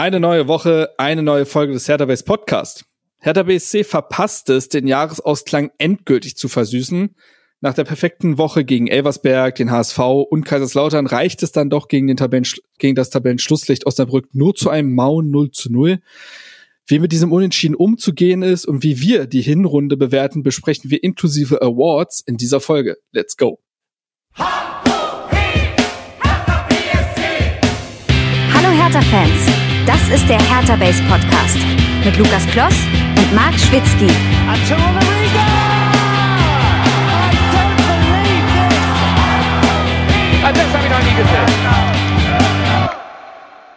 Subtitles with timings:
[0.00, 2.84] Eine neue Woche, eine neue Folge des Hertha Base Podcast.
[3.18, 7.16] Hertha BSC verpasst es, den Jahresausklang endgültig zu versüßen.
[7.60, 12.06] Nach der perfekten Woche gegen Elversberg, den HSV und Kaiserslautern reicht es dann doch gegen,
[12.06, 12.46] den Tabellen,
[12.78, 15.98] gegen das Tabellenschlusslicht Osnabrück nur zu einem mauen 0 zu 0.
[16.86, 21.60] Wie mit diesem Unentschieden umzugehen ist und wie wir die Hinrunde bewerten, besprechen wir inklusive
[21.60, 22.98] Awards in dieser Folge.
[23.10, 23.58] Let's go!
[24.36, 24.68] Hallo
[28.54, 29.57] Hertha-Fans!
[29.88, 31.56] Das ist der Hertha Base Podcast
[32.04, 32.74] mit Lukas Kloss
[33.16, 34.12] und Marc Schwitzky.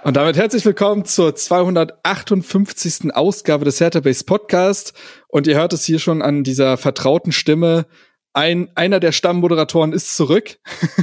[0.04, 3.16] Und damit herzlich willkommen zur 258.
[3.16, 4.92] Ausgabe des Hertha Base Podcast.
[5.30, 7.86] Und ihr hört es hier schon an dieser vertrauten Stimme
[8.34, 10.58] ein, einer der Stammmoderatoren ist zurück.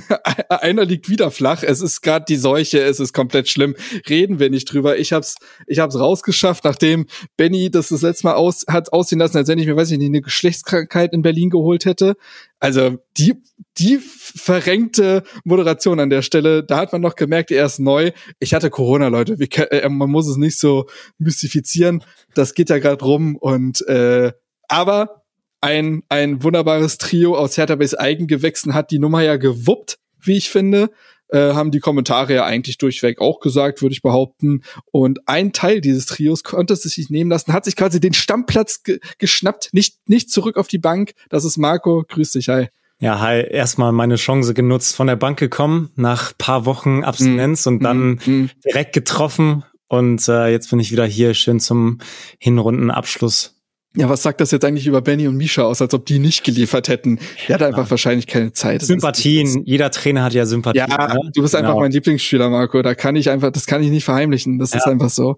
[0.49, 1.63] einer liegt wieder flach.
[1.63, 3.75] Es ist gerade die Seuche, es ist komplett schlimm.
[4.09, 4.99] Reden wir nicht drüber.
[4.99, 5.37] Ich hab's,
[5.67, 9.59] ich hab's rausgeschafft, nachdem Benny das das letzte Mal aus, hat aussehen lassen, als wenn
[9.59, 12.17] ich mir, weiß ich nicht, eine Geschlechtskrankheit in Berlin geholt hätte.
[12.61, 13.35] Also die,
[13.77, 18.13] die verrenkte Moderation an der Stelle, da hat man noch gemerkt, er ist neu.
[18.39, 19.39] Ich hatte Corona, Leute.
[19.39, 20.87] Wir, äh, man muss es nicht so
[21.19, 22.03] mystifizieren.
[22.35, 24.33] Das geht ja gerade rum und äh,
[24.69, 25.18] aber
[25.61, 30.51] ein, ein wunderbares Trio aus Hertha Base Eigengewächsen hat die Nummer ja gewuppt, wie ich
[30.51, 30.91] finde.
[31.31, 34.63] Äh, haben die Kommentare ja eigentlich durchweg auch gesagt, würde ich behaupten.
[34.93, 38.83] Und ein Teil dieses Trios konnte es sich nehmen lassen, hat sich quasi den Stammplatz
[38.83, 41.13] ge geschnappt, nicht, nicht zurück auf die Bank.
[41.29, 42.05] Das ist Marco.
[42.09, 42.69] Grüß dich, hi.
[43.01, 47.69] Ja, hi, erstmal meine Chance genutzt, von der Bank gekommen, nach paar Wochen Abstinenz mm,
[47.69, 49.65] und dann mm, direkt getroffen.
[49.87, 51.99] Und äh, jetzt bin ich wieder hier schön zum
[52.39, 53.58] Hinrundenabschluss
[53.97, 56.45] ja, was sagt das jetzt eigentlich über Benny und Misha aus, als ob die nicht
[56.45, 57.19] geliefert hätten?
[57.49, 57.91] Der hat einfach ja.
[57.91, 58.83] wahrscheinlich keine Zeit.
[58.83, 59.65] Das Sympathien.
[59.65, 60.87] Jeder Trainer hat ja Sympathien.
[60.89, 61.31] Ja, ne?
[61.35, 61.81] du bist einfach genau.
[61.81, 62.83] mein Lieblingsspieler, Marco.
[62.83, 64.59] Da kann ich einfach, das kann ich nicht verheimlichen.
[64.59, 64.79] Das ja.
[64.79, 65.37] ist einfach so.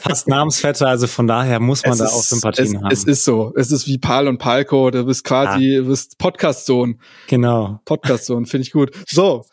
[0.00, 2.90] Fast Namensvetter, also von daher muss man es da ist, auch Sympathien es, haben.
[2.92, 3.52] Es ist so.
[3.56, 4.92] Es ist wie Pal und Palko.
[4.92, 5.80] Du bist quasi, ja.
[5.80, 7.00] du bist Podcast-Sohn.
[7.26, 7.80] Genau.
[7.84, 8.92] Podcast-Sohn, finde ich gut.
[9.08, 9.44] So.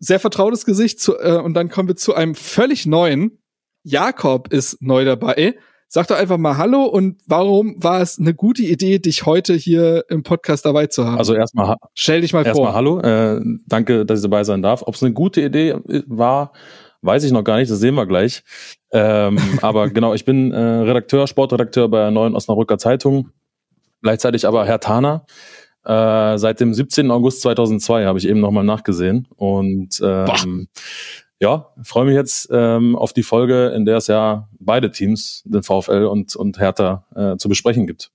[0.00, 3.38] Sehr vertrautes Gesicht zu, äh, und dann kommen wir zu einem völlig neuen.
[3.84, 5.54] Jakob ist neu dabei.
[5.88, 10.04] Sag doch einfach mal Hallo und warum war es eine gute Idee, dich heute hier
[10.08, 11.18] im Podcast dabei zu haben?
[11.18, 12.74] Also erstmal stell dich mal erstmal vor.
[12.74, 14.82] Hallo, äh, danke, dass ich dabei sein darf.
[14.82, 15.76] Ob es eine gute Idee
[16.06, 16.52] war,
[17.02, 18.42] weiß ich noch gar nicht, das sehen wir gleich.
[18.90, 23.30] Ähm, aber genau, ich bin äh, Redakteur, Sportredakteur bei der Neuen Osnabrücker Zeitung,
[24.02, 25.24] gleichzeitig aber Herr Taner.
[25.84, 27.12] Äh, seit dem 17.
[27.12, 30.66] August 2002 habe ich eben nochmal nachgesehen und ähm,
[31.40, 35.62] ja, freue mich jetzt ähm, auf die Folge, in der es ja beide Teams, den
[35.62, 38.10] VfL und, und Hertha, äh, zu besprechen gibt.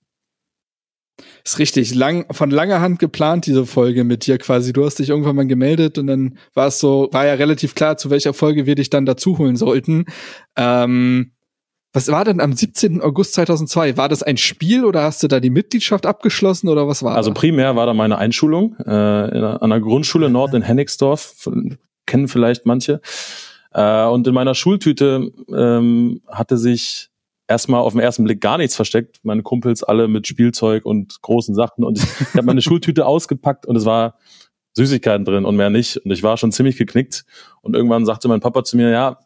[1.44, 4.72] Ist richtig, lang, von langer Hand geplant, diese Folge mit dir quasi.
[4.72, 7.96] Du hast dich irgendwann mal gemeldet und dann war es so, war ja relativ klar,
[7.96, 10.06] zu welcher Folge wir dich dann dazu holen sollten.
[10.56, 11.32] Ähm,
[11.92, 13.02] was war denn am 17.
[13.02, 13.96] August 2002?
[13.96, 17.16] War das ein Spiel oder hast du da die Mitgliedschaft abgeschlossen oder was war?
[17.16, 17.34] Also da?
[17.34, 21.34] primär war da meine Einschulung äh, in, an der Grundschule Nord in Hennigsdorf
[22.06, 23.00] kennen vielleicht manche.
[23.72, 27.08] Äh, und in meiner Schultüte ähm, hatte sich
[27.48, 29.20] erstmal auf den ersten Blick gar nichts versteckt.
[29.22, 31.84] Meine Kumpels alle mit Spielzeug und großen Sachen.
[31.84, 34.18] Und ich, ich habe meine Schultüte ausgepackt und es war
[34.74, 35.98] Süßigkeiten drin und mehr nicht.
[35.98, 37.24] Und ich war schon ziemlich geknickt.
[37.60, 39.18] Und irgendwann sagte mein Papa zu mir, ja,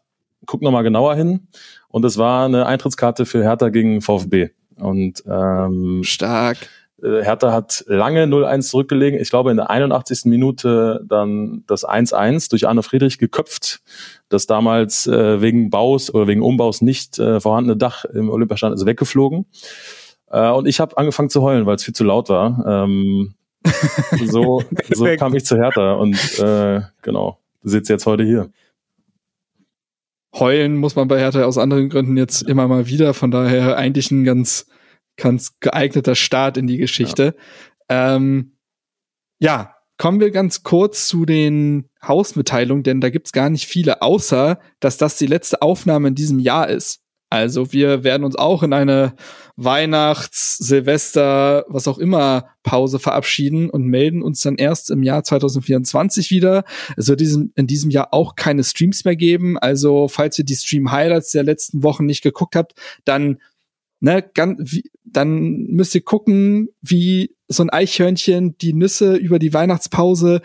[0.45, 1.47] guck noch mal genauer hin.
[1.87, 4.49] Und es war eine Eintrittskarte für Hertha gegen VfB.
[4.75, 6.57] Und ähm, stark.
[7.01, 9.19] Äh, Hertha hat lange 0-1 zurückgelegen.
[9.19, 10.25] Ich glaube, in der 81.
[10.25, 13.81] Minute dann das 1-1 durch Arne Friedrich geköpft.
[14.29, 18.85] Das damals äh, wegen Baus oder wegen Umbaus nicht äh, vorhandene Dach im Olympiastand ist
[18.85, 19.45] weggeflogen.
[20.29, 22.63] Äh, und ich habe angefangen zu heulen, weil es viel zu laut war.
[22.65, 23.33] Ähm,
[24.25, 24.63] so,
[24.93, 28.49] so kam ich zu Hertha und äh, genau, sitze jetzt heute hier.
[30.33, 33.13] Heulen muss man bei Hertha aus anderen Gründen jetzt immer mal wieder.
[33.13, 34.67] Von daher eigentlich ein ganz
[35.17, 37.35] ganz geeigneter Start in die Geschichte.
[37.89, 38.15] Ja.
[38.15, 38.57] Ähm,
[39.39, 44.59] ja, kommen wir ganz kurz zu den Hausmitteilungen, denn da gibt's gar nicht viele, außer
[44.79, 47.01] dass das die letzte Aufnahme in diesem Jahr ist.
[47.29, 49.13] Also wir werden uns auch in eine
[49.57, 56.31] Weihnachts-, Silvester-, was auch immer Pause verabschieden und melden uns dann erst im Jahr 2024
[56.31, 56.63] wieder.
[56.95, 59.57] Es wird diesem, in diesem Jahr auch keine Streams mehr geben.
[59.57, 63.39] Also falls ihr die Stream-Highlights der letzten Wochen nicht geguckt habt, dann
[63.99, 69.53] ne, ganz, wie, dann müsst ihr gucken, wie so ein Eichhörnchen die Nüsse über die
[69.53, 70.41] Weihnachtspause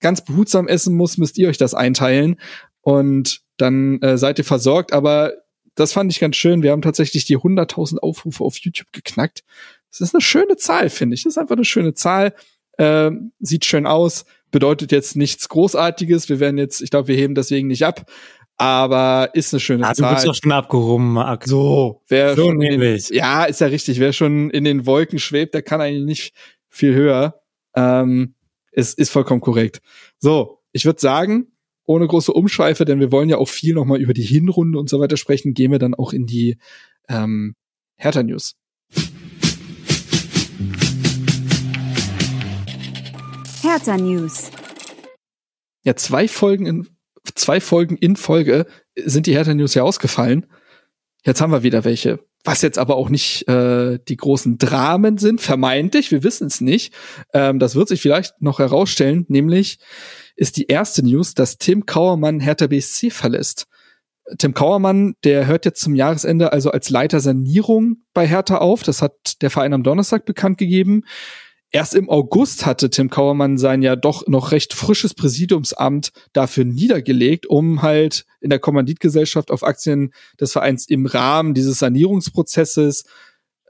[0.00, 2.36] ganz behutsam essen muss, müsst ihr euch das einteilen
[2.82, 4.92] und dann äh, seid ihr versorgt.
[4.92, 5.32] Aber
[5.74, 6.62] das fand ich ganz schön.
[6.62, 9.44] Wir haben tatsächlich die 100.000 Aufrufe auf YouTube geknackt.
[9.90, 11.22] Das ist eine schöne Zahl, finde ich.
[11.22, 12.34] Das ist einfach eine schöne Zahl.
[12.76, 16.28] Äh, sieht schön aus, bedeutet jetzt nichts Großartiges.
[16.28, 18.10] Wir werden jetzt, ich glaube, wir heben deswegen nicht ab.
[18.56, 20.10] Aber ist eine schöne ah, Zahl.
[20.10, 21.44] Du bist doch schon abgehoben, Marc.
[21.44, 23.08] So, wer so schon in, nämlich.
[23.10, 23.98] ja, ist ja richtig.
[24.00, 26.34] Wer schon in den Wolken schwebt, der kann eigentlich nicht
[26.68, 27.40] viel höher.
[27.74, 28.34] Ähm,
[28.70, 29.80] ist, ist vollkommen korrekt.
[30.18, 31.48] So, ich würde sagen,
[31.86, 35.00] ohne große Umschweife, denn wir wollen ja auch viel nochmal über die Hinrunde und so
[35.00, 36.58] weiter sprechen, gehen wir dann auch in die
[37.08, 37.54] ähm,
[37.96, 38.56] Hertha News.
[43.62, 44.50] Hertha News.
[45.84, 46.88] Ja, zwei Folgen in
[47.34, 48.66] zwei Folgen in Folge
[48.96, 50.46] sind die Hertha News ja ausgefallen.
[51.24, 52.20] Jetzt haben wir wieder welche.
[52.46, 56.92] Was jetzt aber auch nicht äh, die großen Dramen sind, vermeintlich, wir wissen es nicht.
[57.32, 59.78] Ähm, das wird sich vielleicht noch herausstellen, nämlich
[60.36, 63.66] ist die erste News, dass Tim Kauermann Hertha BSC verlässt.
[64.38, 68.82] Tim Kauermann, der hört jetzt zum Jahresende also als Leiter Sanierung bei Hertha auf.
[68.82, 71.04] Das hat der Verein am Donnerstag bekannt gegeben.
[71.74, 77.46] Erst im August hatte Tim Kauermann sein ja doch noch recht frisches Präsidiumsamt dafür niedergelegt,
[77.46, 83.06] um halt in der Kommanditgesellschaft auf Aktien des Vereins im Rahmen dieses Sanierungsprozesses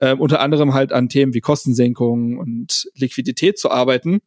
[0.01, 4.21] äh, unter anderem halt an Themen wie Kostensenkung und Liquidität zu arbeiten.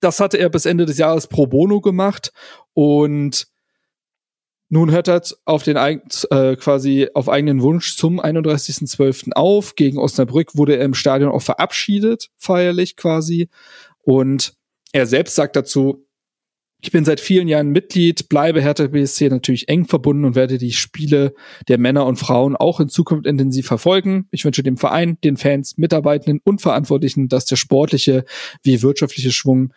[0.00, 2.32] Das hatte er bis Ende des Jahres pro bono gemacht
[2.74, 3.46] und
[4.72, 9.32] nun hört er auf den äh, quasi auf eigenen Wunsch zum 31.12.
[9.34, 9.74] auf.
[9.74, 13.50] Gegen Osnabrück wurde er im Stadion auch verabschiedet, feierlich quasi.
[14.00, 14.54] Und
[14.92, 16.06] er selbst sagt dazu,
[16.80, 20.72] ich bin seit vielen Jahren Mitglied, bleibe Hertha BSC natürlich eng verbunden und werde die
[20.72, 21.34] Spiele
[21.68, 24.26] der Männer und Frauen auch in Zukunft intensiv verfolgen.
[24.30, 28.24] Ich wünsche dem Verein, den Fans, Mitarbeitenden und Verantwortlichen, dass der sportliche
[28.62, 29.74] wie wirtschaftliche Schwung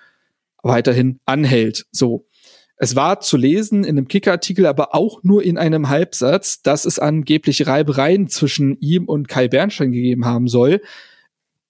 [0.64, 1.86] weiterhin anhält.
[1.92, 2.28] So.
[2.78, 7.00] Es war zu lesen in einem Kicker-Artikel, aber auch nur in einem Halbsatz, dass es
[7.00, 10.82] angeblich Reibereien zwischen ihm und Kai Bernstein gegeben haben soll.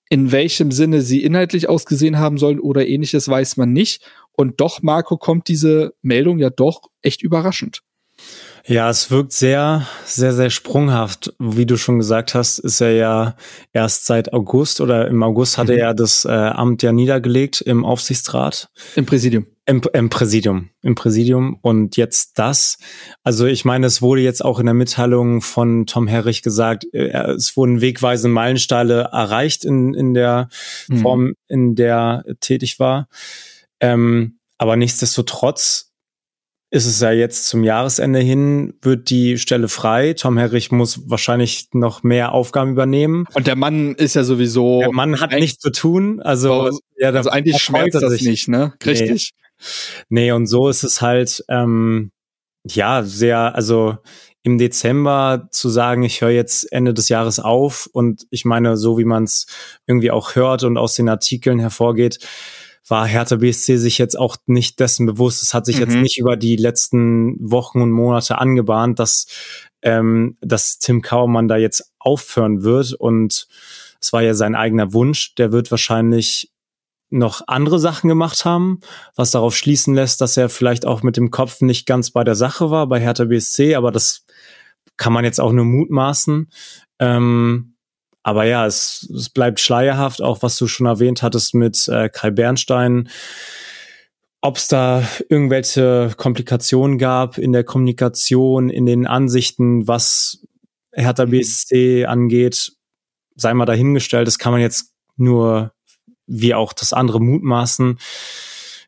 [0.09, 4.03] In welchem Sinne sie inhaltlich ausgesehen haben sollen oder ähnliches, weiß man nicht.
[4.33, 7.81] Und doch, Marco, kommt diese Meldung ja doch echt überraschend.
[8.67, 11.33] Ja, es wirkt sehr, sehr, sehr sprunghaft.
[11.37, 13.35] Wie du schon gesagt hast, ist er ja
[13.73, 15.75] erst seit August oder im August hat mhm.
[15.75, 18.69] er das äh, Amt ja niedergelegt im Aufsichtsrat.
[18.95, 19.45] Im Präsidium.
[19.67, 20.69] Im, Im Präsidium.
[20.83, 21.57] Im Präsidium.
[21.61, 22.77] Und jetzt das.
[23.23, 27.09] Also ich meine, es wurde jetzt auch in der Mitteilung von Tom Herrich gesagt, äh,
[27.31, 30.49] es wurden wegweisende Meilensteine erreicht in, in der
[30.87, 30.97] mhm.
[30.97, 33.07] Form, in der er tätig war.
[33.79, 35.91] Ähm, aber nichtsdestotrotz
[36.71, 40.13] ist es ja jetzt zum Jahresende hin, wird die Stelle frei.
[40.13, 43.25] Tom Herrich muss wahrscheinlich noch mehr Aufgaben übernehmen.
[43.33, 44.79] Und der Mann ist ja sowieso.
[44.79, 46.21] Der Mann hat nichts zu tun.
[46.21, 48.23] Also, oh, ja, also eigentlich schmerzt das sich.
[48.23, 48.73] nicht, ne?
[48.85, 49.31] Richtig.
[50.09, 50.31] Nee.
[50.31, 52.11] und so ist es halt, ähm,
[52.67, 53.97] ja, sehr, also
[54.43, 58.97] im Dezember zu sagen, ich höre jetzt Ende des Jahres auf und ich meine, so
[58.97, 59.47] wie man es
[59.87, 62.19] irgendwie auch hört und aus den Artikeln hervorgeht,
[62.87, 65.41] war Hertha BSC sich jetzt auch nicht dessen bewusst.
[65.41, 65.81] Es hat sich mhm.
[65.81, 69.25] jetzt nicht über die letzten Wochen und Monate angebahnt, dass,
[69.81, 72.93] ähm, dass Tim Kauermann da jetzt aufhören wird.
[72.93, 73.47] Und
[73.99, 75.33] es war ja sein eigener Wunsch.
[75.35, 76.51] Der wird wahrscheinlich
[77.09, 78.79] noch andere Sachen gemacht haben,
[79.15, 82.35] was darauf schließen lässt, dass er vielleicht auch mit dem Kopf nicht ganz bei der
[82.35, 84.25] Sache war, bei Hertha BSC, aber das
[84.97, 86.49] kann man jetzt auch nur mutmaßen.
[86.99, 87.75] Ähm,
[88.23, 92.31] aber ja, es, es bleibt schleierhaft, auch was du schon erwähnt hattest mit äh, Kai
[92.31, 93.09] Bernstein.
[94.41, 100.43] Ob es da irgendwelche Komplikationen gab in der Kommunikation, in den Ansichten, was
[100.91, 101.31] Hertha mhm.
[101.31, 102.71] BSC angeht,
[103.35, 104.27] sei mal dahingestellt.
[104.27, 105.74] Das kann man jetzt nur
[106.27, 107.99] wie auch das andere mutmaßen.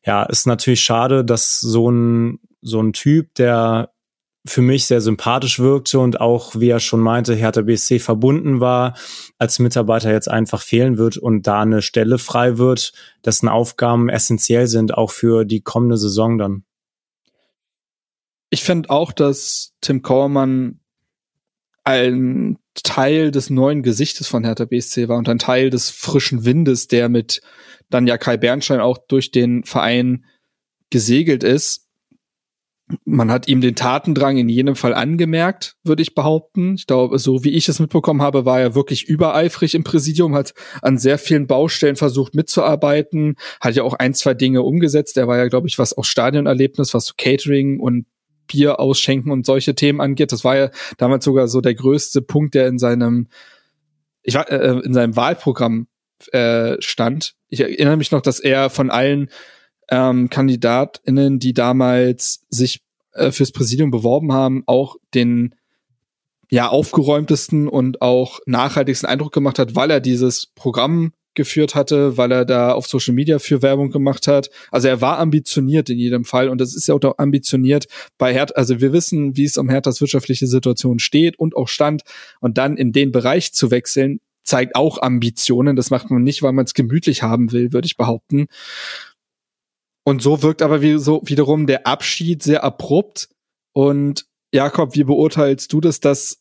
[0.05, 3.91] Ja, ist natürlich schade, dass so ein, so ein Typ, der
[4.45, 8.95] für mich sehr sympathisch wirkte und auch, wie er schon meinte, Hertha BSC verbunden war,
[9.37, 12.93] als Mitarbeiter jetzt einfach fehlen wird und da eine Stelle frei wird,
[13.25, 16.63] dessen Aufgaben essentiell sind, auch für die kommende Saison dann.
[18.49, 20.79] Ich finde auch, dass Tim Kauermann
[21.83, 26.87] ein Teil des neuen Gesichtes von Hertha BSC war und ein Teil des frischen Windes,
[26.87, 27.41] der mit
[27.89, 30.25] dann ja Kai Bernstein auch durch den Verein
[30.89, 31.87] gesegelt ist
[33.03, 36.75] man hat ihm den Tatendrang in jedem Fall angemerkt, würde ich behaupten.
[36.75, 40.53] Ich glaube, so wie ich es mitbekommen habe, war er wirklich übereifrig im Präsidium, hat
[40.81, 45.17] an sehr vielen Baustellen versucht mitzuarbeiten, hat ja auch ein, zwei Dinge umgesetzt.
[45.17, 48.05] Er war ja, glaube ich, was auch Stadionerlebnis, was so Catering und
[48.47, 50.31] Bier ausschenken und solche Themen angeht.
[50.31, 53.27] Das war ja damals sogar so der größte Punkt, der in seinem,
[54.23, 55.87] ich war, äh, in seinem Wahlprogramm
[56.31, 57.35] äh, stand.
[57.49, 59.29] Ich erinnere mich noch, dass er von allen
[59.89, 62.81] ähm, KandidatInnen, die damals sich
[63.13, 65.55] äh, fürs Präsidium beworben haben, auch den
[66.49, 72.31] ja aufgeräumtesten und auch nachhaltigsten Eindruck gemacht hat, weil er dieses Programm geführt hatte, weil
[72.33, 74.49] er da auf Social Media für Werbung gemacht hat.
[74.71, 77.85] Also er war ambitioniert in jedem Fall und das ist ja auch ambitioniert
[78.17, 78.55] bei Hertha.
[78.55, 82.01] Also wir wissen, wie es um Herthas wirtschaftliche Situation steht und auch stand
[82.41, 85.75] und dann in den Bereich zu wechseln, zeigt auch Ambitionen.
[85.75, 88.47] Das macht man nicht, weil man es gemütlich haben will, würde ich behaupten.
[90.03, 93.29] Und so wirkt aber wie so wiederum der Abschied sehr abrupt.
[93.73, 96.39] Und Jakob, wie beurteilst du das, dass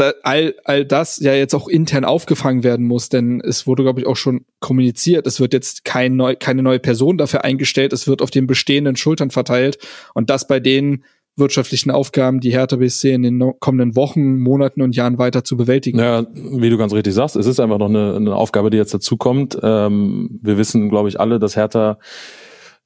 [0.00, 4.00] da all, all das ja jetzt auch intern aufgefangen werden muss, denn es wurde, glaube
[4.00, 5.26] ich, auch schon kommuniziert.
[5.26, 8.96] Es wird jetzt kein neu, keine neue Person dafür eingestellt, es wird auf den bestehenden
[8.96, 9.78] Schultern verteilt
[10.14, 11.04] und das bei den
[11.36, 15.98] wirtschaftlichen Aufgaben, die Hertha BSC in den kommenden Wochen, Monaten und Jahren weiter zu bewältigen.
[15.98, 18.92] Ja, wie du ganz richtig sagst, es ist einfach noch eine, eine Aufgabe, die jetzt
[18.92, 19.58] dazukommt.
[19.62, 21.98] Ähm, wir wissen, glaube ich, alle, dass Hertha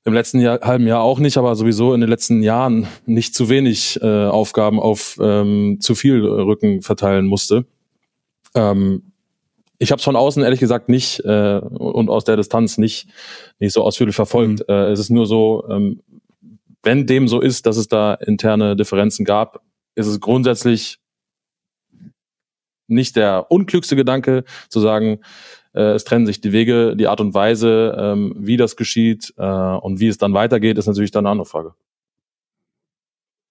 [0.05, 3.49] im letzten Jahr, halben Jahr auch nicht, aber sowieso in den letzten Jahren nicht zu
[3.49, 7.65] wenig äh, Aufgaben auf ähm, zu viel Rücken verteilen musste.
[8.55, 9.13] Ähm,
[9.79, 13.09] ich habe es von außen ehrlich gesagt nicht äh, und aus der Distanz nicht
[13.59, 14.61] nicht so ausführlich verfolgt.
[14.61, 14.65] Mhm.
[14.75, 16.03] Äh, es ist nur so, ähm,
[16.83, 19.63] wenn dem so ist, dass es da interne Differenzen gab,
[19.95, 20.99] ist es grundsätzlich
[22.87, 25.21] nicht der unklügste Gedanke zu sagen,
[25.75, 29.43] äh, es trennen sich die Wege, die Art und Weise, ähm, wie das geschieht äh,
[29.43, 31.75] und wie es dann weitergeht, ist natürlich dann eine andere Frage.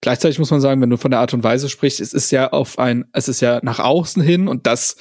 [0.02, 2.52] Gleichzeitig muss man sagen, wenn du von der Art und Weise sprichst, es ist ja
[2.52, 4.98] auf ein, es ist ja nach außen hin und das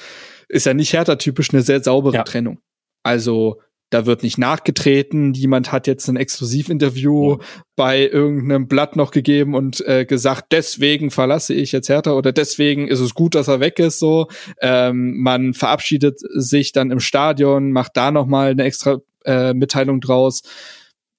[0.47, 2.23] ist ja nicht härter-typisch eine sehr saubere ja.
[2.23, 2.59] Trennung.
[3.03, 3.59] Also
[3.93, 7.37] da wird nicht nachgetreten, jemand hat jetzt ein Exklusivinterview ja.
[7.75, 12.87] bei irgendeinem Blatt noch gegeben und äh, gesagt, deswegen verlasse ich jetzt Hertha oder deswegen
[12.87, 13.99] ist es gut, dass er weg ist.
[13.99, 14.27] So,
[14.61, 20.01] ähm, man verabschiedet sich dann im Stadion, macht da noch mal eine extra äh, Mitteilung
[20.01, 20.41] draus.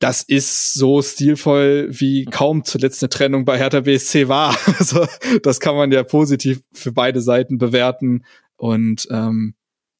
[0.00, 4.57] Das ist so stilvoll wie kaum zuletzt eine Trennung bei Hertha BSC war.
[4.78, 5.07] Also
[5.45, 8.25] das kann man ja positiv für beide Seiten bewerten
[8.57, 9.54] und ähm,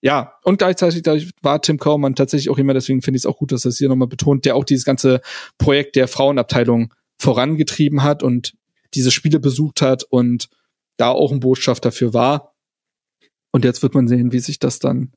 [0.05, 3.53] ja, und gleichzeitig war Tim Kaumann tatsächlich auch immer, deswegen finde ich es auch gut,
[3.53, 5.23] dass er es hier nochmal betont, der auch dieses ganze
[5.57, 8.53] Projekt der Frauenabteilung vorangetrieben hat und
[8.93, 10.51] diese Spiele besucht hat und
[10.99, 12.55] da auch ein Botschafter dafür war.
[13.51, 15.15] Und jetzt wird man sehen, wie sich das dann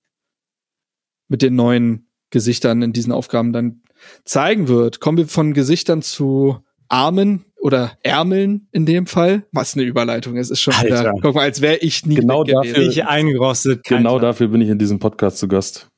[1.27, 3.81] mit den neuen Gesichtern in diesen Aufgaben dann
[4.23, 5.01] zeigen wird.
[5.01, 9.45] Kommen wir von Gesichtern zu Armen oder Ärmeln in dem Fall.
[9.51, 10.37] Was eine Überleitung.
[10.37, 10.99] Es ist schon Alter.
[11.01, 13.83] wieder, guck mal, als wäre ich nie genau dafür, ich eingerostet.
[13.83, 15.89] Genau dafür bin ich in diesem Podcast zu Gast.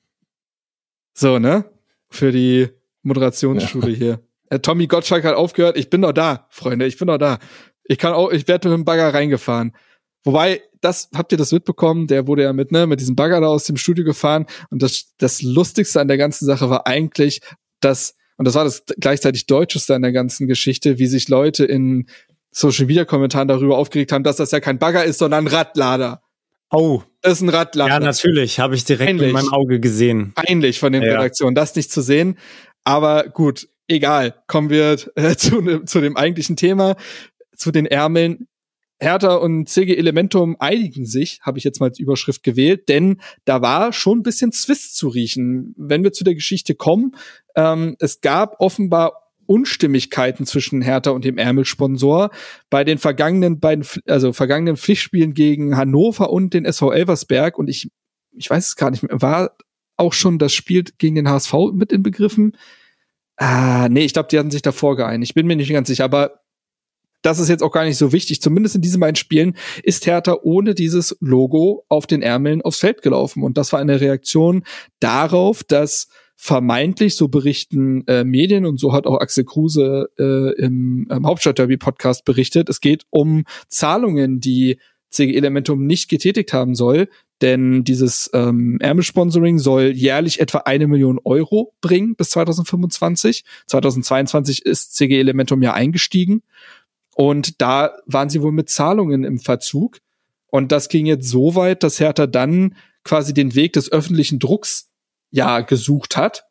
[1.13, 1.65] So, ne?
[2.09, 2.69] Für die
[3.03, 3.97] Moderationsschule ja.
[3.97, 4.19] hier.
[4.49, 5.77] Äh, Tommy Gottschalk hat aufgehört.
[5.77, 6.87] Ich bin noch da, Freunde.
[6.87, 7.37] Ich bin noch da.
[7.83, 9.75] Ich kann auch, ich werde mit dem Bagger reingefahren.
[10.23, 12.07] Wobei, das, habt ihr das mitbekommen?
[12.07, 14.47] Der wurde ja mit, ne, mit diesem Bagger da aus dem Studio gefahren.
[14.71, 17.41] Und das, das Lustigste an der ganzen Sache war eigentlich,
[17.79, 22.07] dass und das war das gleichzeitig Deutscheste an der ganzen Geschichte, wie sich Leute in
[22.51, 26.21] Social Media Kommentaren darüber aufgeregt haben, dass das ja kein Bagger ist, sondern ein Radlader.
[26.71, 27.01] Oh.
[27.21, 27.95] Das ist ein Radlader.
[27.95, 29.27] Ja, natürlich, habe ich direkt Peinlich.
[29.27, 30.31] in meinem Auge gesehen.
[30.35, 31.15] Peinlich von den ja.
[31.15, 32.37] Redaktionen, das nicht zu sehen.
[32.85, 34.35] Aber gut, egal.
[34.47, 36.95] Kommen wir äh, zu, ne, zu dem eigentlichen Thema,
[37.57, 38.47] zu den Ärmeln.
[38.99, 43.61] Hertha und CG Elementum einigen sich, habe ich jetzt mal als Überschrift gewählt, denn da
[43.61, 45.73] war schon ein bisschen Zwist zu riechen.
[45.77, 47.15] Wenn wir zu der Geschichte kommen,
[47.55, 52.29] ähm, es gab offenbar Unstimmigkeiten zwischen Hertha und dem Ärmelsponsor
[52.69, 57.89] bei den vergangenen beiden, also vergangenen Pflichtspielen gegen Hannover und den SV Elversberg und ich,
[58.31, 59.55] ich weiß es gar nicht mehr, war
[59.97, 62.55] auch schon das Spiel gegen den HSV mit inbegriffen?
[63.37, 65.31] Ah, nee, ich glaube, die hatten sich davor geeinigt.
[65.31, 66.38] Ich bin mir nicht ganz sicher, aber
[67.21, 68.41] das ist jetzt auch gar nicht so wichtig.
[68.41, 73.01] Zumindest in diesen beiden Spielen ist Hertha ohne dieses Logo auf den Ärmeln aufs Feld
[73.01, 73.43] gelaufen.
[73.43, 74.63] Und das war eine Reaktion
[74.99, 76.07] darauf, dass
[76.41, 82.23] vermeintlich, so berichten äh, Medien und so hat auch Axel Kruse äh, im, im Hauptstadtderby-Podcast
[82.23, 87.09] berichtet, es geht um Zahlungen, die CG Elementum nicht getätigt haben soll,
[87.41, 93.43] denn dieses ähm, Ärmelsponsoring soll jährlich etwa eine Million Euro bringen bis 2025.
[93.67, 96.43] 2022 ist CG Elementum ja eingestiegen
[97.19, 99.99] und da waren sie wohl mit Zahlungen im Verzug.
[100.47, 104.89] Und das ging jetzt so weit, dass Hertha dann quasi den Weg des öffentlichen Drucks
[105.29, 106.45] ja gesucht hat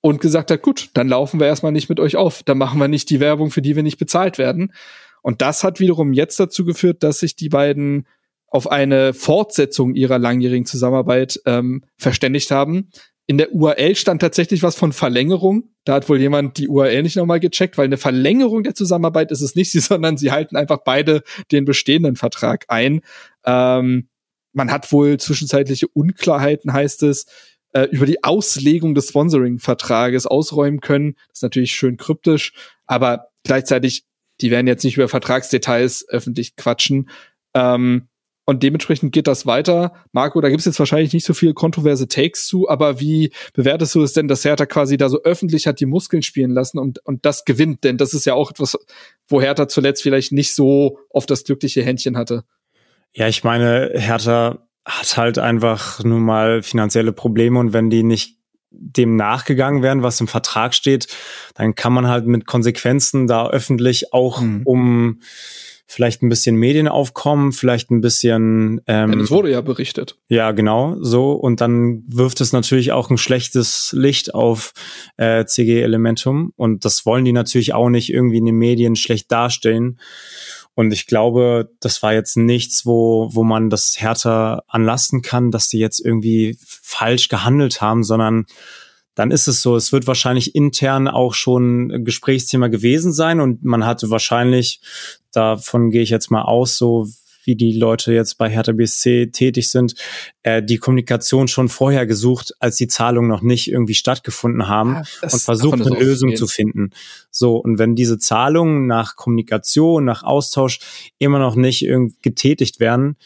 [0.00, 2.42] und gesagt hat, gut, dann laufen wir erstmal nicht mit euch auf.
[2.42, 4.72] Dann machen wir nicht die Werbung, für die wir nicht bezahlt werden.
[5.20, 8.06] Und das hat wiederum jetzt dazu geführt, dass sich die beiden
[8.46, 12.88] auf eine Fortsetzung ihrer langjährigen Zusammenarbeit ähm, verständigt haben,
[13.28, 15.68] in der URL stand tatsächlich was von Verlängerung.
[15.84, 19.42] Da hat wohl jemand die URL nicht nochmal gecheckt, weil eine Verlängerung der Zusammenarbeit ist
[19.42, 23.02] es nicht, sondern sie halten einfach beide den bestehenden Vertrag ein.
[23.44, 24.08] Ähm,
[24.54, 27.26] man hat wohl zwischenzeitliche Unklarheiten, heißt es,
[27.74, 31.14] äh, über die Auslegung des Sponsoring-Vertrages ausräumen können.
[31.28, 32.54] Das ist natürlich schön kryptisch,
[32.86, 34.06] aber gleichzeitig,
[34.40, 37.10] die werden jetzt nicht über Vertragsdetails öffentlich quatschen.
[37.52, 38.08] Ähm,
[38.48, 39.92] und dementsprechend geht das weiter.
[40.12, 43.94] Marco, da gibt es jetzt wahrscheinlich nicht so viele kontroverse Takes zu, aber wie bewertest
[43.94, 47.04] du es denn, dass Hertha quasi da so öffentlich hat die Muskeln spielen lassen und,
[47.04, 47.84] und das gewinnt?
[47.84, 48.78] Denn das ist ja auch etwas,
[49.26, 52.44] wo Hertha zuletzt vielleicht nicht so oft das glückliche Händchen hatte.
[53.12, 58.38] Ja, ich meine, Hertha hat halt einfach nun mal finanzielle Probleme und wenn die nicht
[58.70, 61.06] dem nachgegangen werden, was im Vertrag steht,
[61.54, 64.62] dann kann man halt mit Konsequenzen da öffentlich auch mhm.
[64.64, 65.20] um
[65.90, 68.82] vielleicht ein bisschen Medienaufkommen, vielleicht ein bisschen.
[68.86, 70.18] Ähm, ja, das wurde ja berichtet.
[70.28, 71.32] Ja, genau, so.
[71.32, 74.74] Und dann wirft es natürlich auch ein schlechtes Licht auf
[75.16, 76.52] äh, CG Elementum.
[76.56, 79.98] Und das wollen die natürlich auch nicht irgendwie in den Medien schlecht darstellen.
[80.74, 85.68] Und ich glaube, das war jetzt nichts, wo, wo man das härter anlasten kann, dass
[85.68, 88.44] die jetzt irgendwie falsch gehandelt haben, sondern
[89.18, 93.64] dann ist es so, es wird wahrscheinlich intern auch schon ein Gesprächsthema gewesen sein und
[93.64, 94.80] man hatte wahrscheinlich,
[95.32, 97.08] davon gehe ich jetzt mal aus, so
[97.42, 99.96] wie die Leute jetzt bei Hertha BSC tätig sind,
[100.44, 105.28] äh, die Kommunikation schon vorher gesucht, als die Zahlungen noch nicht irgendwie stattgefunden haben ja,
[105.32, 106.90] und versucht eine Lösung zu finden.
[107.32, 110.78] So, und wenn diese Zahlungen nach Kommunikation, nach Austausch
[111.18, 113.16] immer noch nicht irgendwie getätigt werden,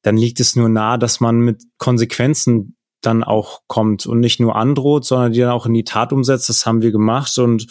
[0.00, 4.56] dann liegt es nur nahe, dass man mit Konsequenzen dann auch kommt und nicht nur
[4.56, 6.48] androht, sondern die dann auch in die Tat umsetzt.
[6.48, 7.66] Das haben wir gemacht und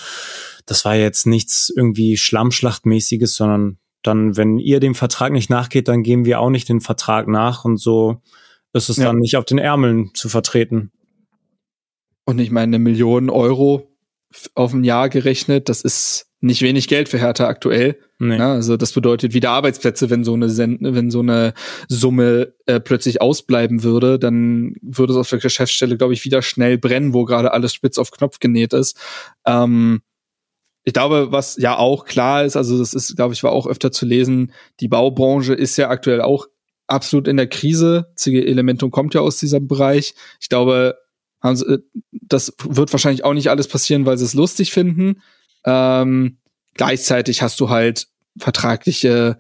[0.65, 6.03] das war jetzt nichts irgendwie Schlammschlachtmäßiges, sondern dann, wenn ihr dem Vertrag nicht nachgeht, dann
[6.03, 8.21] geben wir auch nicht den Vertrag nach und so
[8.75, 9.05] ist es ja.
[9.05, 10.91] dann nicht auf den Ärmeln zu vertreten.
[12.25, 13.87] Und ich meine, eine Million Euro
[14.53, 17.97] auf ein Jahr gerechnet, das ist nicht wenig Geld für Hertha aktuell.
[18.19, 18.37] Nee.
[18.37, 21.53] Ja, also das bedeutet wieder Arbeitsplätze, wenn so eine Send wenn so eine
[21.87, 26.77] Summe äh, plötzlich ausbleiben würde, dann würde es auf der Geschäftsstelle, glaube ich, wieder schnell
[26.77, 28.97] brennen, wo gerade alles spitz auf Knopf genäht ist.
[29.45, 30.01] Ähm,
[30.83, 33.91] ich glaube, was ja auch klar ist, also das ist, glaube ich, war auch öfter
[33.91, 36.45] zu lesen, die Baubranche ist ja aktuell auch
[36.85, 38.11] absolut in der Krise.
[38.15, 40.13] CG Elementum kommt ja aus diesem Bereich.
[40.39, 40.95] Ich glaube,
[41.41, 41.79] haben sie,
[42.11, 45.21] das wird wahrscheinlich auch nicht alles passieren, weil sie es lustig finden.
[45.65, 46.37] Ähm,
[46.73, 48.07] gleichzeitig hast du halt
[48.37, 49.37] vertragliche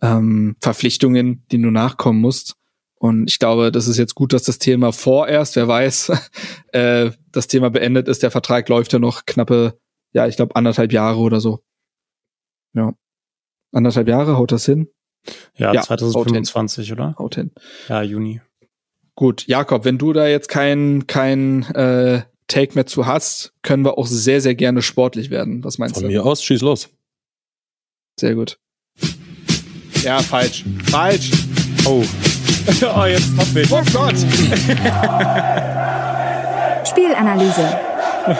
[0.00, 2.54] ähm, Verpflichtungen, denen du nachkommen musst.
[2.94, 6.12] Und ich glaube, das ist jetzt gut, dass das Thema vorerst, wer weiß,
[6.72, 8.22] äh, das Thema beendet ist.
[8.22, 9.78] Der Vertrag läuft ja noch knappe
[10.12, 11.60] ja, ich glaube, anderthalb Jahre oder so.
[12.74, 12.94] Ja.
[13.72, 14.88] Anderthalb Jahre, haut das hin?
[15.56, 17.14] Ja, ja 2025, haut oder?
[17.18, 17.52] Haut hin.
[17.88, 18.40] Ja, Juni.
[19.14, 23.98] Gut, Jakob, wenn du da jetzt kein, kein äh, Take mehr zu hast, können wir
[23.98, 25.62] auch sehr, sehr gerne sportlich werden.
[25.64, 26.08] Was meinst Von du?
[26.08, 26.88] Von mir aus, schieß los.
[28.18, 28.58] Sehr gut.
[30.02, 30.64] Ja, falsch.
[30.90, 31.30] Falsch.
[31.84, 32.02] Oh.
[32.96, 33.70] oh, jetzt stopp ich.
[33.70, 34.16] Oh Gott.
[36.88, 37.78] Spielanalyse.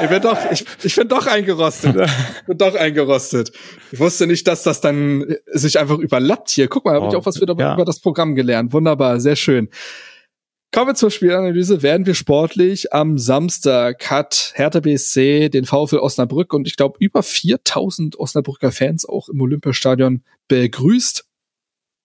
[0.03, 1.97] Ich bin doch, ich, ich bin doch eingerostet.
[2.41, 3.53] Ich bin doch eingerostet.
[3.93, 6.69] Ich wusste nicht, dass das dann sich einfach überlappt hier.
[6.69, 7.75] Guck mal, habe oh, ich auch was wieder ja.
[7.75, 8.73] über das Programm gelernt.
[8.73, 9.69] Wunderbar, sehr schön.
[10.71, 11.83] Kommen wir zur Spielanalyse.
[11.83, 12.93] Werden wir sportlich.
[12.93, 19.09] Am Samstag hat Hertha BSC den VfL Osnabrück und ich glaube über 4000 Osnabrücker Fans
[19.09, 21.25] auch im Olympiastadion begrüßt.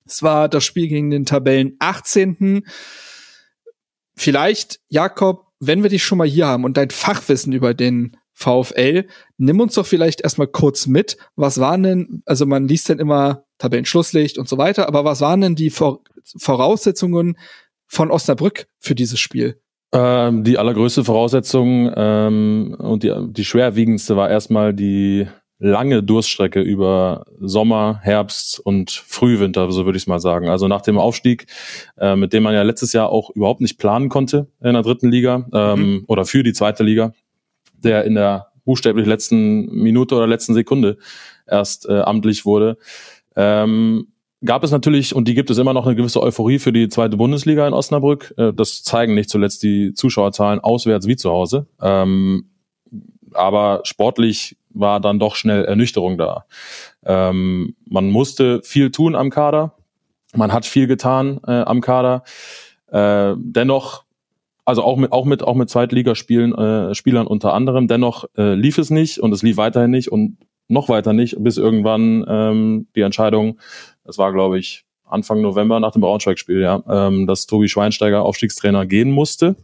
[0.06, 2.65] Es war das Spiel gegen den Tabellen 18.
[4.15, 9.08] Vielleicht, Jakob, wenn wir dich schon mal hier haben und dein Fachwissen über den VfL,
[9.38, 11.17] nimm uns doch vielleicht erstmal kurz mit.
[11.36, 15.41] Was waren denn, also man liest dann immer Tabellenschlusslicht und so weiter, aber was waren
[15.41, 17.38] denn die Voraussetzungen
[17.94, 19.60] von Osnabrück für dieses Spiel?
[19.94, 25.28] Ähm, die allergrößte Voraussetzung ähm, und die, die schwerwiegendste war erstmal die
[25.60, 30.50] lange Durststrecke über Sommer, Herbst und Frühwinter, so würde ich es mal sagen.
[30.50, 31.46] Also nach dem Aufstieg,
[31.98, 35.10] äh, mit dem man ja letztes Jahr auch überhaupt nicht planen konnte in der dritten
[35.10, 36.04] Liga ähm, mhm.
[36.08, 37.14] oder für die zweite Liga,
[37.78, 40.98] der in der buchstäblich letzten Minute oder letzten Sekunde
[41.46, 42.78] erst äh, amtlich wurde,
[43.36, 44.12] ähm,
[44.46, 47.18] gab es natürlich, und die gibt es immer noch, eine gewisse Euphorie für die zweite
[47.18, 48.34] Bundesliga in Osnabrück.
[48.38, 51.68] Äh, das zeigen nicht zuletzt die Zuschauerzahlen auswärts wie zu Hause.
[51.82, 52.50] Ähm,
[53.34, 56.46] aber sportlich war dann doch schnell Ernüchterung da.
[57.06, 59.74] Ähm, man musste viel tun am Kader.
[60.36, 62.24] Man hat viel getan äh, am Kader.
[62.92, 64.04] Äh, dennoch,
[64.66, 67.88] also auch mit auch mit auch mit Zweitligaspielen äh, Spielern unter anderem.
[67.88, 71.58] Dennoch äh, lief es nicht und es lief weiterhin nicht und noch weiter nicht, bis
[71.58, 73.60] irgendwann ähm, die Entscheidung,
[74.04, 78.86] das war glaube ich Anfang November nach dem Braunschweig-Spiel, ja, ähm, dass Tobi Schweinsteiger Aufstiegstrainer
[78.86, 79.56] gehen musste.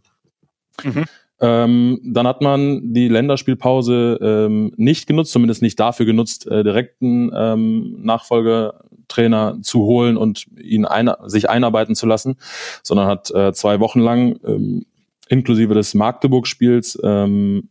[0.83, 1.05] Mhm.
[1.41, 7.31] Ähm, dann hat man die Länderspielpause ähm, nicht genutzt, zumindest nicht dafür genutzt, äh, direkten
[7.33, 12.35] ähm, Nachfolgetrainer zu holen und ihn ein, sich einarbeiten zu lassen,
[12.83, 14.85] sondern hat äh, zwei Wochen lang ähm,
[15.29, 17.69] inklusive des Magdeburg-Spiels ähm,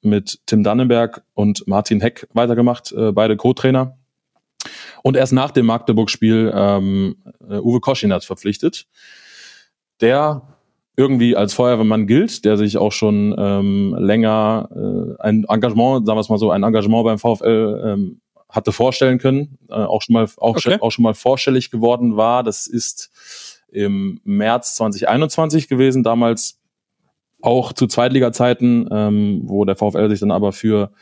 [0.00, 3.98] mit Tim Dannenberg und Martin Heck weitergemacht, äh, beide Co-Trainer.
[5.02, 7.16] Und erst nach dem Magdeburg-Spiel ähm,
[7.48, 8.86] äh, Uwe Koschinat verpflichtet,
[10.00, 10.42] der
[10.96, 16.20] irgendwie als Feuerwehrmann gilt, der sich auch schon ähm, länger äh, ein Engagement, sagen wir
[16.20, 20.28] es mal so, ein Engagement beim VfL ähm, hatte vorstellen können, äh, auch schon mal
[20.36, 20.78] auch, okay.
[20.80, 22.44] auch schon mal vorstellig geworden war.
[22.44, 23.10] Das ist
[23.68, 26.60] im März 2021 gewesen, damals
[27.42, 30.92] auch zu Zweitliga-Zeiten, ähm, wo der VfL sich dann aber für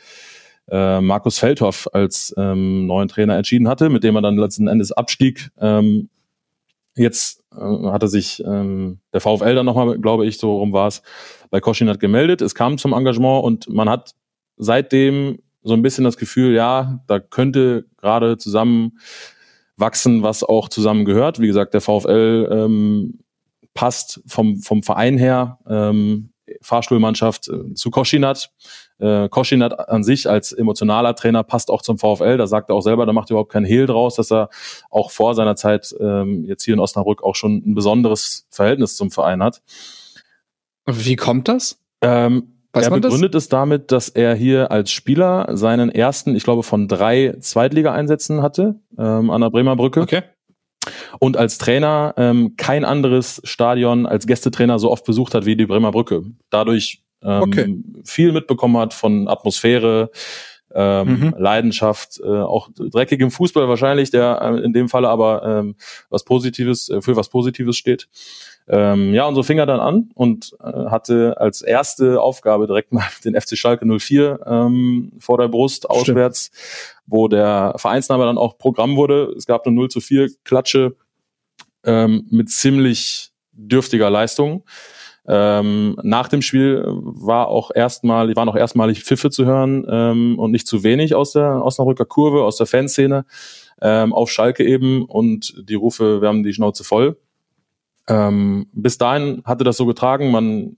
[0.69, 4.91] äh, Markus Feldhoff als ähm, neuen Trainer entschieden hatte, mit dem er dann letzten Endes
[4.91, 5.49] abstieg.
[5.59, 6.09] Ähm,
[6.95, 11.01] jetzt äh, hatte sich ähm, der VfL dann nochmal, glaube ich, so rum war es,
[11.49, 12.41] bei Koschinat gemeldet.
[12.41, 14.15] Es kam zum Engagement und man hat
[14.57, 18.99] seitdem so ein bisschen das Gefühl, ja, da könnte gerade zusammen
[19.77, 21.39] wachsen, was auch zusammen gehört.
[21.39, 23.19] Wie gesagt, der VfL ähm,
[23.73, 26.29] passt vom, vom Verein her, ähm,
[26.61, 28.51] Fahrstuhlmannschaft äh, zu Koschinat.
[28.99, 32.37] Äh, Koschinat an sich als emotionaler Trainer passt auch zum VfL.
[32.37, 34.49] Da sagt er auch selber, da macht er überhaupt keinen Hehl draus, dass er
[34.89, 39.11] auch vor seiner Zeit ähm, jetzt hier in Osnabrück auch schon ein besonderes Verhältnis zum
[39.11, 39.61] Verein hat.
[40.85, 41.79] Wie kommt das?
[42.01, 43.43] Ähm, Weiß er begründet das?
[43.43, 48.79] es damit, dass er hier als Spieler seinen ersten, ich glaube, von drei Zweitliga-Einsätzen hatte
[48.97, 50.01] ähm, an der Bremer Brücke.
[50.01, 50.23] Okay.
[51.19, 55.67] Und als Trainer ähm, kein anderes Stadion als Gästetrainer so oft besucht hat wie die
[55.67, 56.23] Bremer Brücke.
[56.49, 57.77] Dadurch ähm, okay.
[58.03, 60.09] viel mitbekommen hat von Atmosphäre,
[60.75, 61.35] ähm, mhm.
[61.37, 65.75] Leidenschaft, äh, auch dreckigem Fußball wahrscheinlich, der äh, in dem Falle aber ähm,
[66.09, 68.07] was Positives, äh, für was Positives steht.
[68.67, 72.93] Ähm, ja, und so fing er dann an und äh, hatte als erste Aufgabe direkt
[72.93, 77.03] mal den FC Schalke 04 ähm, vor der Brust auswärts, Stimmt.
[77.05, 79.33] wo der Vereinsname dann auch Programm wurde.
[79.37, 80.95] Es gab eine 0 zu 4 Klatsche
[81.83, 84.63] ähm, mit ziemlich dürftiger Leistung.
[85.25, 90.51] Ähm, nach dem Spiel war auch erstmal, waren auch erstmalig Pfiffe zu hören ähm, und
[90.51, 93.25] nicht zu wenig aus der Osnabrücker Kurve, aus der Fanszene
[93.81, 97.17] ähm, auf Schalke eben und die Rufe, wir haben die Schnauze voll.
[98.07, 100.75] Ähm, bis dahin hatte das so getragen, man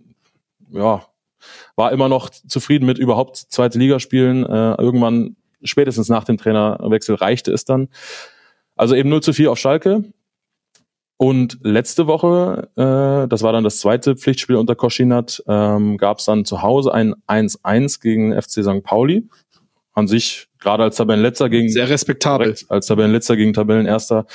[0.69, 1.05] ja,
[1.75, 4.45] war immer noch zufrieden mit überhaupt zweite Ligaspielen.
[4.45, 7.89] Äh, irgendwann, spätestens nach dem Trainerwechsel, reichte es dann.
[8.75, 10.03] Also eben 0 zu 4 auf Schalke.
[11.17, 16.25] Und letzte Woche, äh, das war dann das zweite Pflichtspiel unter Koschinat, ähm, gab es
[16.25, 18.83] dann zu Hause ein 1-1 gegen FC St.
[18.83, 19.27] Pauli.
[19.93, 24.25] An sich gerade als Tabellenletzter gegen sehr respektabel als Tabellenletzter gegen Tabellenerster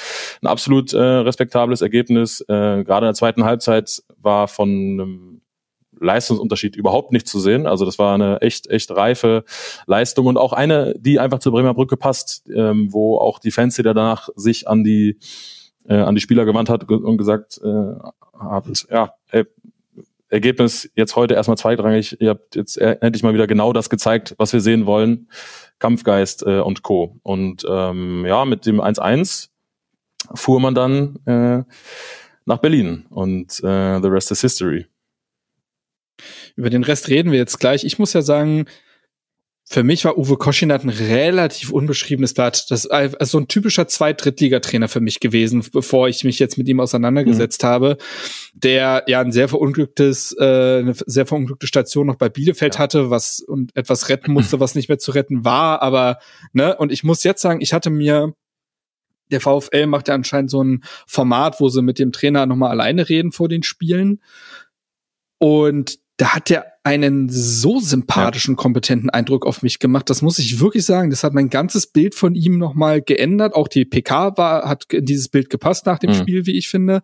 [0.41, 2.41] ein absolut äh, respektables Ergebnis.
[2.43, 5.41] Äh, gerade in der zweiten Halbzeit war von einem
[6.01, 7.67] Leistungsunterschied überhaupt nicht zu sehen.
[7.67, 9.45] Also das war eine echt echt reife
[9.87, 13.77] Leistung und auch eine, die einfach zur Bremer Brücke passt, ähm, wo auch die Fans,
[13.77, 15.19] die danach sich an die
[15.87, 17.95] äh, an die Spieler gewandt hat und gesagt äh,
[18.39, 19.45] hat, ja, ey,
[20.29, 22.21] Ergebnis jetzt heute erstmal zweitrangig.
[22.21, 25.29] Ihr habt jetzt endlich mal wieder genau das gezeigt, was wir sehen wollen.
[25.81, 27.17] Kampfgeist äh, und Co.
[27.23, 29.49] Und ähm, ja, mit dem 1-1
[30.35, 31.65] fuhr man dann äh,
[32.45, 34.87] nach Berlin und äh, the rest is history.
[36.55, 37.85] Über den Rest reden wir jetzt gleich.
[37.85, 38.67] Ich muss ja sagen,
[39.73, 42.69] für mich war Uwe Koschinat ein relativ unbeschriebenes Blatt.
[42.73, 46.69] Das ist also so ein typischer Zweit-Drittligatrainer für mich gewesen, bevor ich mich jetzt mit
[46.69, 47.69] ihm auseinandergesetzt mhm.
[47.69, 47.97] habe,
[48.53, 52.79] der ja ein sehr verunglücktes, äh, eine sehr verunglückte Station noch bei Bielefeld ja.
[52.81, 55.83] hatte, was und etwas retten musste, was nicht mehr zu retten war.
[55.83, 56.19] Aber
[56.53, 58.35] ne, und ich muss jetzt sagen, ich hatte mir
[59.31, 63.09] der VfL macht ja anscheinend so ein Format, wo sie mit dem Trainer nochmal alleine
[63.09, 64.21] reden vor den Spielen.
[65.39, 70.09] Und da hat er einen so sympathischen, kompetenten Eindruck auf mich gemacht.
[70.09, 71.11] Das muss ich wirklich sagen.
[71.11, 73.55] Das hat mein ganzes Bild von ihm nochmal geändert.
[73.55, 76.15] Auch die PK war, hat in dieses Bild gepasst nach dem mhm.
[76.15, 77.03] Spiel, wie ich finde.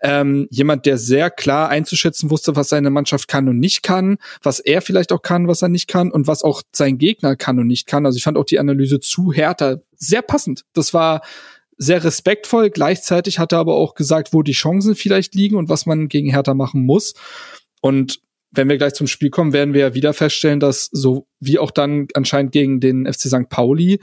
[0.00, 4.60] Ähm, jemand, der sehr klar einzuschätzen wusste, was seine Mannschaft kann und nicht kann, was
[4.60, 7.66] er vielleicht auch kann, was er nicht kann und was auch sein Gegner kann und
[7.66, 8.06] nicht kann.
[8.06, 10.62] Also ich fand auch die Analyse zu härter sehr passend.
[10.72, 11.22] Das war
[11.78, 12.70] sehr respektvoll.
[12.70, 16.30] Gleichzeitig hat er aber auch gesagt, wo die Chancen vielleicht liegen und was man gegen
[16.30, 17.14] Hertha machen muss.
[17.80, 18.20] Und
[18.56, 21.70] wenn wir gleich zum Spiel kommen, werden wir ja wieder feststellen, dass so wie auch
[21.70, 23.48] dann anscheinend gegen den FC St.
[23.48, 24.00] Pauli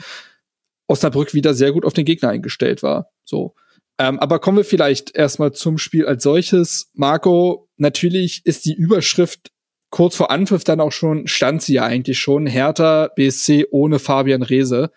[0.87, 3.09] Osnabrück wieder sehr gut auf den Gegner eingestellt war.
[3.25, 3.55] So.
[3.99, 6.89] Ähm, aber kommen wir vielleicht erstmal zum Spiel als solches.
[6.93, 9.51] Marco, natürlich ist die Überschrift
[9.89, 14.41] kurz vor Anpfiff dann auch schon, stand sie ja eigentlich schon, Hertha BSC ohne Fabian
[14.41, 14.89] Reese.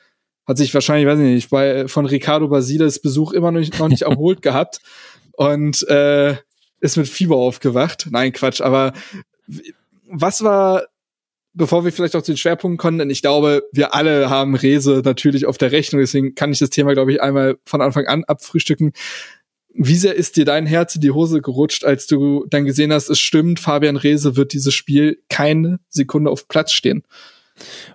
[0.46, 3.88] Hat sich wahrscheinlich, weiß ich nicht, bei, von Ricardo Basiles Besuch immer noch nicht, noch
[3.88, 4.80] nicht erholt gehabt
[5.32, 6.36] und äh,
[6.80, 8.08] ist mit Fieber aufgewacht.
[8.10, 8.92] Nein, Quatsch, aber
[10.08, 10.86] was war,
[11.54, 15.02] bevor wir vielleicht auch zu den Schwerpunkten kommen, denn ich glaube, wir alle haben Rese
[15.04, 18.24] natürlich auf der Rechnung, deswegen kann ich das Thema, glaube ich, einmal von Anfang an
[18.24, 18.92] abfrühstücken.
[19.72, 23.10] Wie sehr ist dir dein Herz in die Hose gerutscht, als du dann gesehen hast,
[23.10, 27.02] es stimmt, Fabian Rehse wird dieses Spiel keine Sekunde auf Platz stehen?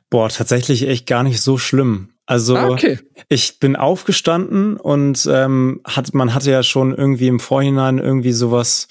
[0.10, 2.10] Boah, tatsächlich echt gar nicht so schlimm.
[2.26, 3.00] Also Ah, okay.
[3.30, 8.88] ich bin aufgestanden und ähm, hat, man hatte ja schon irgendwie im Vorhinein irgendwie sowas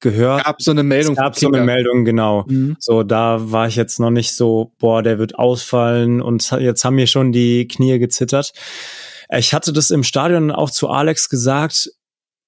[0.00, 0.44] gehört.
[0.44, 1.12] Gab so eine Meldung.
[1.12, 1.64] Es gab so eine.
[1.64, 2.44] Meldung, genau.
[2.48, 2.76] Mhm.
[2.78, 6.96] So, da war ich jetzt noch nicht so, boah, der wird ausfallen und jetzt haben
[6.96, 8.52] mir schon die Knie gezittert.
[9.30, 11.90] Ich hatte das im Stadion auch zu Alex gesagt.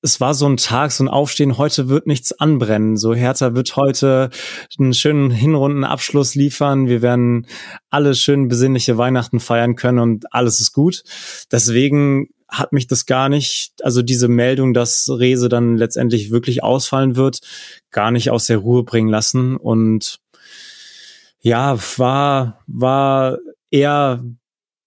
[0.03, 2.97] Es war so ein Tag, so ein Aufstehen, heute wird nichts anbrennen.
[2.97, 4.31] So Hertha wird heute
[4.79, 6.89] einen schönen Hinrundenabschluss liefern.
[6.89, 7.47] Wir werden
[7.91, 11.03] alle schön besinnliche Weihnachten feiern können und alles ist gut.
[11.53, 17.17] Deswegen hat mich das gar nicht, also diese Meldung, dass Rese dann letztendlich wirklich ausfallen
[17.17, 17.41] wird,
[17.91, 20.21] gar nicht aus der Ruhe bringen lassen und
[21.41, 23.39] ja, war, war
[23.71, 24.23] eher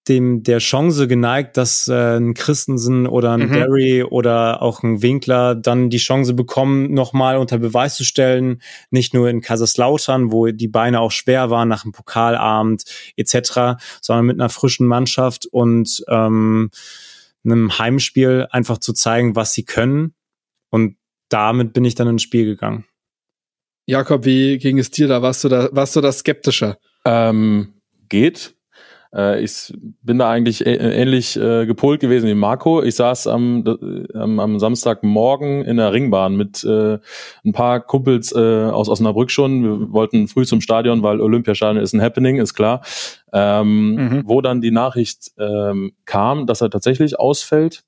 [0.08, 3.54] dem der Chance geneigt, dass äh, ein Christensen oder ein Mhm.
[3.54, 9.14] Barry oder auch ein Winkler dann die Chance bekommen, nochmal unter Beweis zu stellen, nicht
[9.14, 12.84] nur in Kaiserslautern, wo die Beine auch schwer waren nach dem Pokalabend
[13.16, 16.70] etc., sondern mit einer frischen Mannschaft und ähm,
[17.44, 20.16] einem Heimspiel einfach zu zeigen, was sie können.
[20.70, 20.98] Und
[21.30, 22.86] damit bin ich dann ins Spiel gegangen.
[23.86, 25.22] Jakob, wie ging es dir da?
[25.22, 26.78] Warst du da, warst du da skeptischer?
[27.06, 28.56] Ähm, geht.
[29.14, 32.82] Äh, ich bin da eigentlich ähnlich äh, gepolt gewesen wie Marco.
[32.82, 33.66] Ich saß am,
[34.14, 37.00] am, am Samstagmorgen in der Ringbahn mit äh,
[37.46, 39.64] ein paar Kumpels äh, aus Osnabrück schon.
[39.64, 42.82] Wir wollten früh zum Stadion, weil Olympiastadion ist ein Happening, ist klar.
[43.32, 44.24] Ähm, Mhm.
[44.26, 47.84] Wo dann die Nachricht ähm, kam, dass er tatsächlich ausfällt.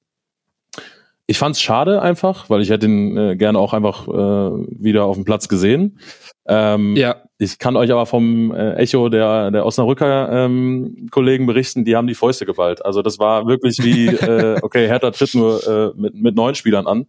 [1.27, 5.15] Ich fand's schade einfach, weil ich hätte ihn äh, gerne auch einfach äh, wieder auf
[5.15, 5.99] dem Platz gesehen.
[6.47, 7.23] Ähm, Ja.
[7.39, 12.07] ich kann euch aber vom äh, Echo der, der Osnabrücker ähm, Kollegen berichten, die haben
[12.07, 12.85] die Fäuste geballt.
[12.85, 16.85] Also das war wirklich wie, äh, okay, Hertha tritt nur äh, mit, mit neun Spielern
[16.87, 17.07] an.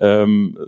[0.00, 0.58] Ähm,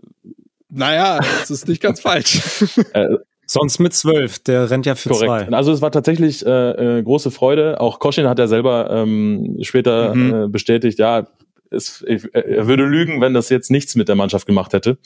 [0.71, 2.41] Naja, das ist nicht ganz falsch.
[3.49, 5.47] Sonst mit zwölf, der rennt ja für korrekt.
[5.49, 5.57] zwei.
[5.57, 7.81] Also es war tatsächlich äh, äh, große Freude.
[7.81, 10.35] Auch Koschin hat ja selber ähm, später Mhm.
[10.45, 11.29] äh, bestätigt, ja,
[11.71, 14.99] es, er würde lügen, wenn das jetzt nichts mit der Mannschaft gemacht hätte.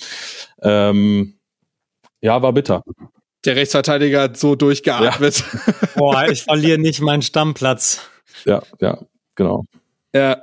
[0.63, 1.35] Ähm,
[2.21, 2.83] ja, war bitter.
[3.45, 5.45] Der Rechtsverteidiger hat so durchgeatmet.
[5.97, 8.01] Boah, ich verliere nicht meinen Stammplatz.
[8.45, 8.99] Ja, ja,
[9.35, 9.65] genau.
[10.15, 10.43] Ja.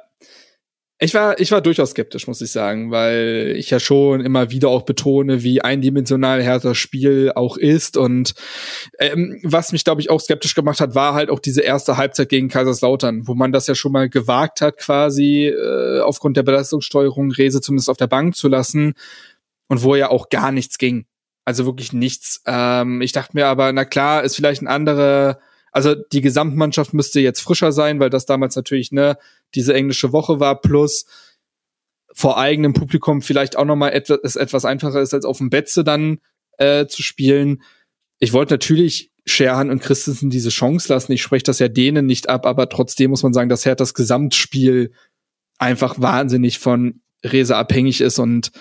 [0.99, 4.69] Ich war, ich war durchaus skeptisch, muss ich sagen, weil ich ja schon immer wieder
[4.69, 7.97] auch betone, wie eindimensional Herthas Spiel auch ist.
[7.97, 8.33] Und
[8.97, 12.29] ähm, was mich, glaube ich, auch skeptisch gemacht hat, war halt auch diese erste Halbzeit
[12.29, 17.29] gegen Kaiserslautern, wo man das ja schon mal gewagt hat, quasi äh, aufgrund der Belastungssteuerung
[17.29, 18.95] Rese zumindest auf der Bank zu lassen
[19.67, 21.05] und wo ja auch gar nichts ging.
[21.47, 22.41] Also wirklich nichts.
[22.45, 25.39] Ähm, ich dachte mir aber, na klar, ist vielleicht ein anderer,
[25.71, 29.17] also die Gesamtmannschaft müsste jetzt frischer sein, weil das damals natürlich ne
[29.55, 31.05] diese englische Woche war, plus
[32.13, 35.85] vor eigenem Publikum vielleicht auch noch mal etwas, etwas einfacher ist, als auf dem Betze
[35.85, 36.19] dann
[36.57, 37.61] äh, zu spielen.
[38.19, 41.13] Ich wollte natürlich Scherhan und Christensen diese Chance lassen.
[41.13, 44.91] Ich spreche das ja denen nicht ab, aber trotzdem muss man sagen, dass Herthas Gesamtspiel
[45.59, 48.51] einfach wahnsinnig von Rese abhängig ist und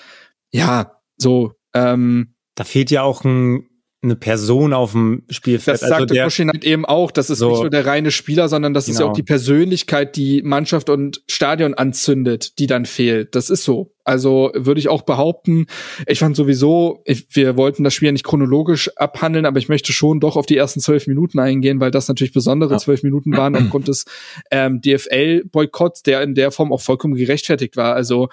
[0.53, 3.69] ja, so ähm, Da fehlt ja auch ein,
[4.03, 5.75] eine Person auf dem Spielfeld.
[5.75, 7.51] das sagte also der, halt eben auch, das ist So.
[7.51, 9.11] nicht nur der reine Spieler, sondern das ist ja Genau.
[9.12, 13.35] auch die Persönlichkeit, die Mannschaft und Stadion anzündet, die dann fehlt.
[13.35, 13.95] Das ist so.
[14.05, 15.66] Also würde ich auch behaupten,
[16.07, 19.92] ich fand sowieso, ich, wir wollten das Spiel ja nicht chronologisch abhandeln, aber ich möchte
[19.92, 22.79] schon doch auf die ersten zwölf Minuten eingehen, weil das natürlich besondere Ja.
[22.79, 24.05] zwölf Minuten waren aufgrund des
[24.53, 27.95] ähm, DFL-Boykotts, der in der Form auch vollkommen gerechtfertigt war.
[27.95, 28.29] Also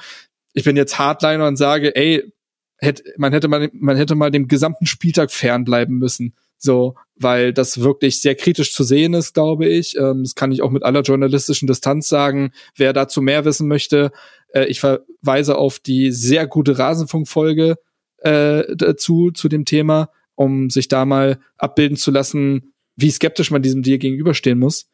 [0.54, 2.32] ich bin jetzt Hardliner und sage, ey,
[2.78, 6.36] hätte, man hätte mal, man hätte mal dem gesamten Spieltag fernbleiben müssen.
[6.58, 9.98] So, weil das wirklich sehr kritisch zu sehen ist, glaube ich.
[9.98, 12.52] Ähm, das kann ich auch mit aller journalistischen Distanz sagen.
[12.76, 14.12] Wer dazu mehr wissen möchte,
[14.54, 17.76] äh, ich verweise auf die sehr gute Rasenfunkfolge
[18.20, 23.62] äh, dazu, zu dem Thema, um sich da mal abbilden zu lassen, wie skeptisch man
[23.62, 24.90] diesem Deal gegenüberstehen muss.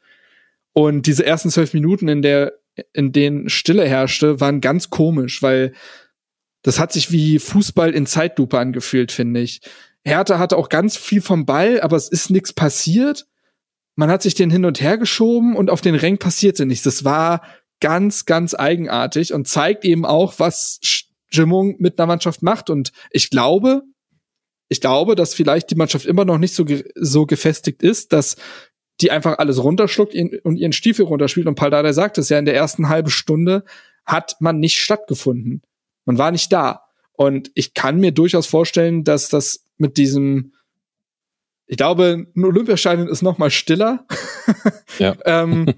[0.74, 2.54] Und diese ersten zwölf Minuten, in der,
[2.94, 5.74] in denen Stille herrschte, waren ganz komisch, weil
[6.62, 9.62] das hat sich wie Fußball in Zeitlupe angefühlt, finde ich.
[10.04, 13.28] Hertha hatte auch ganz viel vom Ball, aber es ist nichts passiert.
[13.96, 16.84] Man hat sich den hin und her geschoben und auf den Rängen passierte nichts.
[16.84, 17.42] Das war
[17.80, 22.70] ganz, ganz eigenartig und zeigt eben auch, was Stimmung mit einer Mannschaft macht.
[22.70, 23.84] Und ich glaube,
[24.68, 28.38] ich glaube, dass vielleicht die Mannschaft immer noch nicht so, ge so gefestigt ist, dass
[29.02, 31.48] die einfach alles runterschluckt und ihren Stiefel runterspielt.
[31.48, 33.64] Und Paldada sagt es ja, in der ersten halben Stunde
[34.06, 35.62] hat man nicht stattgefunden.
[36.10, 36.86] Man war nicht da.
[37.12, 40.54] Und ich kann mir durchaus vorstellen, dass das mit diesem,
[41.68, 44.08] ich glaube, ein Olympiastadion ist noch mal stiller.
[44.98, 45.16] Ja.
[45.26, 45.72] ähm,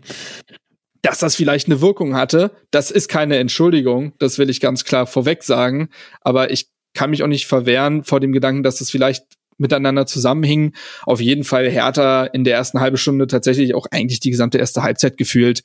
[1.01, 2.51] dass das vielleicht eine Wirkung hatte.
[2.71, 5.89] Das ist keine Entschuldigung, das will ich ganz klar vorweg sagen.
[6.21, 9.25] Aber ich kann mich auch nicht verwehren vor dem Gedanken, dass das vielleicht
[9.57, 10.75] miteinander zusammenhing.
[11.03, 14.81] Auf jeden Fall Hertha in der ersten halben Stunde tatsächlich auch eigentlich die gesamte erste
[14.81, 15.63] Halbzeit gefühlt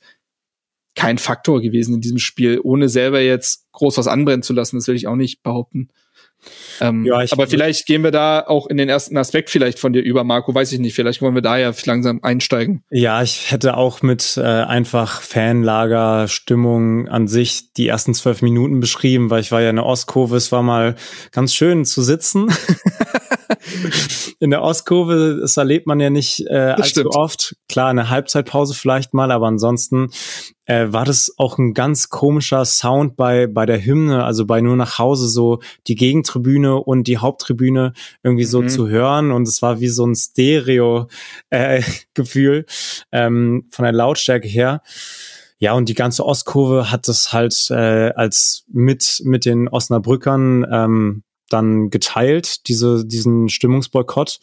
[0.97, 4.77] kein Faktor gewesen in diesem Spiel, ohne selber jetzt groß was anbrennen zu lassen.
[4.77, 5.89] Das will ich auch nicht behaupten.
[6.79, 9.93] Ähm, ja, ich, aber vielleicht gehen wir da auch in den ersten Aspekt vielleicht von
[9.93, 10.95] dir über, Marco, weiß ich nicht.
[10.95, 12.83] Vielleicht wollen wir da ja langsam einsteigen.
[12.89, 18.79] Ja, ich hätte auch mit äh, einfach Fanlager, Stimmung an sich die ersten zwölf Minuten
[18.79, 20.95] beschrieben, weil ich war ja in der Ostkurve, es war mal
[21.31, 22.47] ganz schön zu sitzen.
[24.39, 27.15] in der Ostkurve, das erlebt man ja nicht äh, allzu stimmt.
[27.15, 27.55] oft.
[27.69, 30.09] Klar, eine Halbzeitpause vielleicht mal, aber ansonsten
[30.65, 34.75] äh, war das auch ein ganz komischer Sound bei, bei der Hymne, also bei Nur
[34.75, 38.69] nach Hause, so die Gegentribüne und die Haupttribüne irgendwie so mhm.
[38.69, 39.31] zu hören.
[39.31, 41.07] Und es war wie so ein Stereo-Gefühl
[42.59, 42.65] äh,
[43.25, 44.81] ähm, von der Lautstärke her.
[45.59, 51.23] Ja, und die ganze Ostkurve hat das halt äh, als mit, mit den Osnabrückern ähm,
[51.49, 54.39] dann geteilt, diese, diesen Stimmungsboykott.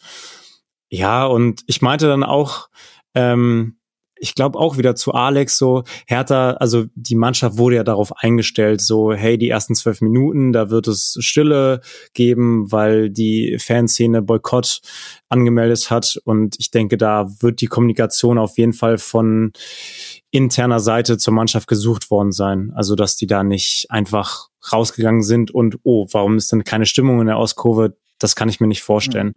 [0.89, 2.69] Ja, und ich meinte dann auch,
[3.15, 3.77] ähm,
[4.17, 8.81] ich glaube auch wieder zu Alex so, Hertha, also die Mannschaft wurde ja darauf eingestellt,
[8.81, 11.81] so, hey, die ersten zwölf Minuten, da wird es Stille
[12.13, 14.81] geben, weil die Fanszene Boykott
[15.27, 16.17] angemeldet hat.
[16.23, 19.51] Und ich denke, da wird die Kommunikation auf jeden Fall von
[20.31, 22.71] interner Seite zur Mannschaft gesucht worden sein.
[22.73, 27.21] Also, dass die da nicht einfach rausgegangen sind und, oh, warum ist denn keine Stimmung
[27.21, 27.97] in der Ostkurve?
[28.19, 29.27] Das kann ich mir nicht vorstellen.
[29.27, 29.33] Mhm.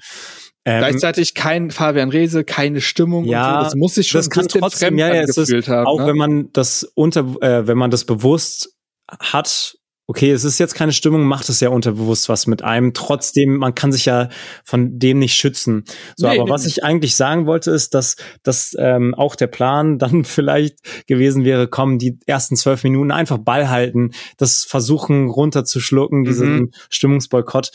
[0.64, 3.25] Ähm, Gleichzeitig kein Fabian Rehse, keine Stimmung.
[3.25, 3.64] Ja, so.
[3.64, 5.87] das muss sich schon das kann trotzdem, ja, ja, es ist, haben.
[5.87, 6.09] Auch ne?
[6.09, 8.75] wenn man das unter, äh, wenn man das bewusst
[9.19, 9.78] hat,
[10.09, 12.94] okay, es ist jetzt keine Stimmung, macht es ja unterbewusst was mit einem.
[12.94, 14.31] Trotzdem, man kann sich ja
[14.64, 15.85] von dem nicht schützen.
[16.16, 19.49] So, nee, aber nee, was ich eigentlich sagen wollte, ist, dass, dass ähm, auch der
[19.49, 25.29] Plan dann vielleicht gewesen wäre, kommen die ersten zwölf Minuten einfach Ball halten, das versuchen
[25.29, 26.71] runterzuschlucken, diesen mhm.
[26.88, 27.71] Stimmungsboykott.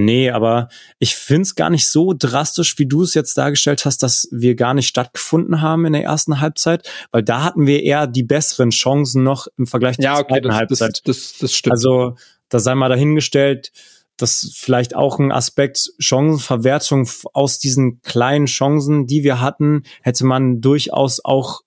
[0.00, 0.68] Nee, aber
[1.00, 4.72] ich find's gar nicht so drastisch, wie du es jetzt dargestellt hast, dass wir gar
[4.72, 9.24] nicht stattgefunden haben in der ersten Halbzeit, weil da hatten wir eher die besseren Chancen
[9.24, 11.02] noch im Vergleich zur ja, okay, zweiten das, Halbzeit.
[11.04, 11.72] Das, das, das stimmt.
[11.72, 12.14] Also
[12.48, 13.72] da sei mal dahingestellt,
[14.16, 20.60] dass vielleicht auch ein Aspekt Chancenverwertung aus diesen kleinen Chancen, die wir hatten, hätte man
[20.60, 21.62] durchaus auch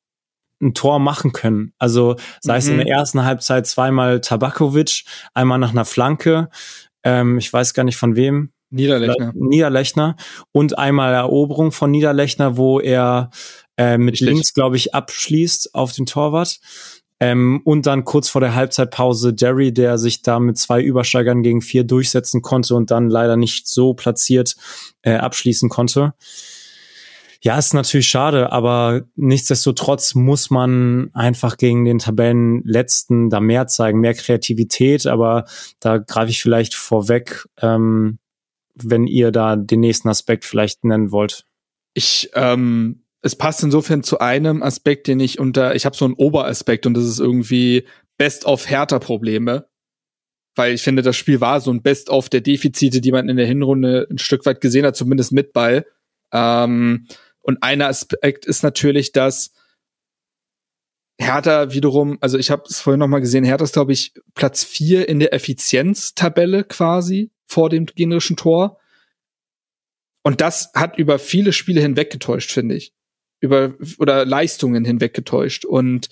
[0.61, 1.73] ein Tor machen können.
[1.79, 2.59] Also sei mhm.
[2.59, 2.91] es in der mhm.
[2.93, 6.49] ersten Halbzeit zweimal Tabakovic, einmal nach einer Flanke,
[7.03, 8.51] ähm, ich weiß gar nicht von wem.
[8.69, 9.33] Niederlechner.
[9.35, 10.15] Niederlechner
[10.53, 13.29] und einmal Eroberung von Niederlechner, wo er
[13.77, 14.29] äh, mit Richtig.
[14.29, 16.59] links, glaube ich, abschließt auf den Torwart.
[17.19, 21.61] Ähm, und dann kurz vor der Halbzeitpause Derry, der sich da mit zwei Übersteigern gegen
[21.61, 24.55] vier durchsetzen konnte und dann leider nicht so platziert
[25.03, 26.13] äh, abschließen konnte.
[27.43, 33.99] Ja, ist natürlich schade, aber nichtsdestotrotz muss man einfach gegen den Tabellenletzten da mehr zeigen,
[33.99, 35.45] mehr Kreativität, aber
[35.79, 38.19] da greife ich vielleicht vorweg, ähm,
[38.75, 41.45] wenn ihr da den nächsten Aspekt vielleicht nennen wollt.
[41.95, 46.13] Ich, ähm, es passt insofern zu einem Aspekt, den ich unter, ich habe so einen
[46.13, 47.85] Oberaspekt und das ist irgendwie
[48.17, 49.67] Best of härter Probleme.
[50.55, 53.37] Weil ich finde, das Spiel war so ein Best of der Defizite, die man in
[53.37, 55.85] der Hinrunde ein Stück weit gesehen hat, zumindest mit Ball.
[56.33, 57.07] Ähm,
[57.41, 59.51] und einer Aspekt ist natürlich, dass
[61.21, 64.63] Hertha wiederum, also ich habe es vorhin noch mal gesehen, Hertha ist, glaube ich, Platz
[64.63, 68.79] vier in der Effizienztabelle quasi vor dem gegnerischen Tor.
[70.23, 72.93] Und das hat über viele Spiele hinweggetäuscht, finde ich.
[73.39, 75.65] Über, oder Leistungen hinweggetäuscht.
[75.65, 76.09] Und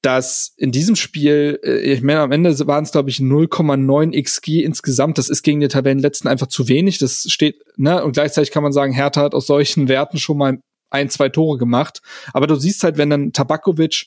[0.00, 4.62] dass in diesem Spiel, äh, ich meine, am Ende waren es, glaube ich, 0,9 XG
[4.62, 5.18] insgesamt.
[5.18, 6.98] Das ist gegen die Tabellenletzten einfach zu wenig.
[6.98, 10.60] Das steht, ne, und gleichzeitig kann man sagen, Hertha hat aus solchen Werten schon mal
[10.90, 12.02] ein, zwei Tore gemacht.
[12.32, 14.06] Aber du siehst halt, wenn dann Tabakovic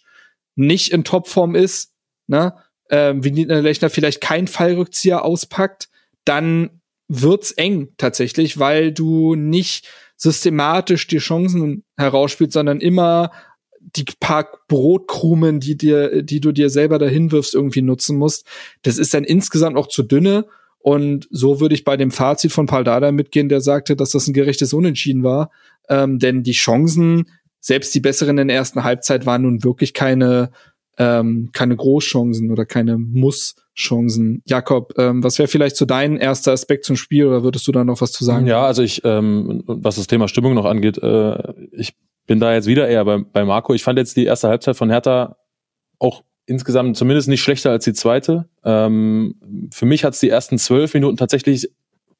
[0.55, 1.93] nicht in Topform ist,
[2.27, 2.55] ne,
[2.89, 5.89] äh, wie Lechner vielleicht kein Fallrückzieher auspackt,
[6.25, 13.31] dann wird's eng tatsächlich, weil du nicht systematisch die Chancen herausspielst, sondern immer
[13.79, 18.45] die paar Brotkrumen, die dir, die du dir selber dahin wirfst, irgendwie nutzen musst.
[18.83, 20.45] Das ist dann insgesamt auch zu dünne.
[20.83, 24.27] Und so würde ich bei dem Fazit von Paul Dada mitgehen, der sagte, dass das
[24.27, 25.51] ein gerechtes Unentschieden war.
[25.89, 27.25] Ähm, denn die Chancen,
[27.59, 30.51] selbst die besseren in der ersten Halbzeit, waren nun wirklich keine,
[30.97, 34.41] ähm, keine Großchancen oder keine Muss-Chancen.
[34.45, 37.83] Jakob, ähm, was wäre vielleicht so dein erster Aspekt zum Spiel oder würdest du da
[37.83, 38.47] noch was zu sagen?
[38.47, 41.93] Ja, also ich, ähm, was das Thema Stimmung noch angeht, äh, ich
[42.25, 43.73] bin da jetzt wieder eher bei, bei Marco.
[43.73, 45.37] Ich fand jetzt die erste Halbzeit von Hertha
[45.99, 48.47] auch insgesamt zumindest nicht schlechter als die zweite.
[48.63, 51.69] Ähm, für mich hat es die ersten zwölf Minuten tatsächlich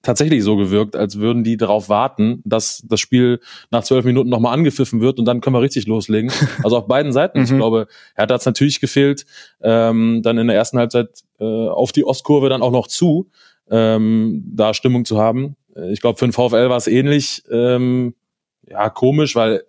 [0.01, 4.53] tatsächlich so gewirkt, als würden die darauf warten, dass das Spiel nach zwölf Minuten nochmal
[4.53, 6.31] angepfiffen wird und dann können wir richtig loslegen.
[6.63, 7.41] Also auf beiden Seiten.
[7.41, 7.57] ich mhm.
[7.57, 9.25] glaube, Hertha hat es natürlich gefehlt,
[9.61, 13.29] ähm, dann in der ersten Halbzeit äh, auf die Ostkurve dann auch noch zu,
[13.69, 15.55] ähm, da Stimmung zu haben.
[15.75, 17.43] Äh, ich glaube, für den VfL war es ähnlich.
[17.51, 18.15] Ähm,
[18.67, 19.63] ja, komisch, weil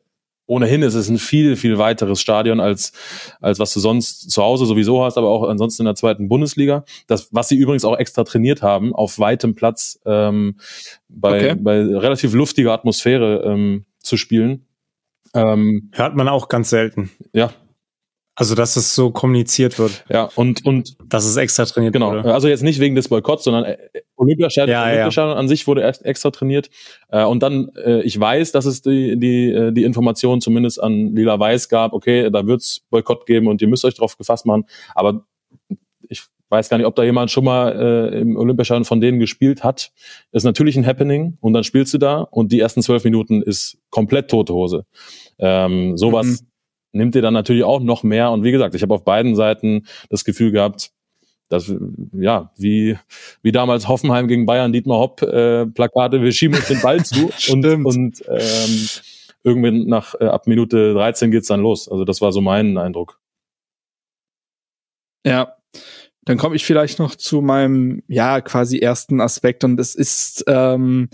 [0.52, 2.92] ohnehin ist es ein viel, viel weiteres Stadion als,
[3.40, 6.84] als was du sonst zu Hause sowieso hast, aber auch ansonsten in der zweiten Bundesliga.
[7.06, 10.58] Das, was sie übrigens auch extra trainiert haben, auf weitem Platz, ähm,
[11.08, 11.60] bei, okay.
[11.60, 14.66] bei relativ luftiger Atmosphäre ähm, zu spielen.
[15.34, 17.10] Ähm, Hört man auch ganz selten.
[17.32, 17.50] Ja,
[18.42, 20.04] also, dass es so kommuniziert wird.
[20.08, 20.96] Ja, und, und.
[21.08, 22.10] Dass es extra trainiert genau.
[22.10, 22.34] wurde.
[22.34, 23.76] Also jetzt nicht wegen des Boykotts, sondern äh,
[24.16, 25.38] Olympiastadion, ja, Olympiastadion ja.
[25.38, 26.68] an sich wurde extra trainiert.
[27.10, 31.38] Äh, und dann, äh, ich weiß, dass es die, die, die Information zumindest an Lila
[31.38, 34.64] Weiß gab, okay, da wird's Boykott geben und ihr müsst euch drauf gefasst machen.
[34.96, 35.24] Aber
[36.08, 39.62] ich weiß gar nicht, ob da jemand schon mal äh, im Olympiastadion von denen gespielt
[39.62, 39.92] hat.
[40.32, 43.78] ist natürlich ein Happening und dann spielst du da und die ersten zwölf Minuten ist
[43.90, 44.84] komplett tote Hose.
[45.38, 46.51] Ähm, sowas mhm
[46.92, 48.30] nimmt dir dann natürlich auch noch mehr.
[48.30, 50.92] Und wie gesagt, ich habe auf beiden Seiten das Gefühl gehabt,
[51.48, 51.72] dass,
[52.12, 52.98] ja, wie,
[53.42, 57.30] wie damals Hoffenheim gegen Bayern, Dietmar Hopp, äh, Plakate, wir schieben uns den Ball zu
[57.52, 58.88] und, und ähm,
[59.44, 61.88] irgendwie nach äh, ab Minute 13 geht's dann los.
[61.90, 63.20] Also das war so mein Eindruck.
[65.26, 65.56] Ja,
[66.24, 71.08] dann komme ich vielleicht noch zu meinem, ja, quasi ersten Aspekt und das ist ähm,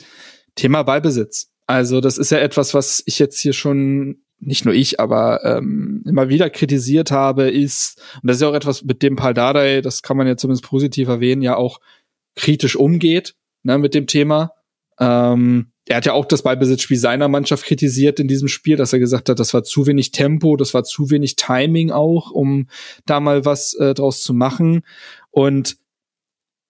[0.55, 1.51] Thema Ballbesitz.
[1.67, 6.03] Also das ist ja etwas, was ich jetzt hier schon nicht nur ich, aber ähm,
[6.07, 10.03] immer wieder kritisiert habe, ist, und das ist ja auch etwas, mit dem Paldadei, das
[10.03, 11.81] kann man ja zumindest positiv erwähnen, ja auch
[12.37, 14.53] kritisch umgeht ne, mit dem Thema.
[15.01, 18.99] Ähm, er hat ja auch das Ballbesitzspiel seiner Mannschaft kritisiert in diesem Spiel, dass er
[18.99, 22.69] gesagt hat, das war zu wenig Tempo, das war zu wenig Timing auch, um
[23.07, 24.83] da mal was äh, draus zu machen.
[25.31, 25.79] Und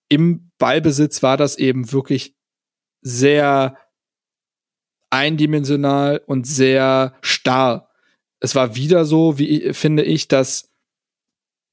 [0.09, 2.35] im Ballbesitz war das eben wirklich
[3.01, 3.77] sehr
[5.11, 7.89] eindimensional und sehr starr.
[8.41, 10.71] Es war wieder so, wie finde ich, dass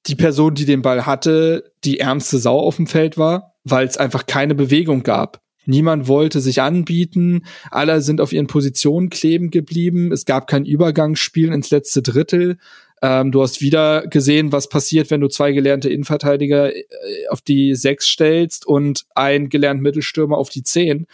[0.08, 3.98] die Person, die den Ball hatte, die ärmste Sau auf dem Feld war, weil es
[3.98, 5.42] einfach keine Bewegung gab.
[5.66, 11.52] Niemand wollte sich anbieten, alle sind auf ihren Positionen kleben geblieben, es gab kein Übergangsspiel
[11.52, 12.58] ins letzte Drittel.
[13.02, 16.84] Ähm, du hast wieder gesehen, was passiert, wenn du zwei gelernte Innenverteidiger äh,
[17.30, 21.08] auf die sechs stellst und ein gelernten Mittelstürmer auf die zehn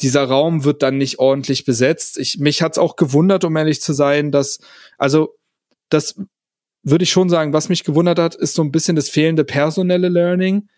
[0.00, 2.18] dieser Raum wird dann nicht ordentlich besetzt.
[2.18, 4.58] Ich, mich hat's auch gewundert, um ehrlich zu sein, dass,
[4.98, 5.36] also,
[5.88, 6.16] das
[6.82, 10.08] würde ich schon sagen, was mich gewundert hat, ist so ein bisschen das fehlende personelle
[10.08, 10.68] Learning,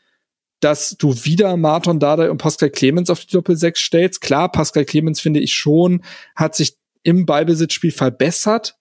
[0.61, 4.21] dass du wieder Martin Dardai und Pascal Clemens auf die Doppel-6 stellst.
[4.21, 6.03] Klar, Pascal Clemens, finde ich schon,
[6.35, 8.77] hat sich im Ballbesitzspiel verbessert,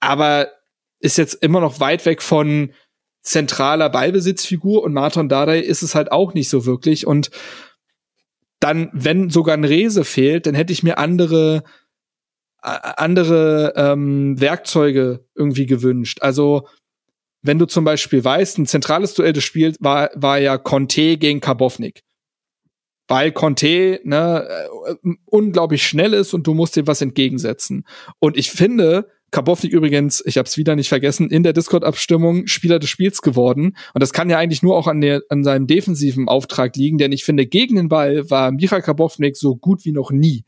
[0.00, 0.50] aber
[1.00, 2.72] ist jetzt immer noch weit weg von
[3.22, 7.30] zentraler Ballbesitzfigur und Martin Dardai ist es halt auch nicht so wirklich und
[8.62, 11.62] dann, wenn sogar ein Rese fehlt, dann hätte ich mir andere
[12.62, 16.22] andere ähm, Werkzeuge irgendwie gewünscht.
[16.22, 16.68] Also
[17.42, 21.40] wenn du zum Beispiel weißt, ein zentrales Duell des Spiels war, war ja Conte gegen
[21.40, 22.04] Karbovnik.
[23.08, 24.94] Weil Conte ne, äh,
[25.24, 27.84] unglaublich schnell ist und du musst dir was entgegensetzen.
[28.20, 32.78] Und ich finde, Karbovnik übrigens, ich habe es wieder nicht vergessen, in der Discord-Abstimmung Spieler
[32.78, 33.78] des Spiels geworden.
[33.94, 37.12] Und das kann ja eigentlich nur auch an, der, an seinem defensiven Auftrag liegen, denn
[37.12, 40.44] ich finde, gegen den Ball war Michael Karbovnik so gut wie noch nie.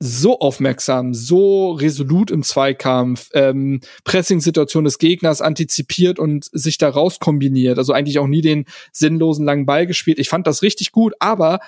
[0.00, 7.20] So aufmerksam, so resolut im Zweikampf, ähm, Pressing-Situation des Gegners antizipiert und sich da raus
[7.20, 7.78] kombiniert.
[7.78, 10.18] Also eigentlich auch nie den sinnlosen langen Ball gespielt.
[10.18, 11.60] Ich fand das richtig gut, aber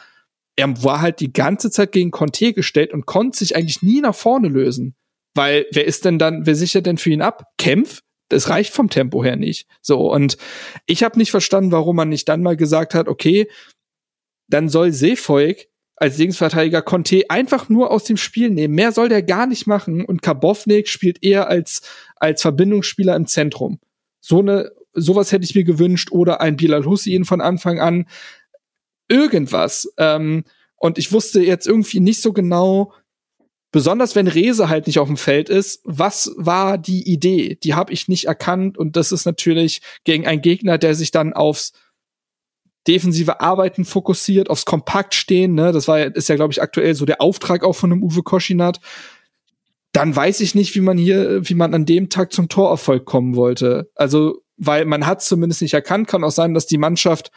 [0.57, 4.17] er war halt die ganze Zeit gegen Conte gestellt und konnte sich eigentlich nie nach
[4.17, 4.97] vorne lösen.
[5.35, 7.45] Weil wer ist denn dann, wer sichert denn für ihn ab?
[7.59, 8.03] Kempf?
[8.29, 9.67] Das reicht vom Tempo her nicht.
[9.83, 10.39] So, und
[10.87, 13.47] ich habe nicht verstanden, warum man nicht dann mal gesagt hat, okay,
[14.49, 15.67] dann soll Seefolk
[15.97, 18.75] als Linksverteidiger Conte einfach nur aus dem Spiel nehmen.
[18.75, 21.83] Mehr soll der gar nicht machen und Karbovnik spielt eher als,
[22.17, 23.79] als Verbindungsspieler im Zentrum.
[24.21, 28.07] So eine, sowas hätte ich mir gewünscht oder ein Bilal Hussein von Anfang an.
[29.09, 29.93] Irgendwas.
[29.99, 30.45] Ähm,
[30.77, 32.93] und ich wusste jetzt irgendwie nicht so genau,
[33.73, 37.59] besonders wenn Rese halt nicht auf dem Feld ist, was war die Idee?
[37.63, 41.33] Die habe ich nicht erkannt und das ist natürlich gegen einen Gegner, der sich dann
[41.33, 41.73] aufs
[42.87, 45.73] defensive Arbeiten fokussiert, aufs Kompakt stehen, ne?
[45.73, 48.23] Das war ja, ist ja glaube ich aktuell so der Auftrag auch von einem Uwe
[48.23, 48.81] Koschinat.
[49.93, 53.37] Dann weiß ich nicht, wie man hier, wie man an dem Tag zum Torerfolg kommen
[53.37, 53.91] wollte.
[53.95, 57.31] Also, weil man hat zumindest nicht erkannt, kann auch sein, dass die Mannschaft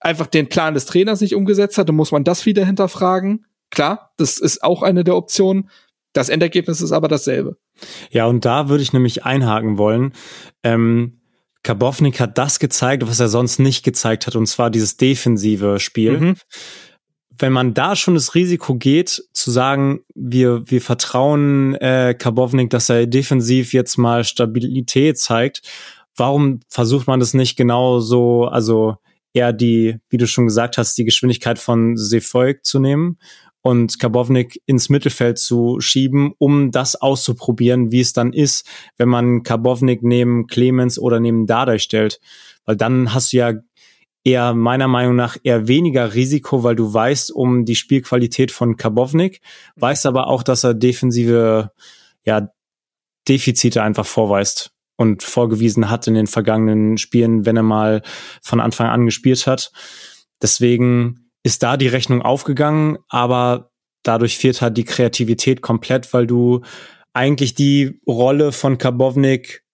[0.00, 3.44] einfach den Plan des Trainers nicht umgesetzt hat, dann muss man das wieder hinterfragen.
[3.70, 5.70] Klar, das ist auch eine der Optionen.
[6.12, 7.56] Das Endergebnis ist aber dasselbe.
[8.10, 10.12] Ja, und da würde ich nämlich einhaken wollen.
[10.62, 11.20] Ähm,
[11.62, 16.18] Karbovnik hat das gezeigt, was er sonst nicht gezeigt hat, und zwar dieses defensive Spiel.
[16.18, 16.34] Mhm.
[17.38, 22.88] Wenn man da schon das Risiko geht, zu sagen, wir, wir vertrauen äh, Karbovnik, dass
[22.88, 25.62] er defensiv jetzt mal Stabilität zeigt,
[26.16, 28.96] warum versucht man das nicht genau so, also
[29.32, 33.18] eher die, wie du schon gesagt hast, die Geschwindigkeit von Sefolk zu nehmen
[33.62, 39.42] und Karbovnik ins Mittelfeld zu schieben, um das auszuprobieren, wie es dann ist, wenn man
[39.42, 42.20] Karbovnik neben Clemens oder neben Dardai stellt.
[42.64, 43.52] Weil dann hast du ja
[44.24, 49.40] eher meiner Meinung nach eher weniger Risiko, weil du weißt um die Spielqualität von Karbovnik,
[49.76, 51.70] weißt aber auch, dass er defensive
[52.24, 52.50] ja,
[53.28, 58.02] Defizite einfach vorweist und vorgewiesen hat in den vergangenen Spielen, wenn er mal
[58.42, 59.72] von Anfang an gespielt hat.
[60.42, 63.70] Deswegen ist da die Rechnung aufgegangen, aber
[64.02, 66.62] dadurch fehlt halt die Kreativität komplett, weil du
[67.12, 69.64] eigentlich die Rolle von Karbovnik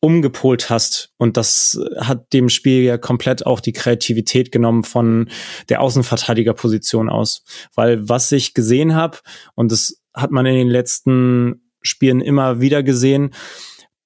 [0.00, 1.12] umgepolt hast.
[1.18, 5.28] Und das hat dem Spiel ja komplett auch die Kreativität genommen von
[5.68, 7.44] der Außenverteidigerposition aus.
[7.74, 9.18] Weil was ich gesehen habe,
[9.54, 13.34] und das hat man in den letzten Spielen immer wieder gesehen,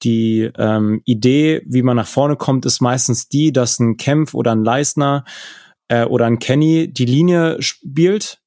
[0.02, 4.52] die ähm, Idee, wie man nach vorne kommt, ist meistens die, dass ein Kempf oder
[4.52, 5.24] ein Leistner
[5.89, 8.41] äh, oder ein Kenny die Linie spielt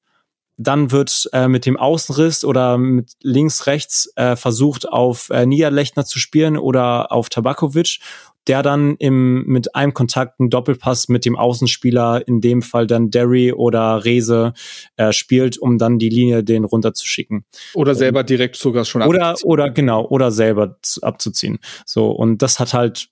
[0.58, 6.04] dann wird äh, mit dem Außenriss oder mit links, rechts äh, versucht, auf äh, Niederlechner
[6.04, 8.00] zu spielen oder auf Tabakovic,
[8.48, 13.10] der dann im, mit einem Kontakt einen Doppelpass mit dem Außenspieler, in dem Fall dann
[13.10, 14.52] Derry oder Rese,
[14.96, 17.44] äh, spielt, um dann die Linie den runterzuschicken.
[17.74, 21.58] Oder selber direkt sogar schon Oder, oder genau, oder selber abzuziehen.
[21.86, 23.10] So, und das hat halt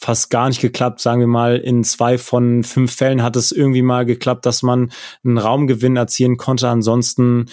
[0.00, 1.00] fast gar nicht geklappt.
[1.00, 4.90] Sagen wir mal, in zwei von fünf Fällen hat es irgendwie mal geklappt, dass man
[5.22, 6.68] einen Raumgewinn erzielen konnte.
[6.68, 7.46] Ansonsten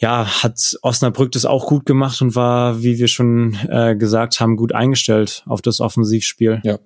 [0.00, 4.56] ja, hat Osnabrück das auch gut gemacht und war, wie wir schon äh, gesagt haben,
[4.56, 6.60] gut eingestellt auf das Offensivspiel.
[6.64, 6.78] Ja,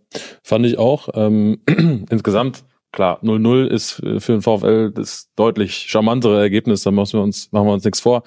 [0.42, 1.10] fand ich auch.
[1.14, 1.60] Ähm,
[2.10, 7.50] insgesamt klar, 0-0 ist für den VfL das deutlich charmantere Ergebnis, da müssen wir uns,
[7.50, 8.22] machen wir uns nichts vor.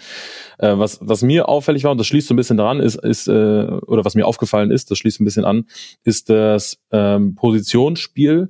[0.58, 3.28] Äh, was, was mir auffällig war, und das schließt so ein bisschen daran, ist, ist
[3.28, 5.66] äh, oder was mir aufgefallen ist, das schließt ein bisschen an,
[6.04, 8.50] ist das ähm, Positionsspiel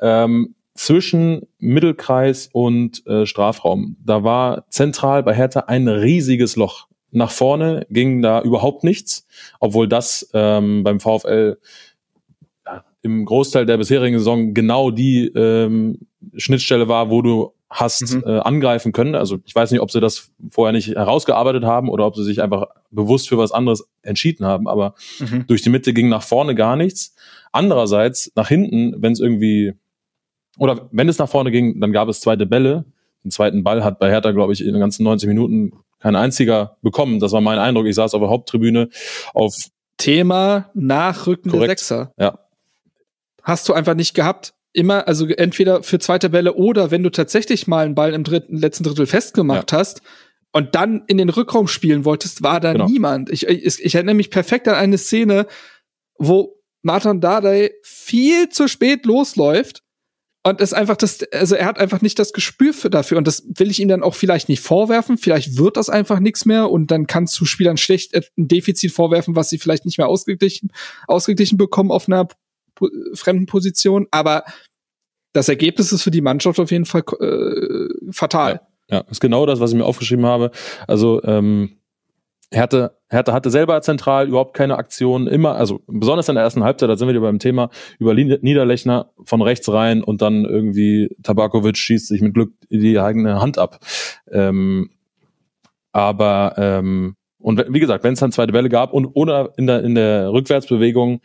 [0.00, 3.96] ähm, zwischen Mittelkreis und äh, Strafraum.
[4.04, 6.86] Da war zentral bei Hertha ein riesiges Loch.
[7.10, 9.26] Nach vorne ging da überhaupt nichts,
[9.58, 11.56] obwohl das ähm, beim VfL
[13.06, 16.00] im Großteil der bisherigen Saison genau die ähm,
[16.36, 18.24] Schnittstelle war, wo du hast mhm.
[18.26, 19.14] äh, angreifen können.
[19.14, 22.42] Also ich weiß nicht, ob sie das vorher nicht herausgearbeitet haben oder ob sie sich
[22.42, 24.68] einfach bewusst für was anderes entschieden haben.
[24.68, 25.46] Aber mhm.
[25.46, 27.14] durch die Mitte ging nach vorne gar nichts.
[27.52, 29.74] Andererseits nach hinten, wenn es irgendwie
[30.58, 32.84] oder wenn es nach vorne ging, dann gab es zweite Bälle.
[33.24, 36.76] Den zweiten Ball hat bei Hertha, glaube ich, in den ganzen 90 Minuten kein einziger
[36.82, 37.20] bekommen.
[37.20, 37.86] Das war mein Eindruck.
[37.86, 38.88] Ich saß auf der Haupttribüne
[39.34, 39.54] auf
[39.96, 42.12] Thema nachrückende Sechser.
[42.18, 42.38] Ja,
[43.46, 44.52] hast du einfach nicht gehabt.
[44.72, 48.58] Immer, also entweder für zweite Bälle oder wenn du tatsächlich mal einen Ball im dritten,
[48.58, 49.78] letzten Drittel festgemacht ja.
[49.78, 50.02] hast
[50.52, 52.86] und dann in den Rückraum spielen wolltest, war da genau.
[52.86, 53.30] niemand.
[53.30, 55.46] Ich, ich, ich erinnere mich perfekt an eine Szene,
[56.18, 59.82] wo Martin Dardai viel zu spät losläuft
[60.42, 63.16] und es einfach das, also er hat einfach nicht das Gespür für dafür.
[63.18, 65.18] Und das will ich ihm dann auch vielleicht nicht vorwerfen.
[65.18, 69.34] Vielleicht wird das einfach nichts mehr und dann kannst du Spielern schlecht ein Defizit vorwerfen,
[69.34, 70.70] was sie vielleicht nicht mehr ausgeglichen,
[71.08, 72.28] ausgeglichen bekommen auf einer
[73.14, 74.44] fremden Position, aber
[75.32, 78.60] das Ergebnis ist für die Mannschaft auf jeden Fall äh, fatal.
[78.88, 80.50] Ja, ja, ist genau das, was ich mir aufgeschrieben habe.
[80.86, 81.78] Also ähm,
[82.52, 86.88] Hertha, Hertha hatte selber zentral überhaupt keine Aktion, immer, also besonders in der ersten Halbzeit,
[86.88, 91.76] da sind wir wieder beim Thema, über Niederlechner von rechts rein und dann irgendwie Tabakovic
[91.76, 93.80] schießt sich mit Glück die eigene Hand ab.
[94.30, 94.90] Ähm,
[95.92, 99.82] aber ähm, und wie gesagt, wenn es dann zweite Welle gab und oder in der
[99.82, 101.20] in der Rückwärtsbewegung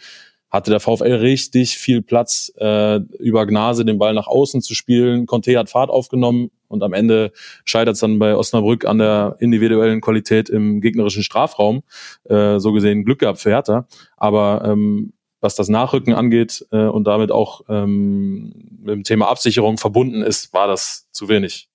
[0.52, 5.26] hatte der VfL richtig viel Platz, äh, über Gnase den Ball nach außen zu spielen.
[5.26, 7.32] Conte hat Fahrt aufgenommen und am Ende
[7.64, 11.84] scheitert es dann bei Osnabrück an der individuellen Qualität im gegnerischen Strafraum.
[12.26, 13.88] Äh, so gesehen Glück gehabt für Hertha.
[14.18, 19.78] Aber ähm, was das Nachrücken angeht äh, und damit auch ähm, mit dem Thema Absicherung
[19.78, 21.70] verbunden ist, war das zu wenig.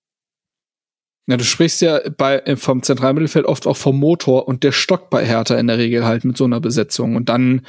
[1.28, 5.10] Ja, du sprichst ja bei, äh, vom Zentralmittelfeld oft auch vom Motor und der stockt
[5.10, 7.16] bei Hertha in der Regel halt mit so einer Besetzung.
[7.16, 7.66] Und dann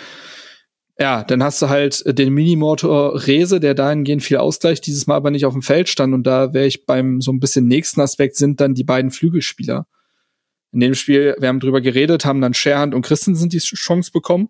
[0.99, 5.29] ja, dann hast du halt den Minimotor Rese, der dahingehend viel ausgleicht, dieses Mal aber
[5.29, 6.13] nicht auf dem Feld stand.
[6.13, 9.85] Und da wäre ich beim so ein bisschen nächsten Aspekt sind dann die beiden Flügelspieler.
[10.71, 14.49] In dem Spiel, wir haben drüber geredet, haben dann Scherhand und Christensen die Chance bekommen.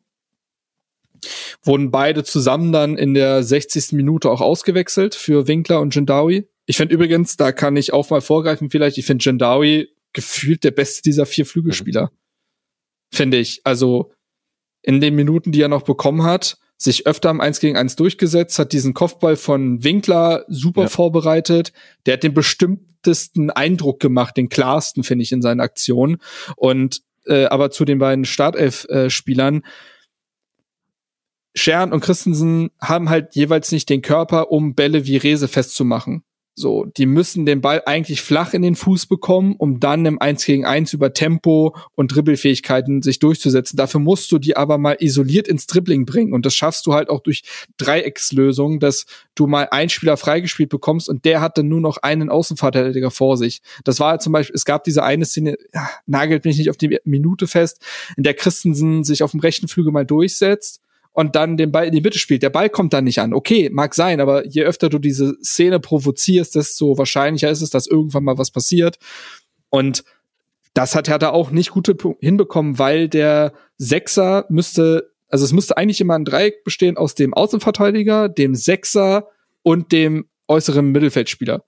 [1.63, 3.91] Wurden beide zusammen dann in der 60.
[3.93, 6.47] Minute auch ausgewechselt für Winkler und Jendawi.
[6.65, 10.71] Ich finde übrigens, da kann ich auch mal vorgreifen vielleicht, ich finde Jendawi gefühlt der
[10.71, 12.05] beste dieser vier Flügelspieler.
[12.05, 13.15] Mhm.
[13.15, 13.61] Finde ich.
[13.63, 14.11] Also
[14.88, 18.57] in den Minuten, die er noch bekommen hat, sich öfter am 1 gegen 1 durchgesetzt,
[18.57, 20.88] hat diesen Kopfball von Winkler super ja.
[20.88, 21.73] vorbereitet.
[22.05, 26.21] Der hat den bestimmtesten Eindruck gemacht, den klarsten, finde ich, in seinen Aktionen.
[26.55, 29.63] Und äh, aber zu den beiden Startelf-Spielern,
[31.53, 36.23] Schern und Christensen haben halt jeweils nicht den Körper, um Bälle wie Rese festzumachen.
[36.59, 40.43] So, die müssen den Ball eigentlich flach in den Fuß bekommen, um dann im 1
[40.43, 43.77] gegen 1 über Tempo und Dribbelfähigkeiten sich durchzusetzen.
[43.77, 46.33] Dafür musst du die aber mal isoliert ins Dribbling bringen.
[46.33, 47.43] Und das schaffst du halt auch durch
[47.77, 49.05] Dreieckslösungen, dass
[49.35, 53.37] du mal einen Spieler freigespielt bekommst und der hat dann nur noch einen Außenverteidiger vor
[53.37, 53.61] sich.
[53.83, 56.97] Das war zum Beispiel, es gab diese eine Szene, ja, nagelt mich nicht auf die
[57.03, 57.85] Minute fest,
[58.17, 60.81] in der Christensen sich auf dem rechten Flügel mal durchsetzt
[61.18, 62.43] und dann den Ball in die Mitte spielt.
[62.43, 63.34] Der Ball kommt dann nicht an.
[63.34, 67.88] Okay, mag sein, aber je öfter du diese Szene provozierst, desto wahrscheinlicher ist es, dass
[67.88, 68.99] irgendwann mal was passiert.
[69.70, 70.03] Und
[70.76, 75.99] das hat Hertha auch nicht gut hinbekommen, weil der Sechser müsste, also es müsste eigentlich
[76.01, 79.28] immer ein Dreieck bestehen aus dem Außenverteidiger, dem Sechser
[79.63, 81.65] und dem äußeren Mittelfeldspieler.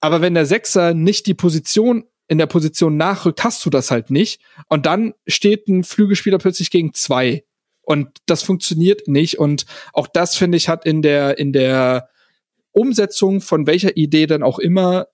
[0.00, 4.10] Aber wenn der Sechser nicht die Position in der Position nachrückt, hast du das halt
[4.10, 4.40] nicht.
[4.68, 7.42] Und dann steht ein Flügelspieler plötzlich gegen zwei.
[7.88, 9.38] Und das funktioniert nicht.
[9.38, 9.64] Und
[9.94, 12.10] auch das, finde ich, hat in der, in der
[12.72, 15.06] Umsetzung von welcher Idee dann auch immer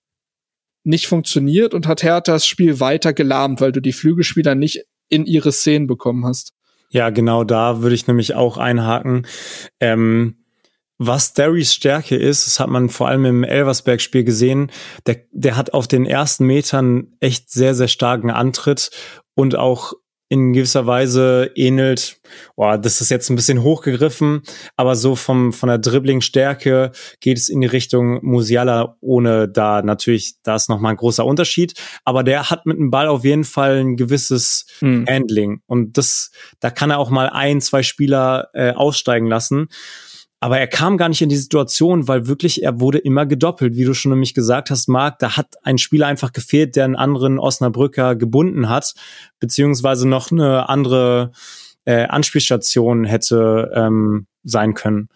[0.83, 5.25] nicht funktioniert und hat Hertha das Spiel weiter gelahmt, weil du die Flügelspieler nicht in
[5.25, 6.53] ihre Szenen bekommen hast.
[6.91, 9.25] Ja, genau da würde ich nämlich auch einhaken.
[9.79, 10.45] Ähm,
[10.99, 14.73] was Derrys Stärke ist, das hat man vor allem im Elversberg-Spiel gesehen,
[15.07, 18.91] der, der hat auf den ersten Metern echt sehr, sehr starken Antritt
[19.37, 19.93] und auch
[20.29, 22.21] in gewisser Weise ähnelt,
[22.57, 24.43] boah, das ist jetzt ein bisschen hochgegriffen,
[24.77, 30.35] aber so vom, von der Dribbling-Stärke geht es in die Richtung Musiala, ohne da natürlich,
[30.43, 33.79] da ist nochmal ein großer Unterschied, aber der hat mit dem Ball auf jeden Fall
[33.79, 35.05] ein gewisses hm.
[35.09, 39.69] Handling und das, da kann er auch mal ein, zwei Spieler äh, aussteigen lassen.
[40.45, 43.85] Aber er kam gar nicht in die Situation, weil wirklich er wurde immer gedoppelt, wie
[43.87, 45.19] du schon nämlich gesagt hast, Marc.
[45.19, 48.93] Da hat ein Spieler einfach gefehlt, der einen anderen Osnabrücker gebunden hat,
[49.41, 51.33] beziehungsweise noch eine andere
[51.87, 55.09] äh, Anspielstation hätte ähm, sein können.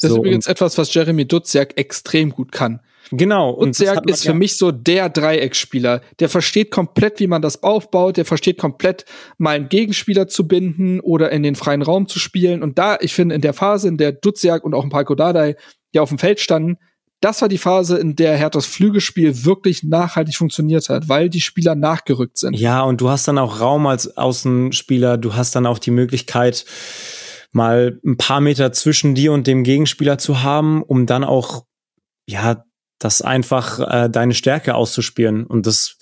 [0.00, 2.80] Das so, ist übrigens etwas, was Jeremy Duziak extrem gut kann.
[3.10, 3.50] Genau.
[3.50, 6.00] Und Zerg ist für mich so der Dreieckspieler.
[6.20, 8.16] Der versteht komplett, wie man das aufbaut.
[8.16, 9.04] Der versteht komplett,
[9.38, 12.62] mal einen Gegenspieler zu binden oder in den freien Raum zu spielen.
[12.62, 15.56] Und da, ich finde, in der Phase, in der Duziak und auch ein paar Kodadei
[15.94, 16.78] ja auf dem Feld standen,
[17.22, 21.76] das war die Phase, in der Herthas Flügelspiel wirklich nachhaltig funktioniert hat, weil die Spieler
[21.76, 22.58] nachgerückt sind.
[22.58, 25.18] Ja, und du hast dann auch Raum als Außenspieler.
[25.18, 26.64] Du hast dann auch die Möglichkeit,
[27.52, 31.64] mal ein paar Meter zwischen dir und dem Gegenspieler zu haben, um dann auch
[32.26, 32.64] ja
[33.04, 35.44] das einfach äh, deine Stärke auszuspielen.
[35.44, 35.98] Und das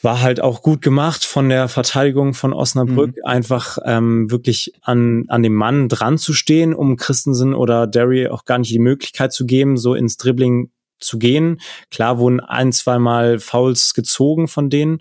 [0.00, 3.24] war halt auch gut gemacht von der Verteidigung von Osnabrück, mhm.
[3.24, 8.44] einfach ähm, wirklich an, an dem Mann dran zu stehen, um Christensen oder Derry auch
[8.44, 10.70] gar nicht die Möglichkeit zu geben, so ins Dribbling
[11.00, 11.60] zu gehen.
[11.90, 15.00] Klar wurden ein, zwei Mal Fouls gezogen von denen.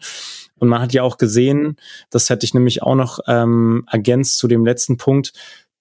[0.55, 1.77] Und man hat ja auch gesehen,
[2.09, 5.33] das hätte ich nämlich auch noch ähm, ergänzt zu dem letzten Punkt,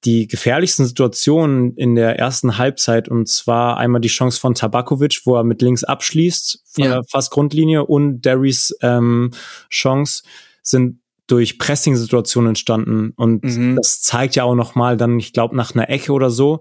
[0.07, 5.37] die gefährlichsten Situationen in der ersten Halbzeit und zwar einmal die Chance von Tabakovic, wo
[5.37, 6.91] er mit links abschließt, von ja.
[6.95, 9.33] der fast Grundlinie und Derrys ähm,
[9.69, 10.23] Chance
[10.63, 13.77] sind durch Pressing-Situationen entstanden und mhm.
[13.77, 16.61] das zeigt ja auch noch mal dann, ich glaube nach einer Ecke oder so,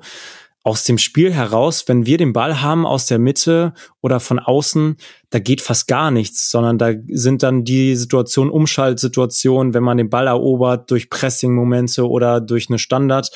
[0.66, 4.97] aus dem Spiel heraus, wenn wir den Ball haben aus der Mitte oder von außen,
[5.30, 10.09] da geht fast gar nichts, sondern da sind dann die Situationen, Umschaltsituationen, wenn man den
[10.09, 13.30] Ball erobert durch Pressing-Momente oder durch eine Standard.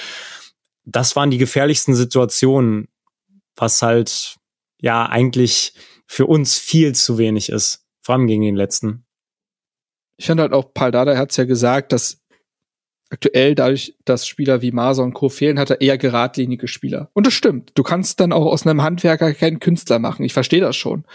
[0.86, 2.88] Das waren die gefährlichsten Situationen,
[3.56, 4.38] was halt
[4.82, 5.74] ja eigentlich
[6.08, 9.06] für uns viel zu wenig ist, vor allem gegen den letzten.
[10.18, 12.19] Ich finde halt auch, Paul Dada hat es ja gesagt, dass
[13.10, 15.30] aktuell dadurch, dass Spieler wie Maser und Co.
[15.30, 17.10] fehlen, hat er eher geradlinige Spieler.
[17.14, 17.72] Und das stimmt.
[17.76, 20.24] Du kannst dann auch aus einem Handwerker keinen Künstler machen.
[20.24, 21.06] Ich verstehe das schon.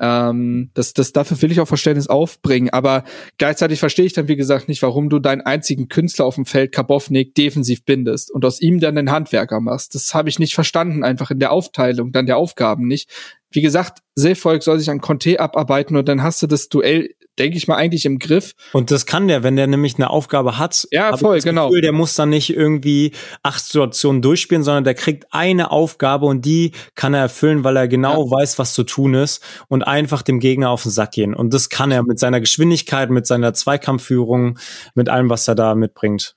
[0.00, 2.70] Ähm, das, das dafür will ich auch Verständnis aufbringen.
[2.70, 3.04] Aber
[3.38, 6.72] gleichzeitig verstehe ich dann, wie gesagt, nicht, warum du deinen einzigen Künstler auf dem Feld,
[6.72, 9.94] Kabovnik, defensiv bindest und aus ihm dann einen Handwerker machst.
[9.94, 13.08] Das habe ich nicht verstanden, einfach in der Aufteilung, dann der Aufgaben nicht.
[13.50, 17.56] Wie gesagt, Seevolk soll sich an Conte abarbeiten und dann hast du das Duell denke
[17.56, 18.54] ich mal, eigentlich im Griff.
[18.72, 20.86] Und das kann der, wenn der nämlich eine Aufgabe hat.
[20.90, 21.68] Ja, voll, genau.
[21.68, 23.12] Gefühl, der muss dann nicht irgendwie
[23.42, 27.88] acht Situationen durchspielen, sondern der kriegt eine Aufgabe und die kann er erfüllen, weil er
[27.88, 28.30] genau ja.
[28.30, 31.34] weiß, was zu tun ist und einfach dem Gegner auf den Sack gehen.
[31.34, 34.58] Und das kann er mit seiner Geschwindigkeit, mit seiner Zweikampfführung,
[34.94, 36.36] mit allem, was er da mitbringt.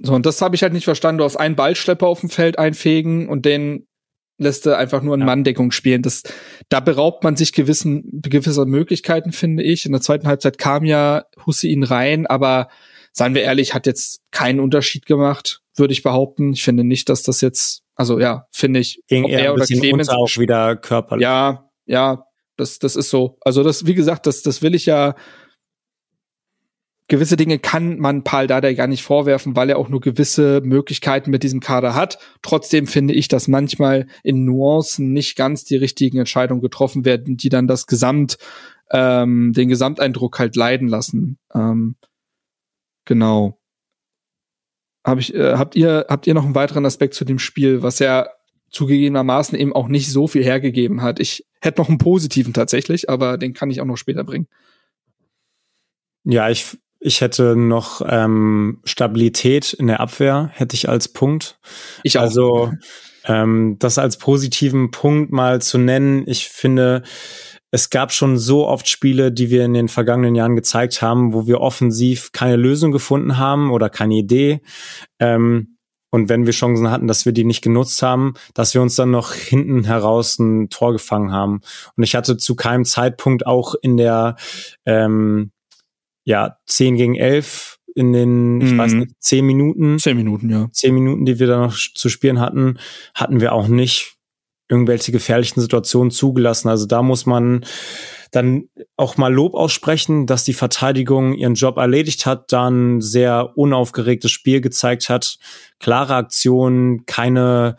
[0.00, 1.18] So, und das habe ich halt nicht verstanden.
[1.18, 3.87] Du hast einen Ballschlepper auf dem Feld einfegen und den
[4.38, 5.26] lässt er einfach nur in ja.
[5.26, 6.02] Manndeckung spielen.
[6.02, 6.22] Das,
[6.68, 9.84] da beraubt man sich gewissen, gewisser Möglichkeiten, finde ich.
[9.84, 12.68] In der zweiten Halbzeit kam ja Hussein rein, aber
[13.12, 16.52] seien wir ehrlich, hat jetzt keinen Unterschied gemacht, würde ich behaupten.
[16.52, 20.08] Ich finde nicht, dass das jetzt, also ja, finde ich, Ging ob er oder Clemens
[20.08, 21.24] auch wieder körperlich.
[21.24, 22.24] Ja, ja,
[22.56, 23.38] das, das ist so.
[23.40, 25.16] Also das, wie gesagt, das, das will ich ja
[27.08, 31.30] gewisse Dinge kann man Paul Dardai gar nicht vorwerfen, weil er auch nur gewisse Möglichkeiten
[31.30, 32.18] mit diesem Kader hat.
[32.42, 37.48] Trotzdem finde ich, dass manchmal in Nuancen nicht ganz die richtigen Entscheidungen getroffen werden, die
[37.48, 38.36] dann das Gesamt,
[38.90, 41.38] ähm, den Gesamteindruck halt leiden lassen.
[41.54, 41.96] Ähm,
[43.06, 43.58] genau.
[45.02, 47.98] Hab ich, äh, habt ihr, habt ihr noch einen weiteren Aspekt zu dem Spiel, was
[48.00, 48.28] ja
[48.70, 51.20] zugegebenermaßen eben auch nicht so viel hergegeben hat?
[51.20, 54.46] Ich hätte noch einen positiven tatsächlich, aber den kann ich auch noch später bringen.
[56.24, 61.58] Ja, ich ich hätte noch ähm, Stabilität in der Abwehr, hätte ich als Punkt.
[62.02, 62.22] Ich auch.
[62.22, 62.72] Also
[63.24, 66.24] ähm, das als positiven Punkt mal zu nennen.
[66.26, 67.02] Ich finde,
[67.70, 71.46] es gab schon so oft Spiele, die wir in den vergangenen Jahren gezeigt haben, wo
[71.46, 74.60] wir offensiv keine Lösung gefunden haben oder keine Idee.
[75.20, 75.76] Ähm,
[76.10, 79.10] und wenn wir Chancen hatten, dass wir die nicht genutzt haben, dass wir uns dann
[79.10, 81.60] noch hinten heraus ein Tor gefangen haben.
[81.96, 84.36] Und ich hatte zu keinem Zeitpunkt auch in der
[84.86, 85.52] ähm,
[86.28, 88.98] ja, 10 gegen 11 in den, ich weiß mhm.
[89.00, 89.98] nicht, 10 Minuten.
[89.98, 90.68] 10 Minuten, ja.
[90.70, 92.78] 10 Minuten, die wir da noch zu spielen hatten,
[93.14, 94.18] hatten wir auch nicht
[94.68, 96.68] irgendwelche gefährlichen Situationen zugelassen.
[96.68, 97.64] Also da muss man
[98.30, 98.68] dann
[98.98, 104.60] auch mal Lob aussprechen, dass die Verteidigung ihren Job erledigt hat, dann sehr unaufgeregtes Spiel
[104.60, 105.38] gezeigt hat,
[105.80, 107.78] klare Aktionen, keine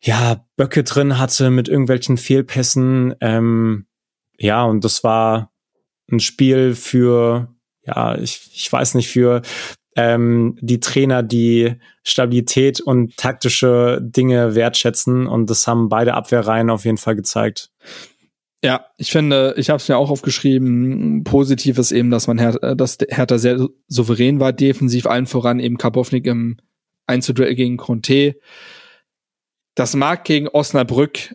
[0.00, 3.16] ja, Böcke drin hatte mit irgendwelchen Fehlpässen.
[3.20, 3.86] Ähm,
[4.38, 5.50] ja, und das war
[6.10, 7.54] ein Spiel für,
[7.86, 9.42] ja, ich, ich weiß nicht, für
[9.96, 15.26] ähm, die Trainer, die Stabilität und taktische Dinge wertschätzen.
[15.26, 17.70] Und das haben beide Abwehrreihen auf jeden Fall gezeigt.
[18.62, 22.62] Ja, ich finde, ich habe es mir auch aufgeschrieben, positiv ist eben, dass man Her
[22.62, 26.56] äh, dass Hertha sehr souverän war, defensiv allen voran eben Karbovnik im
[27.06, 28.36] Einzelduell gegen Conte.
[29.74, 31.34] Das mag gegen Osnabrück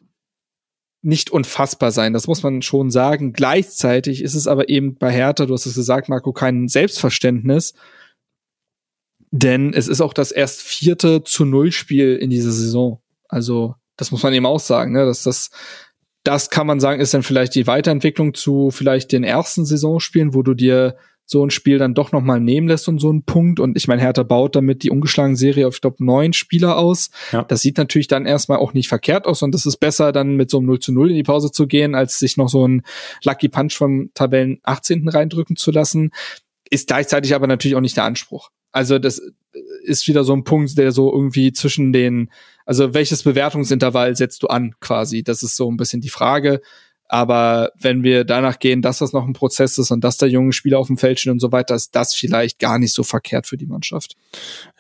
[1.02, 2.14] nicht unfassbar sein.
[2.14, 3.34] Das muss man schon sagen.
[3.34, 7.74] Gleichzeitig ist es aber eben bei Hertha, du hast es gesagt, Marco, kein Selbstverständnis.
[9.32, 13.02] Denn es ist auch das erst vierte zu Null Spiel in dieser Saison.
[13.28, 15.06] Also, das muss man eben auch sagen, ne?
[15.06, 15.52] dass das,
[16.24, 20.42] das kann man sagen, ist dann vielleicht die Weiterentwicklung zu vielleicht den ersten Saisonspielen, wo
[20.42, 20.98] du dir
[21.30, 23.60] so ein Spiel dann doch noch mal nehmen lässt und so einen Punkt.
[23.60, 27.12] Und ich meine, Hertha baut damit die ungeschlagene Serie auf, ich glaube, neun Spieler aus.
[27.32, 27.44] Ja.
[27.44, 30.50] Das sieht natürlich dann erstmal auch nicht verkehrt aus und das ist besser, dann mit
[30.50, 32.82] so einem 0 zu 0 in die Pause zu gehen, als sich noch so ein
[33.24, 35.08] Lucky Punch vom Tabellen 18.
[35.08, 36.12] reindrücken zu lassen.
[36.72, 38.50] Ist gleichzeitig aber natürlich auch nicht der Anspruch.
[38.72, 39.22] Also das
[39.84, 42.32] ist wieder so ein Punkt, der so irgendwie zwischen den,
[42.66, 45.24] also welches Bewertungsintervall setzt du an quasi?
[45.24, 46.62] Das ist so ein bisschen die Frage.
[47.12, 50.54] Aber wenn wir danach gehen, dass das noch ein Prozess ist und dass da junge
[50.54, 53.48] Spieler auf dem Feld stehen und so weiter, ist das vielleicht gar nicht so verkehrt
[53.48, 54.16] für die Mannschaft.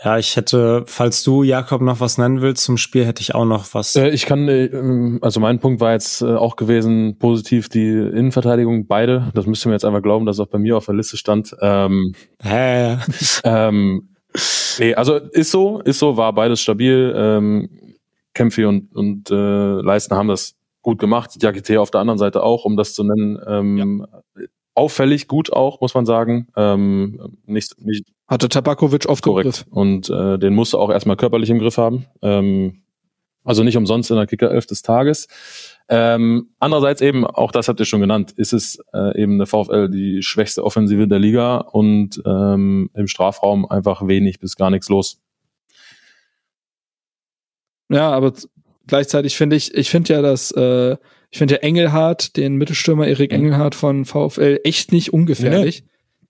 [0.03, 3.45] Ja, ich hätte, falls du, Jakob, noch was nennen willst zum Spiel, hätte ich auch
[3.45, 3.95] noch was.
[3.95, 4.69] Äh, ich kann, äh,
[5.21, 9.32] also mein Punkt war jetzt äh, auch gewesen, positiv die Innenverteidigung, beide.
[9.34, 11.55] Das müsst ihr mir jetzt einfach glauben, dass auch bei mir auf der Liste stand.
[11.61, 12.13] Ähm,
[12.43, 12.97] Hä?
[13.43, 14.09] ähm,
[14.77, 17.11] nee, also ist so, ist so, war beides stabil.
[17.15, 17.69] Ähm,
[18.36, 19.34] Kämpfe und, und äh,
[19.82, 20.59] Leisten haben das
[20.89, 21.41] gut gemacht.
[21.41, 23.39] Diakite auf der anderen Seite auch, um das zu nennen.
[23.45, 24.45] Ähm, ja.
[24.73, 26.47] Auffällig gut auch, muss man sagen.
[26.55, 29.65] Ähm, nicht, nicht Hatte Tabakovic oft korrekt.
[29.69, 32.05] Und äh, den musste auch erstmal körperlich im Griff haben.
[32.21, 32.81] Ähm,
[33.43, 35.27] also nicht umsonst in der Kicker 11 des Tages.
[35.89, 39.89] Ähm, andererseits eben, auch das habt ihr schon genannt, ist es äh, eben eine VfL
[39.89, 45.19] die schwächste Offensive der Liga und ähm, im Strafraum einfach wenig bis gar nichts los.
[47.89, 48.33] Ja, aber
[48.89, 50.97] gleichzeitig finde ich, ich finde ja, dass äh,
[51.31, 53.37] ich finde ja Engelhardt, den Mittelstürmer Erik mhm.
[53.37, 55.83] Engelhardt von VfL, echt nicht ungefährlich.
[55.83, 55.89] Nee.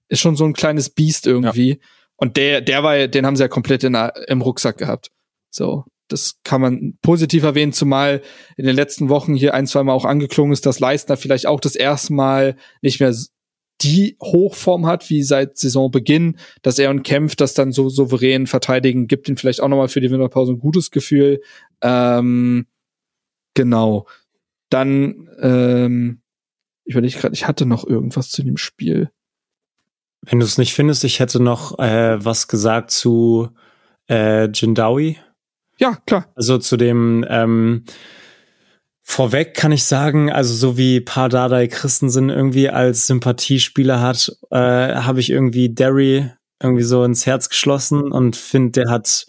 [0.10, 1.70] Ist schon so ein kleines Biest irgendwie.
[1.70, 1.78] Ja.
[2.18, 3.97] Und der, der war, den haben sie ja komplett in,
[4.28, 5.10] im Rucksack gehabt.
[5.49, 8.22] So, das kann man positiv erwähnen, zumal
[8.57, 11.62] in den letzten Wochen hier ein, zwei Mal auch angeklungen ist, dass Leistner vielleicht auch
[11.62, 13.14] das erste Mal nicht mehr
[13.82, 19.07] die Hochform hat, wie seit Saisonbeginn, dass er und kämpft, das dann so souverän verteidigen,
[19.07, 21.39] gibt ihm vielleicht auch nochmal für die Winterpause ein gutes Gefühl.
[21.82, 22.68] Ähm,
[23.54, 24.08] genau.
[24.70, 26.22] Dann, ähm,
[26.86, 29.12] ich überlege gerade, ich hatte noch irgendwas zu dem Spiel.
[30.22, 33.50] Wenn du es nicht findest, ich hätte noch äh, was gesagt zu
[34.10, 35.18] äh, Jindawi.
[35.78, 36.28] Ja, klar.
[36.36, 37.86] Also zu dem ähm,
[39.02, 45.20] Vorweg kann ich sagen, also so wie Pardadei Christensen irgendwie als Sympathiespieler hat, äh, habe
[45.20, 46.30] ich irgendwie Derry
[46.62, 49.26] irgendwie so ins Herz geschlossen und finde, der hat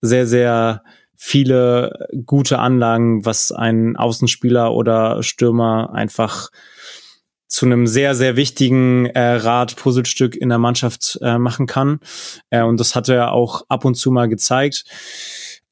[0.00, 0.82] sehr, sehr
[1.24, 6.50] viele gute Anlagen, was ein Außenspieler oder Stürmer einfach
[7.46, 12.00] zu einem sehr, sehr wichtigen äh, Rad-Puzzlestück in der Mannschaft äh, machen kann.
[12.50, 14.84] Äh, und das hat er auch ab und zu mal gezeigt.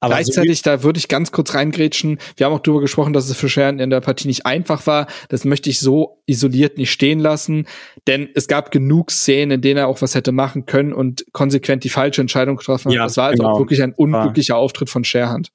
[0.03, 2.18] Aber Gleichzeitig, da würde ich ganz kurz reingrätschen.
[2.36, 5.07] Wir haben auch darüber gesprochen, dass es für Sharon in der Partie nicht einfach war.
[5.28, 7.66] Das möchte ich so isoliert nicht stehen lassen,
[8.07, 11.84] denn es gab genug Szenen, in denen er auch was hätte machen können und konsequent
[11.84, 12.94] die falsche Entscheidung getroffen hat.
[12.94, 13.55] Ja, das war also genau.
[13.55, 14.61] auch wirklich ein unglücklicher war.
[14.61, 15.53] Auftritt von Sherhand.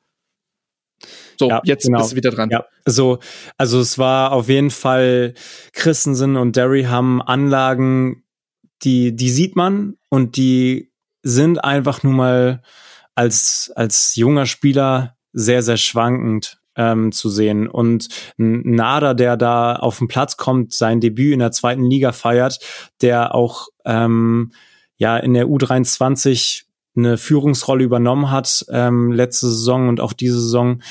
[1.39, 1.97] So, ja, jetzt genau.
[1.97, 2.49] bist du wieder dran.
[2.51, 3.17] Ja, so,
[3.57, 5.33] also es war auf jeden Fall,
[5.73, 8.23] Christensen und Derry haben Anlagen,
[8.83, 10.91] die, die sieht man und die
[11.23, 12.61] sind einfach nur mal
[13.15, 17.67] als, als junger Spieler sehr, sehr schwankend ähm, zu sehen.
[17.67, 18.07] Und
[18.37, 22.59] Nader, der da auf den Platz kommt, sein Debüt in der zweiten Liga feiert,
[23.01, 24.51] der auch ähm,
[24.97, 26.63] ja in der U23
[26.97, 30.81] eine Führungsrolle übernommen hat ähm, letzte Saison und auch diese Saison,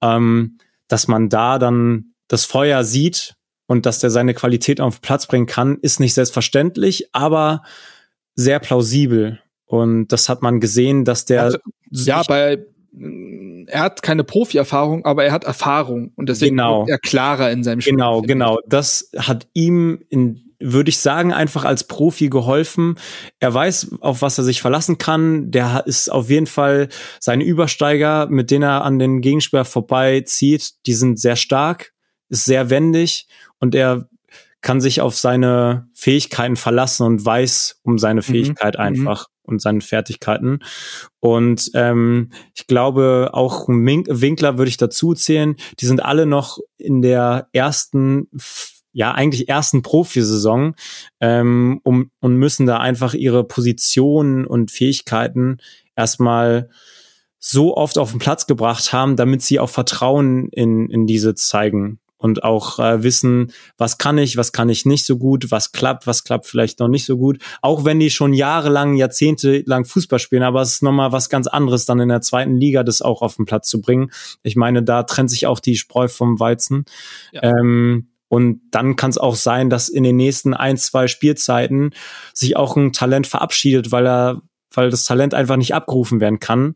[0.00, 0.58] ähm,
[0.88, 3.34] dass man da dann das Feuer sieht
[3.66, 7.62] und dass der seine Qualität auf den Platz bringen kann, ist nicht selbstverständlich, aber
[8.34, 9.41] sehr plausibel.
[9.72, 11.44] Und das hat man gesehen, dass der.
[11.44, 11.58] Also,
[11.90, 12.58] ja, bei
[13.68, 16.82] er hat keine Profi-Erfahrung, aber er hat Erfahrung und deswegen genau.
[16.82, 17.94] ist er klarer in seinem Spiel.
[17.94, 18.58] Genau, genau.
[18.66, 22.96] Das hat ihm in würde ich sagen, einfach als Profi geholfen.
[23.40, 25.50] Er weiß, auf was er sich verlassen kann.
[25.50, 30.74] Der ist auf jeden Fall seine Übersteiger, mit denen er an den Gegenspieler vorbeizieht.
[30.86, 31.92] Die sind sehr stark,
[32.28, 33.26] ist sehr wendig
[33.58, 34.08] und er
[34.60, 38.24] kann sich auf seine Fähigkeiten verlassen und weiß um seine mhm.
[38.24, 38.84] Fähigkeit mhm.
[38.84, 40.60] einfach und seine Fertigkeiten.
[41.20, 45.56] Und ähm, ich glaube, auch Winkler würde ich dazu zählen.
[45.80, 48.28] Die sind alle noch in der ersten,
[48.92, 50.74] ja, eigentlich ersten Profisaison
[51.20, 55.58] ähm, um, und müssen da einfach ihre Positionen und Fähigkeiten
[55.96, 56.68] erstmal
[57.38, 61.98] so oft auf den Platz gebracht haben, damit sie auch Vertrauen in, in diese zeigen
[62.22, 66.06] und auch äh, wissen, was kann ich, was kann ich nicht so gut, was klappt,
[66.06, 67.38] was klappt vielleicht noch nicht so gut.
[67.62, 71.48] Auch wenn die schon jahrelang, Jahrzehnte lang Fußball spielen, aber es ist nochmal was ganz
[71.48, 74.12] anderes, dann in der zweiten Liga das auch auf den Platz zu bringen.
[74.44, 76.84] Ich meine, da trennt sich auch die Spreu vom Weizen.
[77.32, 77.42] Ja.
[77.42, 81.90] Ähm, und dann kann es auch sein, dass in den nächsten ein, zwei Spielzeiten
[82.32, 84.42] sich auch ein Talent verabschiedet, weil er,
[84.72, 86.74] weil das Talent einfach nicht abgerufen werden kann.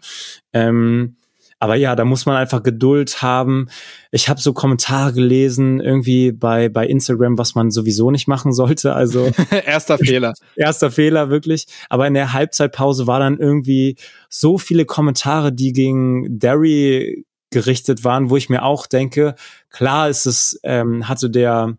[0.53, 1.17] Ähm,
[1.59, 3.69] aber ja, da muss man einfach Geduld haben.
[4.11, 8.95] Ich habe so Kommentare gelesen, irgendwie bei, bei Instagram, was man sowieso nicht machen sollte.
[8.95, 9.31] Also
[9.67, 10.35] erster Fehler.
[10.55, 11.67] Erster Fehler, wirklich.
[11.89, 13.97] Aber in der Halbzeitpause war dann irgendwie
[14.29, 19.35] so viele Kommentare, die gegen Derry gerichtet waren, wo ich mir auch denke,
[19.71, 21.79] klar ist es, ähm, hatte der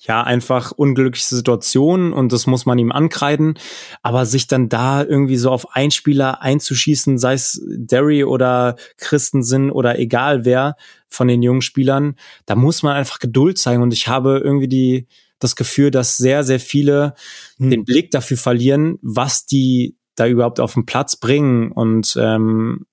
[0.00, 3.58] ja, einfach unglückliche Situationen und das muss man ihm ankreiden.
[4.02, 9.98] Aber sich dann da irgendwie so auf Einspieler einzuschießen, sei es Derry oder Christensen oder
[9.98, 10.76] egal wer
[11.08, 13.82] von den jungen Spielern, da muss man einfach Geduld zeigen.
[13.82, 15.08] Und ich habe irgendwie die,
[15.40, 17.14] das Gefühl, dass sehr, sehr viele
[17.58, 17.70] hm.
[17.70, 22.86] den Blick dafür verlieren, was die da überhaupt auf den Platz bringen und ähm,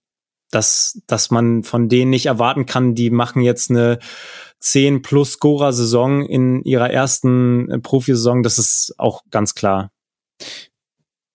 [0.52, 4.00] dass, dass man von denen nicht erwarten kann, die machen jetzt eine
[4.66, 9.92] 10 plus Scorer-Saison in ihrer ersten äh, Profisaison, das ist auch ganz klar.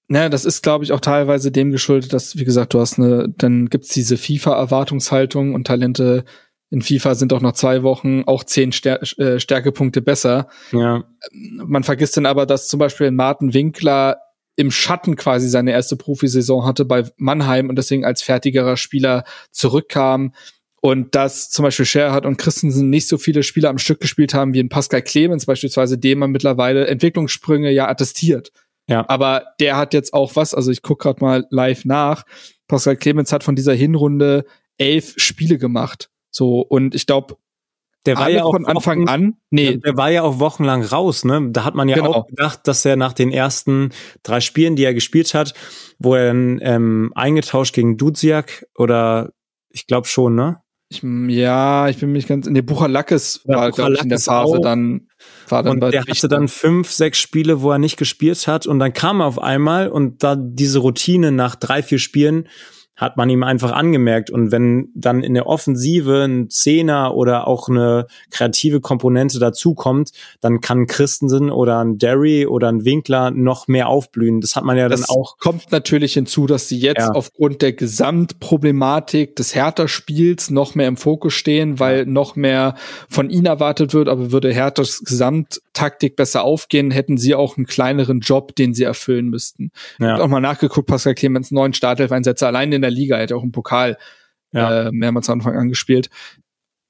[0.08, 3.28] Naja, das ist, glaube ich, auch teilweise dem geschuldet, dass, wie gesagt, du hast eine,
[3.28, 6.24] dann gibt's diese FIFA-Erwartungshaltung und Talente
[6.70, 10.48] in FIFA sind auch nach zwei Wochen auch zehn Stär äh, Stärkepunkte besser.
[10.72, 11.04] Ja.
[11.32, 14.18] Man vergisst dann aber, dass zum Beispiel Martin Winkler
[14.56, 20.32] im Schatten quasi seine erste Profisaison hatte bei Mannheim und deswegen als fertigerer Spieler zurückkam.
[20.80, 24.54] Und dass zum Beispiel Scherhardt und Christensen nicht so viele Spiele am Stück gespielt haben
[24.54, 28.50] wie in Pascal Clemens beispielsweise, dem man mittlerweile Entwicklungssprünge ja attestiert.
[28.88, 29.04] Ja.
[29.08, 32.24] Aber der hat jetzt auch was, also ich gucke gerade mal live nach.
[32.66, 34.46] Pascal Clemens hat von dieser Hinrunde
[34.78, 36.10] elf Spiele gemacht.
[36.30, 37.36] So, und ich glaube,
[38.06, 39.36] der war ja auch von Anfang Wochen, an.
[39.50, 39.76] Nee.
[39.76, 41.48] Der war ja auch wochenlang raus, ne?
[41.50, 42.12] Da hat man ja genau.
[42.12, 43.90] auch gedacht, dass er nach den ersten
[44.22, 45.52] drei Spielen, die er gespielt hat,
[45.98, 49.32] wo er dann ähm, eingetauscht gegen Duziak oder
[49.68, 50.62] ich glaube schon, ne?
[50.92, 52.48] Ich, ja, ich bin mich ganz.
[52.48, 54.60] Nee, Buchalakis ja, war, glaube ich, in der Phase auch.
[54.60, 55.06] dann.
[55.48, 58.66] War dann und der hatte dann fünf, sechs Spiele, wo er nicht gespielt hat.
[58.66, 62.48] Und dann kam er auf einmal und da diese Routine nach drei, vier Spielen
[63.00, 64.30] hat man ihm einfach angemerkt.
[64.30, 70.10] Und wenn dann in der Offensive ein Zehner oder auch eine kreative Komponente dazukommt,
[70.42, 74.42] dann kann Christensen oder ein Derry oder ein Winkler noch mehr aufblühen.
[74.42, 75.38] Das hat man ja das dann auch.
[75.38, 77.12] Kommt natürlich hinzu, dass sie jetzt ja.
[77.12, 82.74] aufgrund der Gesamtproblematik des Hertha-Spiels noch mehr im Fokus stehen, weil noch mehr
[83.08, 84.08] von ihnen erwartet wird.
[84.08, 89.28] Aber würde Herthas Gesamttaktik besser aufgehen, hätten sie auch einen kleineren Job, den sie erfüllen
[89.28, 89.70] müssten.
[89.98, 90.06] Ja.
[90.06, 93.24] Ich habe auch mal nachgeguckt, Pascal Clemens neun Startelf-Einsätze allein in der der Liga, er
[93.24, 93.96] hat auch im Pokal
[94.52, 94.88] ja.
[94.88, 96.10] äh, mehrmals am Anfang angespielt.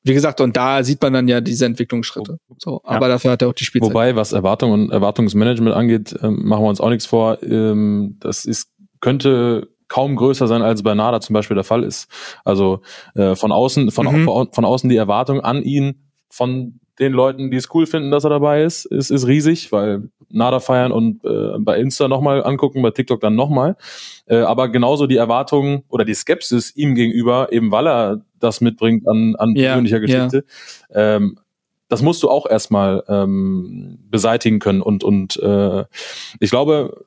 [0.03, 2.39] Wie gesagt, und da sieht man dann ja diese Entwicklungsschritte.
[2.57, 3.13] So, aber ja.
[3.15, 3.91] dafür hat er auch die Spielzeit.
[3.91, 7.43] Wobei, was Erwartung und Erwartungsmanagement angeht, ähm, machen wir uns auch nichts vor.
[7.43, 8.71] Ähm, das ist,
[9.01, 12.09] könnte kaum größer sein, als bei Nada zum Beispiel der Fall ist.
[12.45, 12.81] Also
[13.15, 14.25] äh, von außen, von, Mhm.
[14.25, 18.25] von, von außen die Erwartung an ihn von den Leuten, die es cool finden, dass
[18.25, 22.83] er dabei ist, ist, ist riesig, weil Nada feiern und äh, bei Insta nochmal angucken,
[22.83, 23.77] bei TikTok dann nochmal.
[24.27, 29.09] Äh, aber genauso die Erwartungen oder die Skepsis ihm gegenüber, eben weil er das mitbringt
[29.09, 30.45] an, an Ja, persönlicher Geschichte,
[30.93, 31.39] ähm,
[31.89, 34.83] das musst du auch erstmal ähm, beseitigen können.
[34.83, 35.85] Und, und äh,
[36.39, 37.05] ich glaube,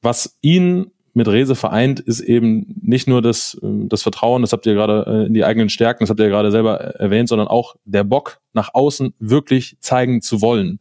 [0.00, 4.66] was ihn mit Rese vereint, ist eben nicht nur das, ähm, das Vertrauen, das habt
[4.66, 7.76] ihr gerade äh, in die eigenen Stärken, das habt ihr gerade selber erwähnt, sondern auch
[7.84, 10.80] der Bock nach außen wirklich zeigen zu wollen.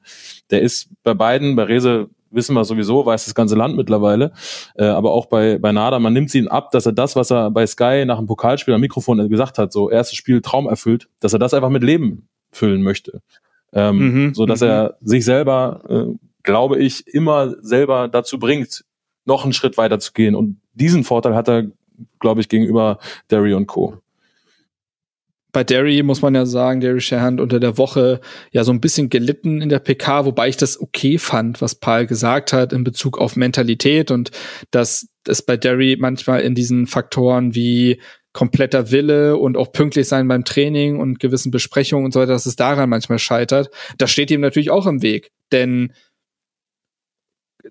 [0.50, 4.32] Der ist bei beiden, bei Rese wissen wir sowieso, weiß das ganze Land mittlerweile,
[4.76, 7.30] äh, aber auch bei, bei Nada, man nimmt sie ihn ab, dass er das, was
[7.30, 11.10] er bei Sky nach dem Pokalspiel am Mikrofon gesagt hat, so erstes Spiel Traum erfüllt,
[11.20, 13.22] dass er das einfach mit Leben füllen möchte.
[13.74, 14.68] Ähm, Mhm, so dass mhm.
[14.68, 18.84] er sich selber, äh, glaube ich, immer selber dazu bringt,
[19.26, 20.36] noch einen Schritt weiter zu gehen.
[20.36, 21.68] Und diesen Vorteil hat er,
[22.20, 23.00] glaube ich, gegenüber
[23.30, 23.98] Derry und Co.
[25.52, 29.10] bei Derry muss man ja sagen, Derry Sherhand unter der Woche ja so ein bisschen
[29.10, 33.18] gelitten in der PK, wobei ich das okay fand, was Paul gesagt hat in Bezug
[33.18, 34.32] auf Mentalität und
[34.72, 38.00] dass es bei Derry manchmal in diesen Faktoren wie
[38.34, 42.46] kompletter Wille und auch pünktlich sein beim Training und gewissen Besprechungen und so weiter, dass
[42.46, 43.70] es daran manchmal scheitert.
[43.98, 45.92] Das steht ihm natürlich auch im Weg, denn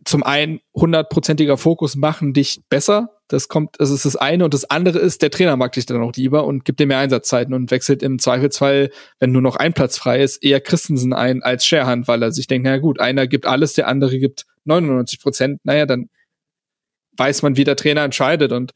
[0.05, 3.21] zum einen hundertprozentiger Fokus machen dich besser.
[3.29, 4.45] Das kommt, das ist das eine.
[4.45, 6.99] Und das andere ist, der Trainer mag dich dann auch lieber und gibt dir mehr
[6.99, 11.43] Einsatzzeiten und wechselt im Zweifelsfall, wenn nur noch ein Platz frei ist, eher Christensen ein
[11.43, 15.21] als Scherhand, weil er sich denkt, na gut, einer gibt alles, der andere gibt 99
[15.21, 15.61] Prozent.
[15.65, 16.09] Naja, dann
[17.17, 18.73] weiß man, wie der Trainer entscheidet und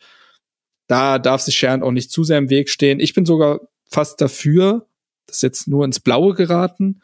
[0.87, 3.01] da darf sich Scherhand auch nicht zu sehr im Weg stehen.
[3.01, 3.61] Ich bin sogar
[3.91, 4.87] fast dafür,
[5.27, 7.03] das ist jetzt nur ins Blaue geraten,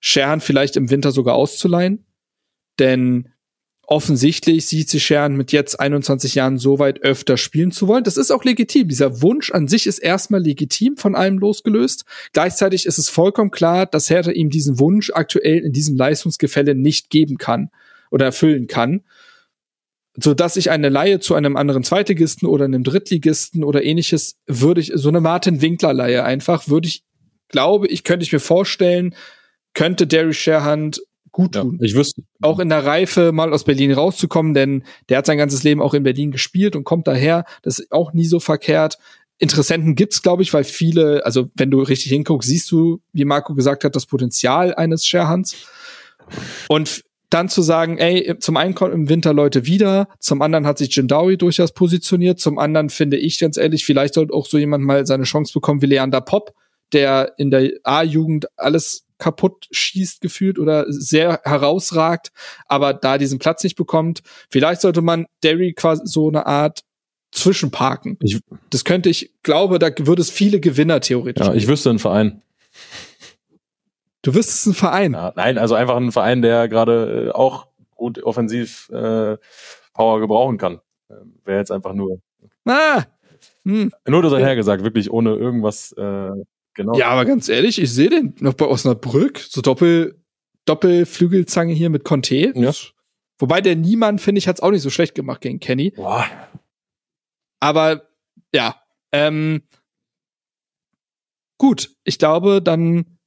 [0.00, 2.04] Scherhand vielleicht im Winter sogar auszuleihen,
[2.78, 3.30] denn
[3.86, 8.04] offensichtlich sieht sich Scherhand mit jetzt 21 Jahren so weit öfter spielen zu wollen.
[8.04, 8.88] Das ist auch legitim.
[8.88, 12.04] Dieser Wunsch an sich ist erstmal legitim, von allem losgelöst.
[12.32, 17.10] Gleichzeitig ist es vollkommen klar, dass Hertha ihm diesen Wunsch aktuell in diesem Leistungsgefälle nicht
[17.10, 17.70] geben kann
[18.10, 19.02] oder erfüllen kann.
[20.16, 24.80] So dass ich eine Laie zu einem anderen Zweitligisten oder einem Drittligisten oder ähnliches würde
[24.80, 27.02] ich, so eine Martin Winkler Laie einfach, würde ich,
[27.48, 29.14] glaube ich, könnte ich mir vorstellen,
[29.74, 31.02] könnte Derry Sherhand
[31.34, 32.22] gut Ja, tun ich wüsste.
[32.40, 35.92] auch in der Reife mal aus Berlin rauszukommen, denn der hat sein ganzes Leben auch
[35.92, 37.44] in Berlin gespielt und kommt daher.
[37.62, 38.98] Das ist auch nie so verkehrt.
[39.38, 43.54] Interessenten gibt's, glaube ich, weil viele, also wenn du richtig hinguckst, siehst du, wie Marco
[43.54, 45.56] gesagt hat, das Potenzial eines Scherhans.
[46.68, 50.78] Und dann zu sagen, ey, zum einen kommen im Winter Leute wieder, zum anderen hat
[50.78, 54.84] sich Jindawi durchaus positioniert, zum anderen finde ich ganz ehrlich, vielleicht sollte auch so jemand
[54.84, 56.52] mal seine Chance bekommen wie Leander Popp,
[56.92, 62.30] der in der A-Jugend alles kaputt schießt gefühlt oder sehr herausragt,
[62.66, 64.20] aber da diesen Platz nicht bekommt.
[64.50, 66.84] Vielleicht sollte man Derry quasi so eine Art
[67.32, 68.18] zwischenparken.
[68.20, 71.46] Ich, Das könnte ich, glaube, da würde es viele Gewinner theoretisch.
[71.46, 71.72] ja, ich geben.
[71.72, 72.42] wüsste einen Verein.
[74.20, 75.12] du wüsstest einen Verein.
[75.14, 79.38] Ja, nein, also einfach einen Verein, der gerade äh, auch gut offensiv äh,
[79.94, 80.80] Power gebrauchen kann.
[81.10, 82.20] Ähm, Wäre jetzt einfach nur
[82.66, 83.04] Ah,
[83.64, 83.90] hm.
[84.06, 86.30] nur das hergesagt, wirklich ohne irgendwas äh,
[86.74, 86.96] genau.
[86.98, 90.20] Ja, aber ganz ehrlich, ich sehe den noch bei Osnabrück, so Doppel,
[90.66, 92.52] Doppelflügelzange hier mit Conte.
[92.54, 92.72] Ja.
[93.38, 95.90] Wobei der Niemann, finde ich, hat es auch nicht so schlecht gemacht gegen Kenny.
[95.90, 96.26] Boah.
[97.60, 98.08] Aber
[98.52, 98.80] ja,
[99.12, 99.62] ähm,
[101.58, 103.18] gut, ich glaube, dann,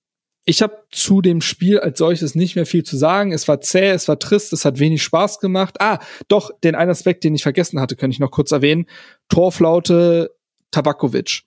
[0.45, 3.33] ich habe zu dem Spiel als solches nicht mehr viel zu sagen.
[3.33, 5.81] Es war zäh, es war trist, es hat wenig Spaß gemacht.
[5.81, 8.85] Ah, doch, den einen Aspekt, den ich vergessen hatte, könnte ich noch kurz erwähnen.
[9.27, 10.35] Torflaute
[10.71, 11.43] Tabakovic.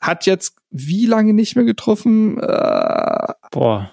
[0.00, 2.38] Hat jetzt wie lange nicht mehr getroffen?
[2.38, 3.90] Äh, Boah.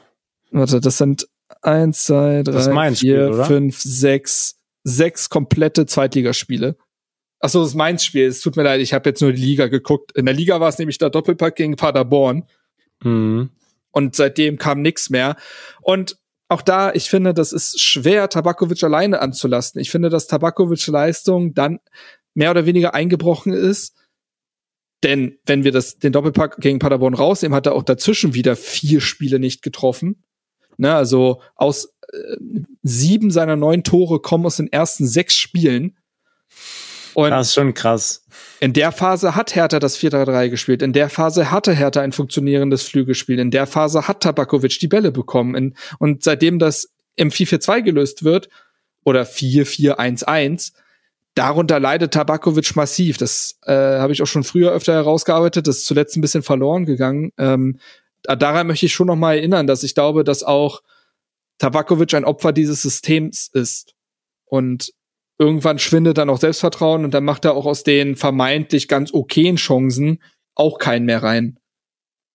[0.52, 1.28] warte, das sind
[1.62, 2.62] eins, zwei, drei,
[2.94, 2.96] vier,
[3.34, 6.76] Spiel, fünf, sechs, sechs komplette Zweitligaspiele.
[7.40, 8.28] Achso, das ist Mainz Spiel.
[8.28, 10.12] Es tut mir leid, ich habe jetzt nur die Liga geguckt.
[10.14, 12.44] In der Liga war es nämlich der Doppelpack gegen Paderborn
[13.04, 13.50] Mhm.
[13.92, 15.36] und seitdem kam nichts mehr.
[15.82, 19.82] Und auch da, ich finde, das ist schwer, Tabakovic alleine anzulasten.
[19.82, 21.80] Ich finde, dass Tabakovic Leistung dann
[22.34, 23.96] mehr oder weniger eingebrochen ist.
[25.04, 29.02] Denn wenn wir das, den Doppelpack gegen Paderborn rausnehmen, hat er auch dazwischen wieder vier
[29.02, 30.24] Spiele nicht getroffen.
[30.78, 32.18] Ne, also aus äh,
[32.82, 35.98] sieben seiner neun Tore kommen aus den ersten sechs Spielen.
[37.14, 38.26] Und Das ist schon krass.
[38.60, 40.82] in der Phase hat Hertha das 4-3-3 gespielt.
[40.82, 43.38] In der Phase hatte Hertha ein funktionierendes Flügelspiel.
[43.38, 45.54] In der Phase hat Tabakovic die Bälle bekommen.
[45.54, 48.50] In, und seitdem das im 4-4-2 gelöst wird,
[49.04, 50.74] oder 4-4-1-1,
[51.36, 53.18] darunter leidet Tabakovic massiv.
[53.18, 55.68] Das äh, habe ich auch schon früher öfter herausgearbeitet.
[55.68, 57.32] Das ist zuletzt ein bisschen verloren gegangen.
[57.38, 57.80] Ähm,
[58.24, 60.82] daran möchte ich schon noch mal erinnern, dass ich glaube, dass auch
[61.58, 63.96] Tabakovic ein Opfer dieses Systems ist.
[64.46, 64.94] Und
[65.40, 69.56] irgendwann schwindet dann auch Selbstvertrauen und dann macht er auch aus den vermeintlich ganz okayen
[69.56, 70.22] Chancen
[70.56, 71.60] auch keinen mehr rein.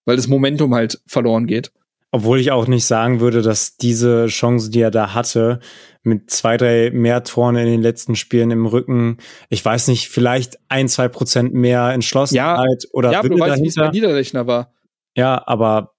[0.05, 1.71] Weil das Momentum halt verloren geht.
[2.11, 5.61] Obwohl ich auch nicht sagen würde, dass diese Chance, die er da hatte,
[6.03, 9.19] mit zwei, drei mehr Toren in den letzten Spielen im Rücken,
[9.51, 13.63] ich weiß nicht, vielleicht ein, zwei Prozent mehr Entschlossenheit ja, oder Ja, aber du weißt,
[13.63, 14.73] wie es Niederlechner war.
[15.17, 15.95] Ja, aber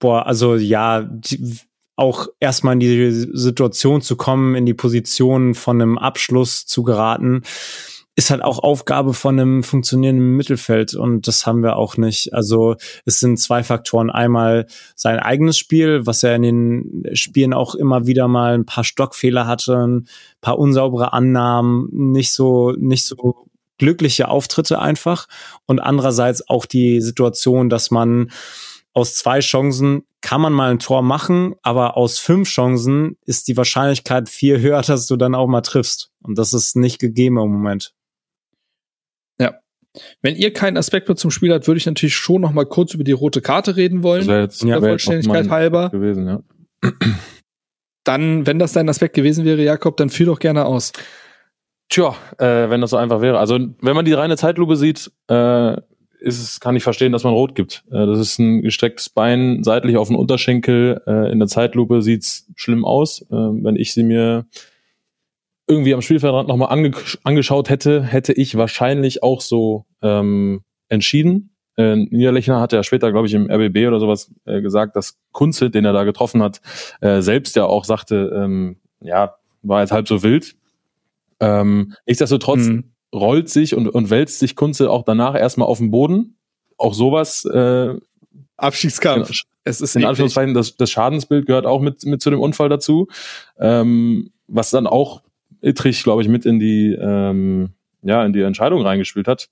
[0.00, 1.60] boah, also ja, die,
[1.96, 7.42] auch erstmal in die Situation zu kommen, in die Position von einem Abschluss zu geraten,
[8.16, 12.32] ist halt auch Aufgabe von einem funktionierenden Mittelfeld und das haben wir auch nicht.
[12.32, 14.10] Also es sind zwei Faktoren.
[14.10, 18.84] Einmal sein eigenes Spiel, was er in den Spielen auch immer wieder mal ein paar
[18.84, 20.08] Stockfehler hatte, ein
[20.40, 23.48] paar unsaubere Annahmen, nicht so, nicht so
[23.78, 25.26] glückliche Auftritte einfach.
[25.66, 28.30] Und andererseits auch die Situation, dass man
[28.92, 33.56] aus zwei Chancen kann man mal ein Tor machen, aber aus fünf Chancen ist die
[33.56, 36.12] Wahrscheinlichkeit viel höher, dass du dann auch mal triffst.
[36.22, 37.92] Und das ist nicht gegeben im Moment.
[40.22, 43.04] Wenn ihr keinen Aspekt zum Spiel habt, würde ich natürlich schon noch mal kurz über
[43.04, 44.26] die rote Karte reden wollen.
[44.26, 45.90] Das jetzt, der Vollständigkeit halber.
[45.90, 46.40] Gewesen, ja.
[48.04, 50.92] Dann, wenn das dein Aspekt gewesen wäre, Jakob, dann führ doch gerne aus.
[51.88, 53.38] Tja, äh, wenn das so einfach wäre.
[53.38, 55.76] Also, wenn man die reine Zeitlupe sieht, äh,
[56.18, 57.84] ist es, kann ich verstehen, dass man rot gibt.
[57.90, 61.02] Äh, das ist ein gestrecktes Bein seitlich auf den Unterschenkel.
[61.06, 63.22] Äh, in der Zeitlupe sieht's schlimm aus.
[63.22, 64.46] Äh, wenn ich sie mir
[65.66, 66.92] irgendwie am Spielfeldrand nochmal ange
[67.22, 71.50] angeschaut hätte, hätte ich wahrscheinlich auch so ähm, entschieden.
[71.76, 75.70] Äh, Niederlechner hat ja später, glaube ich, im RBB oder sowas äh, gesagt, dass Kunze,
[75.70, 76.60] den er da getroffen hat,
[77.00, 80.54] äh, selbst ja auch sagte, ähm, ja, war jetzt halb so wild.
[81.40, 82.92] Ähm, nichtsdestotrotz mhm.
[83.12, 86.36] rollt sich und, und wälzt sich Kunze auch danach erstmal auf den Boden.
[86.76, 87.44] Auch sowas.
[87.44, 87.94] Äh,
[88.56, 89.28] Abschiedskampf.
[89.28, 92.68] Genau, es ist in Anführungszeichen, das, das Schadensbild gehört auch mit, mit zu dem Unfall
[92.68, 93.08] dazu.
[93.58, 95.22] Ähm, was dann auch
[95.64, 97.70] Ittrich, glaube ich, mit in die, ähm,
[98.02, 99.48] ja, in die Entscheidung reingespielt hat.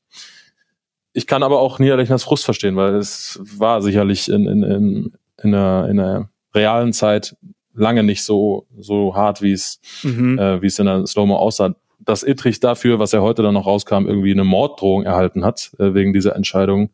[1.12, 5.54] Ich kann aber auch Niederlechners Frust verstehen, weil es war sicherlich in, in, in, in,
[5.54, 7.36] einer, in einer realen Zeit
[7.74, 10.38] lange nicht so, so hart, wie es, mhm.
[10.38, 11.74] äh, wie es in der Slow-Mo aussah.
[11.98, 15.94] Dass Ittrich dafür, was er heute dann noch rauskam, irgendwie eine Morddrohung erhalten hat, äh,
[15.94, 16.90] wegen dieser Entscheidung,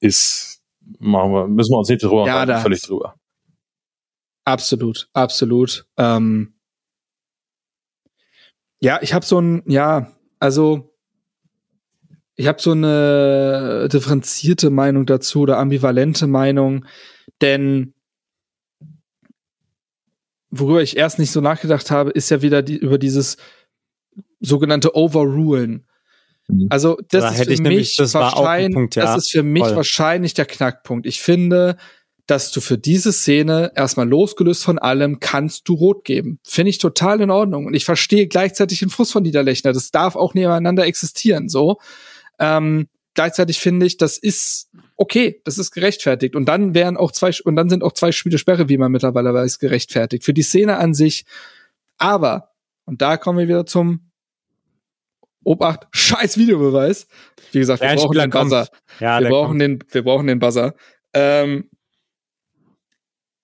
[0.00, 0.60] ist,
[0.98, 3.14] machen wir, müssen wir uns nicht drüber ja, völlig drüber.
[4.44, 5.86] Absolut, absolut.
[5.96, 6.54] Ähm,
[8.80, 10.94] ja, ich habe so ein, ja, also
[12.36, 16.84] ich habe so eine differenzierte Meinung dazu oder ambivalente Meinung,
[17.40, 17.94] denn
[20.50, 23.36] worüber ich erst nicht so nachgedacht habe, ist ja wieder die, über dieses
[24.40, 25.86] sogenannte Overrulen.
[26.46, 26.68] Mhm.
[26.70, 29.02] Also das da ist für mich das wahrscheinlich, Punkt, ja.
[29.02, 29.76] das ist für mich Voll.
[29.76, 31.06] wahrscheinlich der Knackpunkt.
[31.06, 31.76] Ich finde,
[32.28, 36.38] dass du für diese Szene erstmal losgelöst von allem kannst du rot geben.
[36.44, 37.64] Finde ich total in Ordnung.
[37.64, 39.72] Und ich verstehe gleichzeitig den Frust von Niederlechner.
[39.72, 41.78] Das darf auch nebeneinander existieren, so.
[42.38, 46.36] Ähm, gleichzeitig finde ich, das ist okay, das ist gerechtfertigt.
[46.36, 49.32] Und dann wären auch zwei, und dann sind auch zwei Spiele Sperre, wie man mittlerweile
[49.32, 50.22] weiß, gerechtfertigt.
[50.22, 51.24] Für die Szene an sich.
[51.96, 52.50] Aber,
[52.84, 54.10] und da kommen wir wieder zum
[55.44, 57.06] Obacht, scheiß Videobeweis.
[57.52, 58.68] Wie gesagt, wir brauchen den Buzzer.
[59.00, 59.62] Ja, wir brauchen kommt.
[59.62, 60.74] den, wir brauchen den Buzzer.
[61.14, 61.70] Ähm,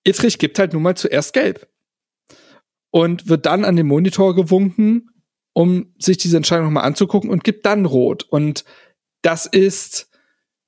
[0.05, 1.67] Ittrich gibt halt nun mal zuerst gelb.
[2.91, 5.09] Und wird dann an den Monitor gewunken,
[5.53, 8.23] um sich diese Entscheidung nochmal anzugucken und gibt dann rot.
[8.23, 8.63] Und
[9.21, 10.09] das ist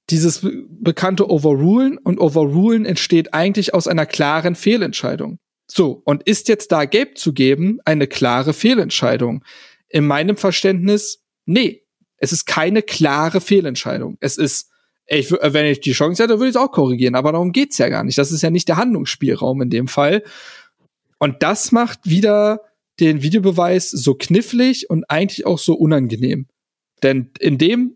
[0.10, 5.40] dieses bekannte Overrulen und Overrulen entsteht eigentlich aus einer klaren Fehlentscheidung.
[5.70, 9.44] So, und ist jetzt da gelb zu geben eine klare Fehlentscheidung?
[9.90, 11.84] In meinem Verständnis, nee.
[12.18, 14.18] Es ist keine klare Fehlentscheidung.
[14.22, 14.72] Es ist
[15.08, 17.90] ich, wenn ich die Chance hätte, würde ich es auch korrigieren, aber darum geht's ja
[17.90, 18.18] gar nicht.
[18.18, 20.24] Das ist ja nicht der Handlungsspielraum in dem Fall.
[21.18, 22.62] Und das macht wieder
[23.00, 26.48] den Videobeweis so knifflig und eigentlich auch so unangenehm.
[27.04, 27.96] Denn in dem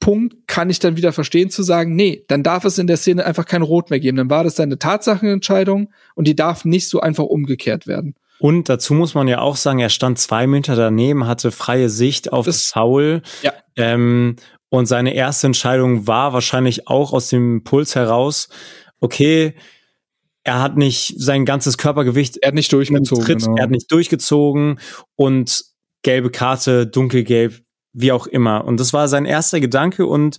[0.00, 3.24] Punkt kann ich dann wieder verstehen zu sagen, nee, dann darf es in der Szene
[3.24, 4.16] einfach kein Rot mehr geben.
[4.16, 8.14] Dann war das eine Tatsachenentscheidung und die darf nicht so einfach umgekehrt werden.
[8.38, 12.32] Und dazu muss man ja auch sagen, er stand zwei Meter daneben, hatte freie Sicht
[12.32, 13.22] auf das, das Foul.
[13.42, 13.52] Ja.
[13.74, 14.36] Ähm,
[14.70, 18.48] und seine erste Entscheidung war wahrscheinlich auch aus dem Puls heraus,
[19.00, 19.54] okay,
[20.44, 22.38] er hat nicht sein ganzes Körpergewicht.
[22.38, 23.24] Er hat nicht durchgezogen.
[23.24, 23.56] Genau.
[23.56, 24.80] Er hat nicht durchgezogen
[25.14, 25.64] und
[26.02, 27.60] gelbe Karte, dunkelgelb,
[27.92, 28.64] wie auch immer.
[28.64, 30.38] Und das war sein erster Gedanke und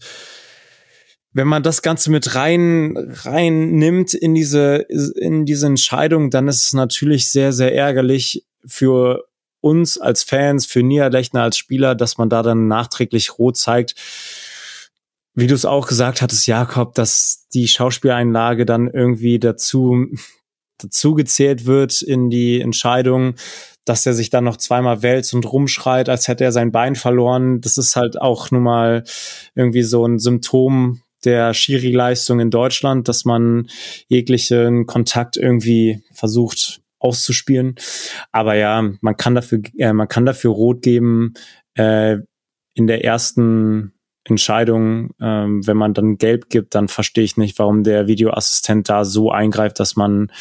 [1.31, 4.77] wenn man das Ganze mit rein, rein nimmt in diese,
[5.15, 9.28] in diese Entscheidung, dann ist es natürlich sehr, sehr ärgerlich für
[9.61, 13.95] uns als Fans, für Niederlechner als Spieler, dass man da dann nachträglich rot zeigt.
[15.35, 20.07] Wie du es auch gesagt hattest, Jakob, dass die Schauspieleinlage dann irgendwie dazu,
[20.77, 23.35] dazu gezählt wird in die Entscheidung.
[23.89, 27.59] dass er sich dann noch zweimal wälzt und rumschreit, als hätte er sein Bein verloren.
[27.59, 29.03] Das ist halt auch nun mal
[29.55, 33.67] irgendwie so ein Symptom der Schiri-Leistung in Deutschland, dass man
[34.07, 37.75] jeglichen Kontakt irgendwie versucht auszuspielen.
[38.31, 41.33] Aber ja, man kann dafür, äh, man kann dafür rot geben
[41.75, 42.17] äh,
[42.73, 43.93] in der ersten
[44.23, 45.11] Entscheidung.
[45.19, 49.31] Ähm, wenn man dann gelb gibt, dann verstehe ich nicht, warum der Videoassistent da so
[49.31, 50.31] eingreift, dass man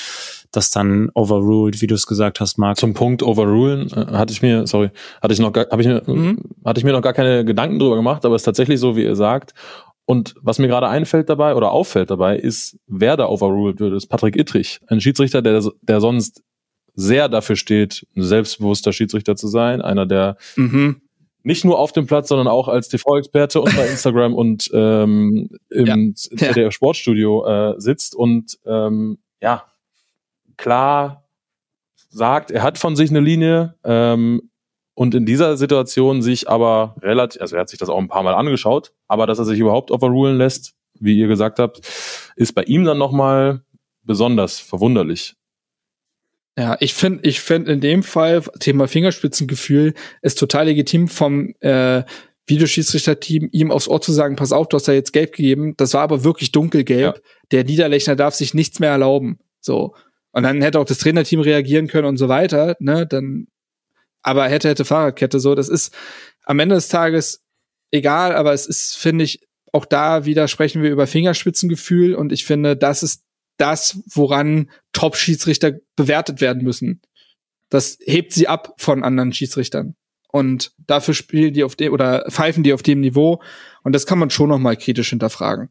[0.50, 2.78] das dann overruled, wie du es gesagt hast, Marc.
[2.78, 4.90] Zum Punkt overrulen äh, hatte ich mir, sorry,
[5.22, 6.38] hatte ich noch gar, habe ich mir, mhm.
[6.64, 9.04] hatte ich mir noch gar keine Gedanken drüber gemacht, aber es ist tatsächlich so, wie
[9.04, 9.54] ihr sagt.
[10.06, 14.06] Und was mir gerade einfällt dabei oder auffällt dabei, ist, wer da overruled wird, ist
[14.06, 16.42] Patrick Ittrich, ein Schiedsrichter, der, der sonst
[16.98, 21.00] sehr dafür steht, ein selbstbewusster Schiedsrichter zu sein, einer, der mhm.
[21.44, 26.14] nicht nur auf dem Platz, sondern auch als TV-Experte und bei Instagram und ähm, im
[26.30, 26.50] ja.
[26.54, 26.70] Ja.
[26.72, 29.64] Sportstudio äh, sitzt und ähm, ja,
[30.56, 31.28] klar
[32.08, 34.50] sagt, er hat von sich eine Linie, ähm,
[34.98, 38.24] und in dieser Situation sich aber relativ, also er hat sich das auch ein paar
[38.24, 41.86] Mal angeschaut, aber dass er sich überhaupt overrulen lässt, wie ihr gesagt habt,
[42.34, 43.62] ist bei ihm dann nochmal
[44.02, 45.36] besonders verwunderlich.
[46.58, 52.02] Ja, ich finde, ich finde in dem Fall Thema Fingerspitzengefühl ist total legitim vom äh,
[52.48, 55.74] Videoschiedsrichterteam ihm aufs Ohr zu sagen, pass auf, du hast ja jetzt gelb gegeben.
[55.76, 57.14] Das war aber wirklich dunkelgelb.
[57.14, 57.22] Ja.
[57.52, 59.38] Der Niederlechner darf sich nichts mehr erlauben.
[59.60, 59.94] So.
[60.32, 62.74] Und dann hätte auch das Trainerteam reagieren können und so weiter.
[62.80, 63.46] Ne, dann
[64.22, 65.54] aber hätte, hätte Fahrradkette so.
[65.54, 65.94] Das ist
[66.44, 67.44] am Ende des Tages
[67.92, 72.44] egal, aber es ist, finde ich, auch da wieder sprechen wir über Fingerspitzengefühl und ich
[72.44, 73.27] finde, das ist
[73.58, 77.02] das, woran Top-Schiedsrichter bewertet werden müssen.
[77.68, 79.94] Das hebt sie ab von anderen Schiedsrichtern.
[80.30, 83.42] Und dafür spielen die auf dem oder pfeifen die auf dem Niveau.
[83.82, 85.70] Und das kann man schon noch mal kritisch hinterfragen.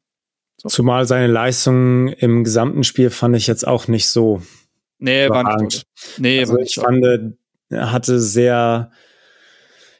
[0.59, 0.69] So.
[0.69, 4.41] Zumal seine Leistung im gesamten Spiel fand ich jetzt auch nicht so.
[4.97, 5.84] Nee, war nicht gut.
[6.18, 7.35] Nee, also war nicht ich fand,
[7.69, 8.91] er hatte sehr,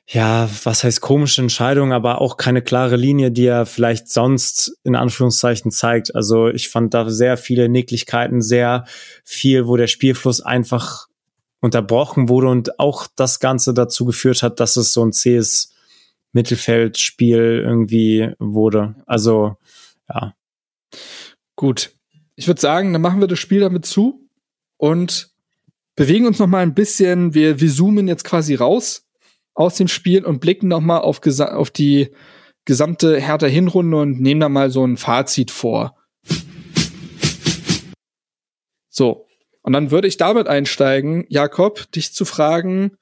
[0.10, 4.96] ja, was heißt komische Entscheidungen, aber auch keine klare Linie, die er vielleicht sonst in
[4.96, 6.16] Anführungszeichen zeigt.
[6.16, 8.86] Also ich fand da sehr viele Nicklichkeiten, sehr
[9.26, 11.08] viel, wo der Spielfluss einfach
[11.60, 15.74] unterbrochen wurde und auch das Ganze dazu geführt hat, dass es so ein zähes
[16.32, 18.96] Mittelfeldspiel irgendwie wurde.
[19.06, 19.58] Also,
[20.08, 20.34] ja.
[21.58, 21.92] Gut.
[22.36, 24.26] Ich würde sagen, dann machen wir das Spiel damit zu
[24.78, 25.32] und
[25.96, 27.34] bewegen uns noch mal ein bisschen.
[27.34, 29.07] Wir, wir zoomen jetzt quasi raus
[29.58, 32.12] aus dem Spiel und blicken noch mal auf, auf die
[32.66, 35.98] gesamte Hertha Hinrunde und nehmen da mal so ein Fazit vor.
[38.90, 39.26] So.
[39.64, 42.98] Und dann würde ich damit einsteigen, Jakob, dich zu fragen,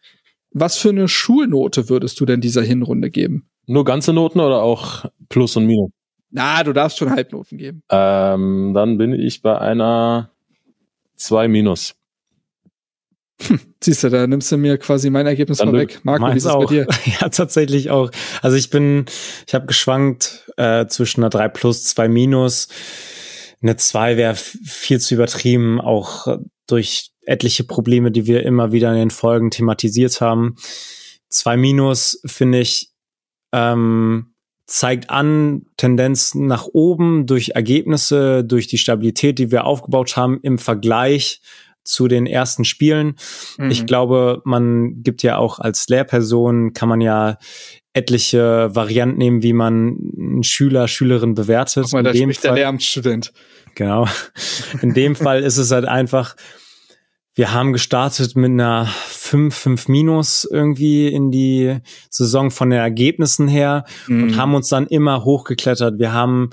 [0.52, 3.50] was für eine Schulnote würdest du denn dieser Hinrunde geben?
[3.68, 5.92] Nur ganze Noten oder auch Plus und Minus?
[6.32, 7.84] Na, du darfst schon Halbnoten geben.
[7.90, 10.32] Ähm, dann bin ich bei einer
[11.16, 11.96] 2 Minus.
[13.42, 16.00] Hm, siehst du, da nimmst du mir quasi mein Ergebnis Dann mal weg.
[16.04, 16.88] Marco, wie ist es bei dir?
[17.20, 18.10] Ja, tatsächlich auch.
[18.42, 19.06] Also ich bin,
[19.48, 22.70] ich habe geschwankt äh, zwischen einer 3 plus, 2 minus.
[23.62, 28.98] Eine 2 wäre viel zu übertrieben, auch durch etliche Probleme, die wir immer wieder in
[28.98, 30.56] den Folgen thematisiert haben.
[31.30, 32.92] 2 minus finde ich
[33.52, 34.36] ähm,
[34.68, 40.58] zeigt an Tendenzen nach oben durch Ergebnisse, durch die Stabilität, die wir aufgebaut haben im
[40.58, 41.42] Vergleich
[41.86, 43.16] zu den ersten Spielen.
[43.58, 43.72] Mhm.
[43.72, 47.38] Ich glaube, man gibt ja auch als Lehrperson, kann man ja
[47.94, 51.86] etliche Varianten nehmen, wie man einen Schüler, Schülerin bewertet.
[51.86, 53.32] Guck mal, da spricht Fall, der Lehramtsstudent.
[53.76, 54.08] Genau.
[54.82, 56.36] In dem Fall ist es halt einfach,
[57.36, 61.80] wir haben gestartet mit einer 5, 5 minus irgendwie in die
[62.10, 64.24] Saison von den Ergebnissen her mhm.
[64.24, 66.00] und haben uns dann immer hochgeklettert.
[66.00, 66.50] Wir haben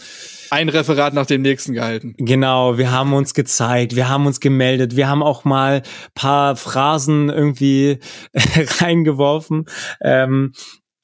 [0.51, 2.15] ein Referat nach dem nächsten gehalten.
[2.19, 5.83] Genau, wir haben uns gezeigt, wir haben uns gemeldet, wir haben auch mal
[6.15, 8.01] paar Phrasen irgendwie
[8.81, 9.67] reingeworfen.
[10.01, 10.53] Ähm,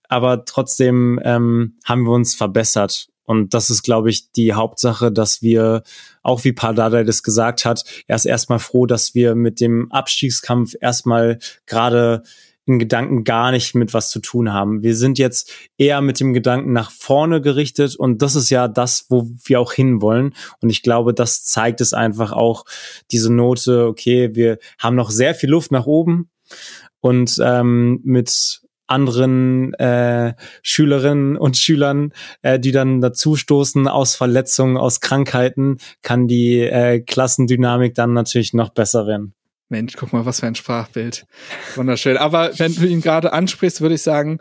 [0.08, 3.08] aber trotzdem ähm, haben wir uns verbessert.
[3.28, 5.82] Und das ist, glaube ich, die Hauptsache, dass wir,
[6.28, 10.74] auch wie Pardada das gesagt hat, er ist erstmal froh, dass wir mit dem Abstiegskampf
[10.80, 12.22] erstmal gerade
[12.66, 14.82] in Gedanken gar nicht mit was zu tun haben.
[14.82, 19.06] Wir sind jetzt eher mit dem Gedanken nach vorne gerichtet und das ist ja das,
[19.08, 20.34] wo wir auch hinwollen.
[20.60, 22.66] Und ich glaube, das zeigt es einfach auch,
[23.10, 26.28] diese Note, okay, wir haben noch sehr viel Luft nach oben
[27.00, 32.12] und ähm, mit anderen äh, Schülerinnen und Schülern,
[32.42, 38.70] äh, die dann dazustoßen aus Verletzungen, aus Krankheiten, kann die äh, Klassendynamik dann natürlich noch
[38.70, 39.34] besser werden.
[39.68, 41.26] Mensch, guck mal, was für ein Sprachbild.
[41.76, 42.16] Wunderschön.
[42.16, 44.38] Aber wenn du ihn gerade ansprichst, würde ich sagen,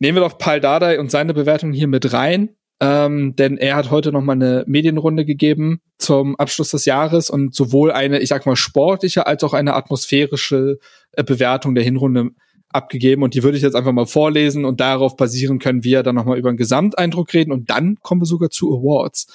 [0.00, 2.50] nehmen wir doch Paul Dardai und seine Bewertung hier mit rein.
[2.80, 7.54] ähm, denn er hat heute noch mal eine Medienrunde gegeben zum Abschluss des Jahres und
[7.54, 10.78] sowohl eine, ich sag mal, sportliche als auch eine atmosphärische
[11.12, 12.30] äh, Bewertung der Hinrunde
[12.74, 16.14] abgegeben und die würde ich jetzt einfach mal vorlesen und darauf basieren können wir dann
[16.14, 19.26] nochmal über einen Gesamteindruck reden und dann kommen wir sogar zu Awards.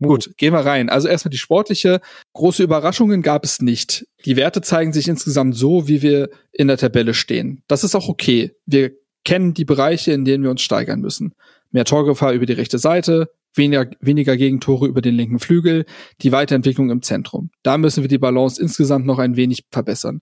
[0.00, 0.88] Gut, gehen wir rein.
[0.88, 2.00] Also erstmal die sportliche.
[2.32, 4.06] Große Überraschungen gab es nicht.
[4.24, 7.62] Die Werte zeigen sich insgesamt so, wie wir in der Tabelle stehen.
[7.68, 8.52] Das ist auch okay.
[8.66, 8.92] Wir
[9.24, 11.34] kennen die Bereiche, in denen wir uns steigern müssen.
[11.72, 15.84] Mehr Torgefahr über die rechte Seite, weniger, weniger Gegentore über den linken Flügel,
[16.22, 17.50] die Weiterentwicklung im Zentrum.
[17.62, 20.20] Da müssen wir die Balance insgesamt noch ein wenig verbessern.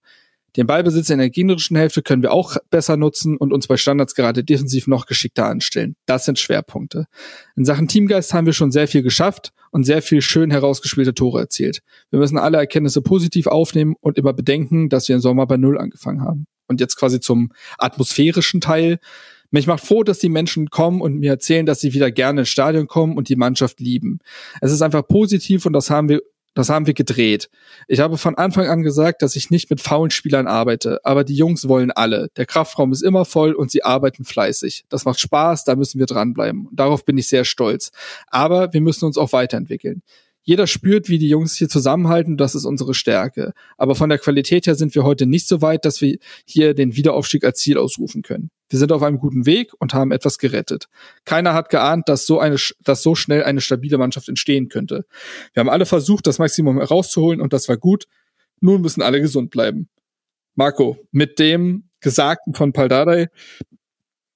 [0.57, 4.15] Den Ballbesitz in der gegnerischen Hälfte können wir auch besser nutzen und uns bei Standards
[4.15, 5.97] gerade defensiv noch geschickter anstellen.
[6.05, 7.07] Das sind Schwerpunkte.
[7.57, 11.41] In Sachen Teamgeist haben wir schon sehr viel geschafft und sehr viel schön herausgespielte Tore
[11.41, 11.81] erzielt.
[12.11, 15.79] Wir müssen alle Erkenntnisse positiv aufnehmen und immer bedenken, dass wir im Sommer bei Null
[15.79, 16.47] angefangen haben.
[16.69, 18.99] Und jetzt quasi zum atmosphärischen Teil.
[19.51, 22.49] Mich macht froh, dass die Menschen kommen und mir erzählen, dass sie wieder gerne ins
[22.49, 24.19] Stadion kommen und die Mannschaft lieben.
[24.61, 26.23] Es ist einfach positiv und das haben wir
[26.55, 27.51] das haben wir gedreht.
[27.89, 31.35] Ich habe von Anfang an gesagt, dass ich nicht mit faulen Spielern arbeite, aber die
[31.35, 32.29] Jungs wollen alle.
[32.37, 34.85] Der Kraftraum ist immer voll und sie arbeiten fleißig.
[34.89, 36.69] Das macht Spaß, da müssen wir dranbleiben.
[36.73, 37.91] Darauf bin ich sehr stolz.
[38.29, 40.03] Aber wir müssen uns auch weiterentwickeln.
[40.45, 43.53] Jeder spürt, wie die Jungs hier zusammenhalten, das ist unsere Stärke.
[43.77, 46.97] Aber von der Qualität her sind wir heute nicht so weit, dass wir hier den
[46.97, 48.51] Wiederaufstieg als Ziel ausrufen können.
[48.69, 50.89] Wir sind auf einem guten Weg und haben etwas gerettet.
[51.25, 55.05] Keiner hat geahnt, dass so eine, dass so schnell eine stabile Mannschaft entstehen könnte.
[55.53, 58.07] Wir haben alle versucht, das Maximum herauszuholen und das war gut.
[58.61, 59.89] Nun müssen alle gesund bleiben.
[60.55, 63.29] Marco, mit dem Gesagten von Paldadei,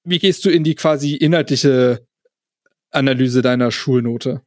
[0.03, 2.07] wie gehst du in die quasi inhaltliche
[2.91, 4.41] Analyse deiner Schulnote?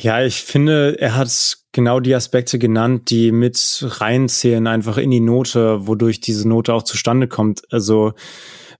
[0.00, 5.18] Ja, ich finde, er hat genau die Aspekte genannt, die mit reinzählen, einfach in die
[5.18, 7.62] Note, wodurch diese Note auch zustande kommt.
[7.72, 8.12] Also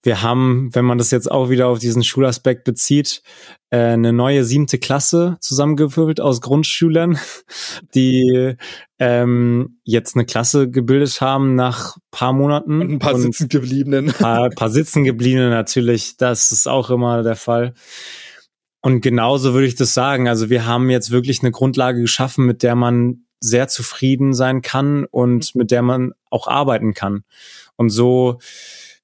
[0.05, 3.23] wir haben, wenn man das jetzt auch wieder auf diesen Schulaspekt bezieht,
[3.71, 7.19] äh, eine neue siebte Klasse zusammengewürfelt aus Grundschülern,
[7.97, 8.55] die
[9.01, 12.81] ähm, jetzt eine Klasse gebildet haben nach paar Monaten.
[12.81, 14.07] Und ein paar sitzen gebliebenen.
[14.13, 17.75] Paar, paar sitzen gebliebene natürlich, das ist auch immer der Fall.
[18.89, 20.29] Und genauso würde ich das sagen.
[20.29, 25.05] Also wir haben jetzt wirklich eine Grundlage geschaffen, mit der man sehr zufrieden sein kann
[25.05, 27.25] und mit der man auch arbeiten kann.
[27.77, 28.39] Und so,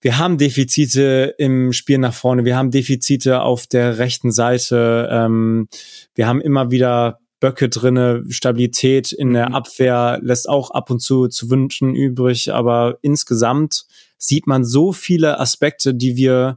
[0.00, 5.68] wir haben Defizite im Spiel nach vorne, wir haben Defizite auf der rechten Seite, ähm,
[6.14, 9.54] wir haben immer wieder Böcke drinne, Stabilität in der mhm.
[9.54, 13.84] Abwehr lässt auch ab und zu zu wünschen übrig, aber insgesamt
[14.16, 16.56] sieht man so viele Aspekte, die wir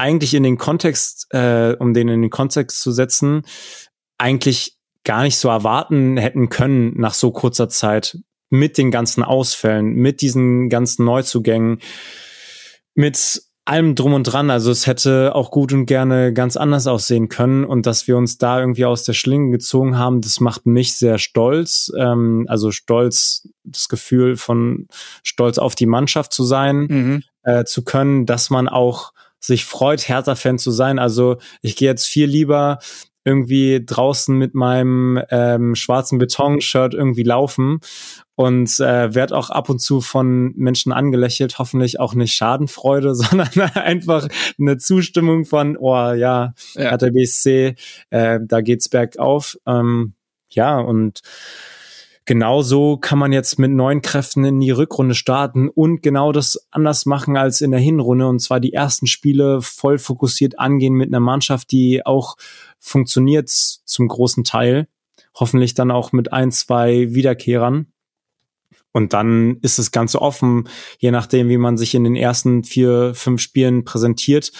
[0.00, 3.42] eigentlich in den Kontext, äh, um den in den Kontext zu setzen,
[4.18, 8.18] eigentlich gar nicht so erwarten hätten können nach so kurzer Zeit
[8.48, 11.80] mit den ganzen Ausfällen, mit diesen ganzen Neuzugängen,
[12.94, 14.50] mit allem drum und dran.
[14.50, 18.38] Also es hätte auch gut und gerne ganz anders aussehen können und dass wir uns
[18.38, 21.92] da irgendwie aus der Schlinge gezogen haben, das macht mich sehr stolz.
[21.96, 24.88] Ähm, also stolz, das Gefühl von
[25.22, 27.22] stolz auf die Mannschaft zu sein, mhm.
[27.42, 30.98] äh, zu können, dass man auch sich freut, Hertha-Fan zu sein.
[30.98, 32.78] Also ich gehe jetzt viel lieber
[33.24, 37.80] irgendwie draußen mit meinem ähm, schwarzen Beton-Shirt irgendwie laufen
[38.34, 43.48] und äh, werde auch ab und zu von Menschen angelächelt, hoffentlich auch nicht Schadenfreude, sondern
[43.74, 46.96] einfach eine Zustimmung von, oh ja, ja.
[46.96, 47.74] BSC,
[48.08, 49.58] äh, da geht's bergauf.
[49.66, 50.14] Ähm,
[50.48, 51.20] ja, und
[52.24, 56.68] genau so kann man jetzt mit neuen Kräften in die Rückrunde starten und genau das
[56.70, 61.08] anders machen als in der Hinrunde und zwar die ersten Spiele voll fokussiert angehen mit
[61.08, 62.36] einer Mannschaft, die auch
[62.78, 64.88] funktioniert zum großen Teil.
[65.34, 67.86] Hoffentlich dann auch mit ein, zwei Wiederkehrern.
[68.92, 70.68] Und dann ist das Ganze offen,
[70.98, 74.50] je nachdem, wie man sich in den ersten vier, fünf Spielen präsentiert,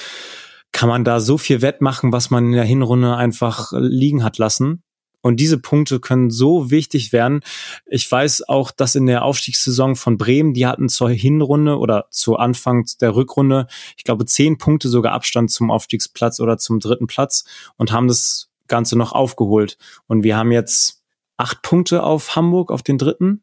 [0.73, 4.85] kann man da so viel wettmachen, was man in der Hinrunde einfach liegen hat lassen.
[5.23, 7.41] Und diese Punkte können so wichtig werden.
[7.87, 12.37] Ich weiß auch, dass in der Aufstiegssaison von Bremen, die hatten zur Hinrunde oder zu
[12.37, 13.67] Anfang der Rückrunde,
[13.97, 17.45] ich glaube, zehn Punkte sogar Abstand zum Aufstiegsplatz oder zum dritten Platz
[17.77, 19.77] und haben das Ganze noch aufgeholt.
[20.07, 21.03] Und wir haben jetzt
[21.37, 23.43] acht Punkte auf Hamburg, auf den dritten.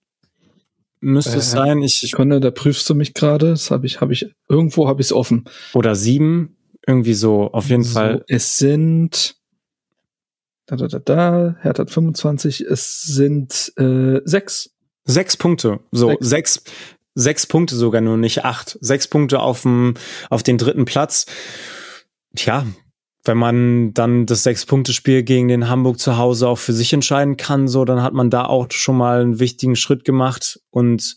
[0.99, 1.81] Müsste äh, es sein.
[1.83, 3.49] Ich, Sekunde, da prüfst du mich gerade.
[3.49, 5.45] Das habe ich, habe ich, irgendwo habe ich es offen.
[5.73, 6.55] Oder sieben.
[6.87, 8.23] Irgendwie so, auf jeden so, Fall.
[8.27, 9.36] Es sind
[10.67, 14.69] da, da, da, da, Hertha hat 25, es sind äh, sechs.
[15.05, 15.79] Sechs Punkte.
[15.91, 16.29] So, sechs.
[16.29, 16.63] sechs,
[17.15, 18.77] sechs Punkte sogar nur, nicht acht.
[18.81, 19.93] Sechs Punkte auf, dem,
[20.29, 21.25] auf den dritten Platz.
[22.35, 22.65] Tja,
[23.23, 27.67] wenn man dann das Sechs-Punkte-Spiel gegen den Hamburg zu Hause auch für sich entscheiden kann,
[27.67, 30.59] so, dann hat man da auch schon mal einen wichtigen Schritt gemacht.
[30.69, 31.15] Und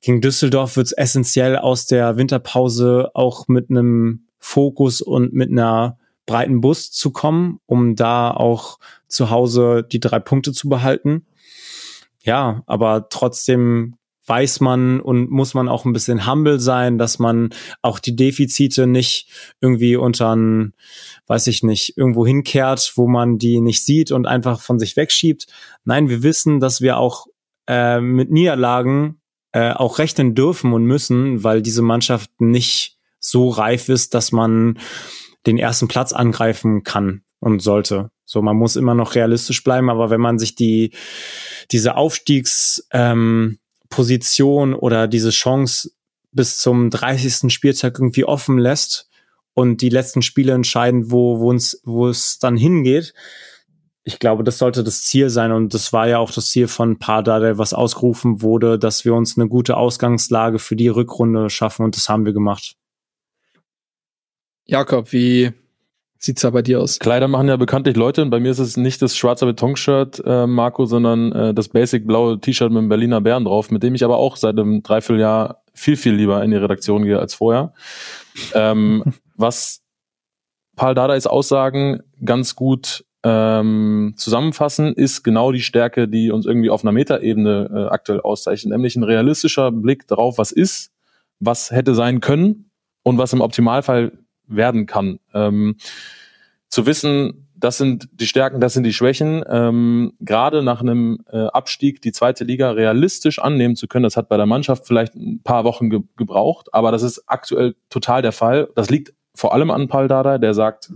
[0.00, 5.99] gegen Düsseldorf wird es essentiell aus der Winterpause auch mit einem Fokus und mit einer
[6.30, 8.78] breiten Bus zu kommen, um da auch
[9.08, 11.26] zu Hause die drei Punkte zu behalten.
[12.22, 13.96] Ja, aber trotzdem
[14.26, 17.50] weiß man und muss man auch ein bisschen humble sein, dass man
[17.82, 19.28] auch die Defizite nicht
[19.60, 20.72] irgendwie unter ein,
[21.26, 25.48] weiß ich nicht, irgendwo hinkehrt, wo man die nicht sieht und einfach von sich wegschiebt.
[25.84, 27.26] Nein, wir wissen, dass wir auch
[27.66, 29.20] äh, mit Niederlagen
[29.50, 34.78] äh, auch rechnen dürfen und müssen, weil diese Mannschaft nicht so reif ist, dass man
[35.46, 38.10] den ersten Platz angreifen kann und sollte.
[38.24, 40.92] So, man muss immer noch realistisch bleiben, aber wenn man sich die
[41.70, 43.58] diese Aufstiegs ähm,
[44.78, 45.90] oder diese Chance
[46.32, 47.52] bis zum 30.
[47.52, 49.08] Spieltag irgendwie offen lässt
[49.54, 53.14] und die letzten Spiele entscheiden, wo, wo, uns, wo es dann hingeht.
[54.04, 56.98] Ich glaube, das sollte das Ziel sein und das war ja auch das Ziel von
[56.98, 61.96] Pardade, was ausgerufen wurde, dass wir uns eine gute Ausgangslage für die Rückrunde schaffen und
[61.96, 62.76] das haben wir gemacht.
[64.70, 65.50] Jakob, wie
[66.16, 67.00] sieht's da bei dir aus?
[67.00, 70.46] Kleider machen ja bekanntlich Leute und bei mir ist es nicht das schwarze Betonshirt, äh,
[70.46, 74.04] Marco, sondern äh, das basic blaue T-Shirt mit dem Berliner Bären drauf, mit dem ich
[74.04, 77.72] aber auch seit einem Dreivierteljahr viel, viel lieber in die Redaktion gehe als vorher.
[78.54, 79.02] Ähm,
[79.34, 79.82] was
[80.76, 86.84] Paul Dardais Aussagen ganz gut ähm, zusammenfassen, ist genau die Stärke, die uns irgendwie auf
[86.84, 90.92] einer Metaebene äh, aktuell auszeichnet, nämlich ein realistischer Blick darauf, was ist,
[91.40, 92.70] was hätte sein können
[93.02, 94.12] und was im Optimalfall
[94.50, 95.18] werden kann.
[95.32, 95.76] Ähm,
[96.68, 99.44] zu wissen, das sind die Stärken, das sind die Schwächen.
[99.48, 104.28] Ähm, Gerade nach einem äh, Abstieg die zweite Liga realistisch annehmen zu können, das hat
[104.28, 108.32] bei der Mannschaft vielleicht ein paar Wochen ge gebraucht, aber das ist aktuell total der
[108.32, 108.70] Fall.
[108.74, 110.92] Das liegt vor allem an Paul Dada, der sagt,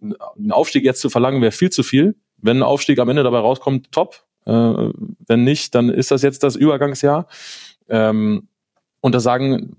[0.00, 2.16] einen Aufstieg jetzt zu verlangen wäre viel zu viel.
[2.38, 4.24] Wenn ein Aufstieg am Ende dabei rauskommt, top.
[4.46, 7.28] Äh, wenn nicht, dann ist das jetzt das Übergangsjahr.
[7.88, 8.48] Ähm,
[9.00, 9.76] und das sagen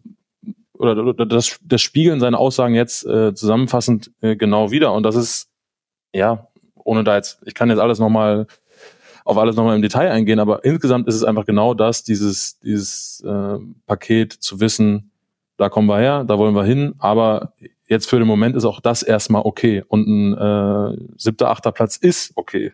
[0.83, 4.93] oder das, das spiegeln seine Aussagen jetzt äh, zusammenfassend äh, genau wieder.
[4.93, 5.49] Und das ist,
[6.13, 8.47] ja, ohne da jetzt, ich kann jetzt alles nochmal
[9.25, 13.23] auf alles nochmal im Detail eingehen, aber insgesamt ist es einfach genau das, dieses, dieses
[13.25, 15.11] äh, Paket zu wissen,
[15.57, 17.53] da kommen wir her, da wollen wir hin, aber
[17.87, 19.83] jetzt für den Moment ist auch das erstmal okay.
[19.87, 22.73] Und ein äh, siebter, achter Platz ist okay.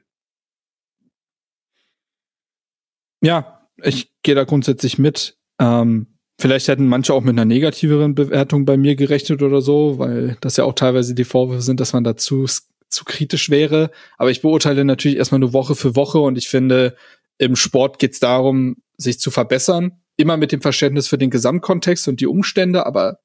[3.21, 5.37] Ja, ich gehe da grundsätzlich mit.
[5.59, 6.07] Ähm,
[6.39, 10.55] Vielleicht hätten manche auch mit einer negativeren Bewertung bei mir gerechnet oder so, weil das
[10.55, 12.45] ja auch teilweise die Vorwürfe sind, dass man dazu
[12.87, 13.91] zu kritisch wäre.
[14.17, 16.95] Aber ich beurteile natürlich erstmal nur Woche für Woche und ich finde,
[17.37, 19.99] im Sport geht es darum, sich zu verbessern.
[20.15, 23.19] Immer mit dem Verständnis für den Gesamtkontext und die Umstände, aber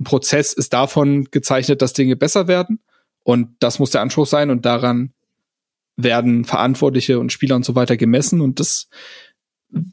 [0.00, 2.80] ein Prozess ist davon gezeichnet, dass Dinge besser werden.
[3.24, 5.12] Und das muss der Anspruch sein und daran
[5.96, 8.40] werden Verantwortliche und Spieler und so weiter gemessen.
[8.40, 8.88] Und das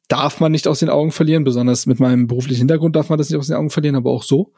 [0.07, 3.29] darf man nicht aus den Augen verlieren, besonders mit meinem beruflichen Hintergrund darf man das
[3.29, 4.53] nicht aus den Augen verlieren, aber auch so.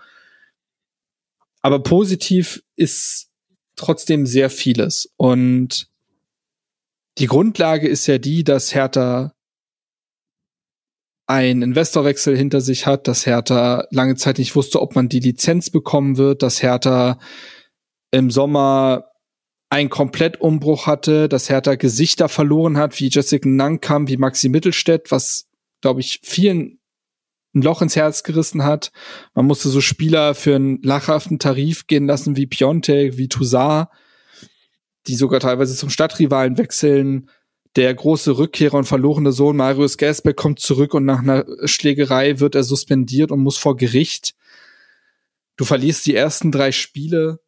[1.62, 3.30] Aber positiv ist
[3.76, 5.14] trotzdem sehr vieles.
[5.18, 5.90] Und
[7.18, 9.34] die Grundlage ist ja die, dass Hertha
[11.28, 15.70] einen Investorwechsel hinter sich hat, dass Hertha lange Zeit nicht wusste, ob man die Lizenz
[15.70, 17.20] bekommen wird, dass Hertha
[18.12, 19.11] im Sommer
[19.72, 25.48] einen Komplettumbruch hatte, dass Hertha Gesichter verloren hat, wie Jessica Nankam, wie Maxi Mittelstädt, was,
[25.80, 26.80] glaube ich, vielen
[27.54, 28.92] ein Loch ins Herz gerissen hat.
[29.34, 33.88] Man musste so Spieler für einen lachhaften Tarif gehen lassen, wie Piontek, wie Toussaint,
[35.08, 37.30] die sogar teilweise zum Stadtrivalen wechseln.
[37.78, 42.56] Der große Rückkehrer und verlorene Sohn Marius Gersbeck kommt zurück und nach einer Schlägerei wird
[42.56, 44.36] er suspendiert und muss vor Gericht.
[45.56, 47.40] Du verlierst die ersten drei Spiele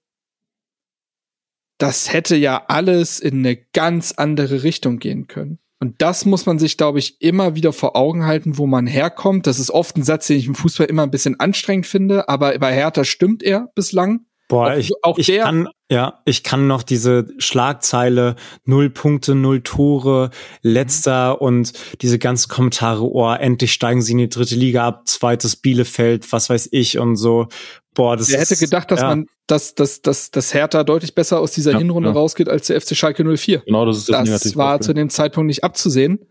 [1.78, 5.60] das hätte ja alles in eine ganz andere Richtung gehen können.
[5.80, 9.48] Und das muss man sich, glaube ich, immer wieder vor Augen halten, wo man herkommt.
[9.48, 12.58] Das ist oft ein Satz, den ich im Fußball immer ein bisschen anstrengend finde, aber
[12.58, 14.22] bei Hertha stimmt er bislang.
[14.49, 19.36] Boah, auch, ich, auch ich der kann, ja, ich kann noch diese Schlagzeile, null Punkte,
[19.36, 24.86] null Tore, letzter und diese ganzen Kommentare, oh, endlich steigen sie in die dritte Liga
[24.88, 27.48] ab, zweites Bielefeld, was weiß ich und so.
[27.94, 29.07] Boah, das Wer hätte gedacht, dass ja.
[29.10, 32.15] man, dass, dass, dass, dass Hertha deutlich besser aus dieser ja, Hinrunde ja.
[32.15, 33.60] rausgeht als der FC Schalke 04.
[33.65, 36.28] Genau, das ist das, das war zu dem Zeitpunkt nicht abzusehen.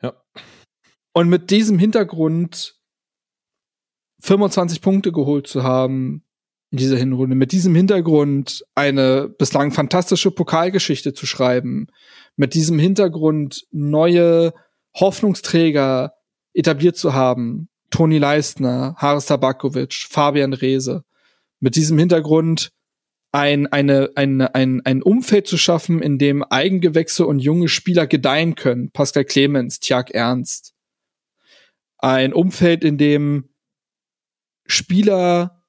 [0.00, 0.14] Ja.
[1.12, 2.76] Und mit diesem Hintergrund
[4.20, 6.24] 25 Punkte geholt zu haben
[6.70, 11.88] in dieser Hinrunde, mit diesem Hintergrund eine bislang fantastische Pokalgeschichte zu schreiben,
[12.36, 14.52] mit diesem Hintergrund neue
[14.94, 16.14] Hoffnungsträger
[16.54, 21.04] etabliert zu haben, Toni Leistner, Haris Tabakovic, Fabian Reese.
[21.58, 22.70] Mit diesem Hintergrund
[23.32, 28.54] ein, eine, eine, ein, ein Umfeld zu schaffen, in dem Eigengewächse und junge Spieler gedeihen
[28.54, 28.90] können.
[28.90, 30.74] Pascal Clemens, Tjag Ernst.
[31.98, 33.50] Ein Umfeld, in dem
[34.66, 35.59] Spieler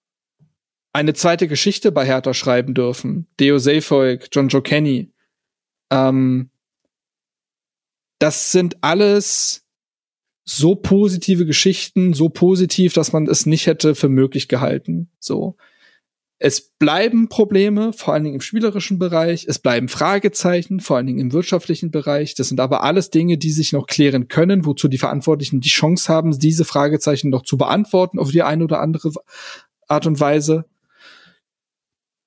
[0.94, 3.28] eine zweite Geschichte bei Hertha schreiben dürfen.
[3.40, 5.12] Deo Seyfolk, John Joe Kenny.
[5.92, 6.50] Ähm,
[8.20, 9.66] das sind alles
[10.44, 15.10] so positive Geschichten, so positiv, dass man es nicht hätte für möglich gehalten.
[15.20, 15.56] So.
[16.44, 19.46] Es bleiben Probleme, vor allen Dingen im spielerischen Bereich.
[19.48, 22.34] Es bleiben Fragezeichen, vor allen Dingen im wirtschaftlichen Bereich.
[22.34, 26.12] Das sind aber alles Dinge, die sich noch klären können, wozu die Verantwortlichen die Chance
[26.12, 29.12] haben, diese Fragezeichen noch zu beantworten auf die eine oder andere
[29.88, 30.66] Art und Weise.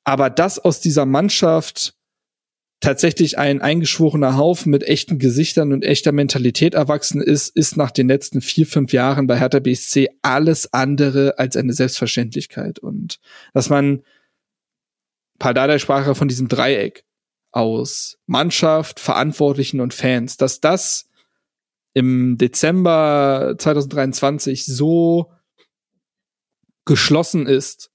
[0.04, 1.94] Aber das aus dieser Mannschaft
[2.80, 8.08] tatsächlich ein eingeschworener Haufen mit echten Gesichtern und echter Mentalität erwachsen ist, ist nach den
[8.08, 12.78] letzten vier, fünf Jahren bei Hertha BSC alles andere als eine Selbstverständlichkeit.
[12.78, 13.20] Und
[13.54, 14.02] dass man,
[15.38, 17.04] Paldada sprach von diesem Dreieck
[17.52, 21.08] aus Mannschaft, Verantwortlichen und Fans, dass das
[21.94, 25.32] im Dezember 2023 so
[26.84, 27.90] geschlossen ist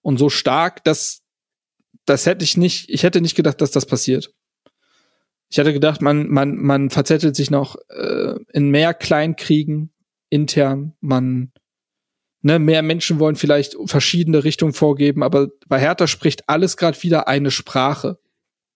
[0.00, 1.25] und so stark, dass
[2.06, 4.32] das hätte ich nicht, ich hätte nicht gedacht, dass das passiert.
[5.48, 9.92] Ich hätte gedacht, man, man, man verzettelt sich noch äh, in mehr Kleinkriegen
[10.28, 10.94] intern.
[11.00, 11.52] Man,
[12.42, 17.28] ne, mehr Menschen wollen vielleicht verschiedene Richtungen vorgeben, aber bei Hertha spricht alles gerade wieder
[17.28, 18.18] eine Sprache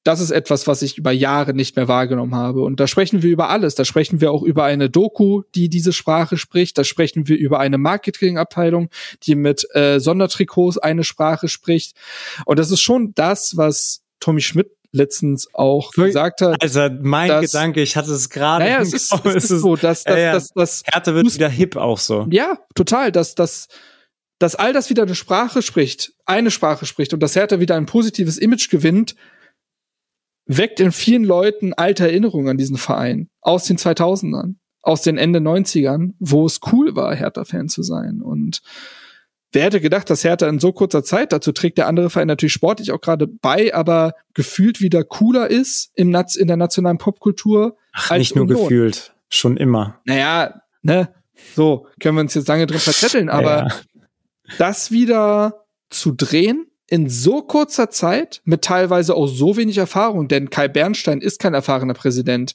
[0.02, 2.62] das ist etwas, was ich über Jahre nicht mehr wahrgenommen habe.
[2.62, 3.74] Und da sprechen wir über alles.
[3.74, 6.78] Da sprechen wir auch über eine Doku, die diese Sprache spricht.
[6.78, 8.88] Da sprechen wir über eine Marketingabteilung,
[9.24, 11.96] die mit äh, Sondertrikots eine Sprache spricht.
[12.46, 16.62] Und das ist schon das, was Tommy Schmidt letztens auch gesagt hat.
[16.62, 18.64] Also mein dass, Gedanke, ich hatte es gerade.
[18.64, 21.76] Naja, es ist, es ist so, dass, dass, ja, dass, dass Härte wird wieder hip
[21.76, 22.26] auch so.
[22.30, 23.68] Ja, total, dass, dass,
[24.38, 27.86] dass all das wieder eine Sprache spricht, eine Sprache spricht und dass Hertha wieder ein
[27.86, 29.14] positives Image gewinnt,
[30.56, 35.38] weckt in vielen Leuten alte Erinnerungen an diesen Verein aus den 2000ern, aus den Ende
[35.38, 38.20] 90ern, wo es cool war, Hertha-Fan zu sein.
[38.20, 38.60] Und
[39.52, 42.52] wer hätte gedacht, dass Hertha in so kurzer Zeit, dazu trägt der andere Verein natürlich
[42.52, 47.76] sportlich auch gerade bei, aber gefühlt wieder cooler ist im Naz in der nationalen Popkultur.
[47.92, 48.62] Ach, nicht nur Union.
[48.62, 50.00] gefühlt, schon immer.
[50.04, 51.14] Naja, ne,
[51.54, 53.68] so können wir uns jetzt lange drin verzetteln, aber ja.
[54.58, 60.50] das wieder zu drehen in so kurzer Zeit mit teilweise auch so wenig Erfahrung, denn
[60.50, 62.52] Kai Bernstein ist kein erfahrener Präsident.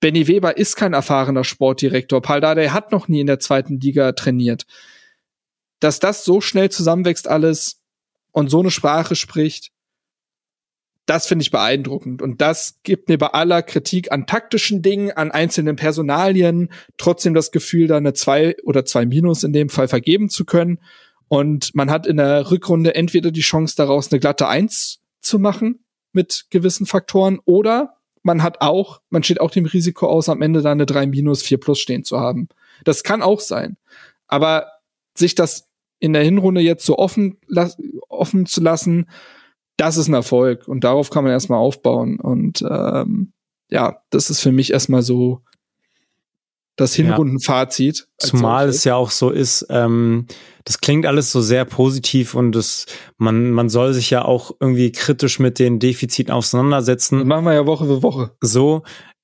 [0.00, 2.20] Benny Weber ist kein erfahrener Sportdirektor.
[2.20, 4.66] Paul Dardai hat noch nie in der zweiten Liga trainiert.
[5.78, 7.80] Dass das so schnell zusammenwächst alles
[8.32, 9.70] und so eine Sprache spricht,
[11.06, 12.22] das finde ich beeindruckend.
[12.22, 17.52] Und das gibt mir bei aller Kritik an taktischen Dingen, an einzelnen Personalien trotzdem das
[17.52, 20.80] Gefühl, da eine zwei oder zwei Minus in dem Fall vergeben zu können.
[21.28, 25.84] Und man hat in der Rückrunde entweder die Chance daraus eine glatte Eins zu machen
[26.12, 30.60] mit gewissen Faktoren oder man hat auch, man steht auch dem Risiko aus, am Ende
[30.60, 32.48] da eine 3 minus 4 plus stehen zu haben.
[32.84, 33.76] Das kann auch sein.
[34.26, 34.66] Aber
[35.14, 35.68] sich das
[36.00, 37.38] in der Hinrunde jetzt so offen,
[38.08, 39.08] offen zu lassen,
[39.76, 40.66] das ist ein Erfolg.
[40.66, 42.18] Und darauf kann man erstmal aufbauen.
[42.18, 43.32] Und ähm,
[43.68, 45.42] ja, das ist für mich erstmal so
[46.76, 47.98] das Hinrundenfazit.
[47.98, 48.28] Ja.
[48.28, 50.26] Zumal es ja auch so ist, ähm,
[50.64, 52.86] das klingt alles so sehr positiv und das,
[53.16, 57.18] man, man soll sich ja auch irgendwie kritisch mit den Defiziten auseinandersetzen.
[57.18, 58.36] Das machen wir ja Woche für Woche.
[58.40, 58.82] So.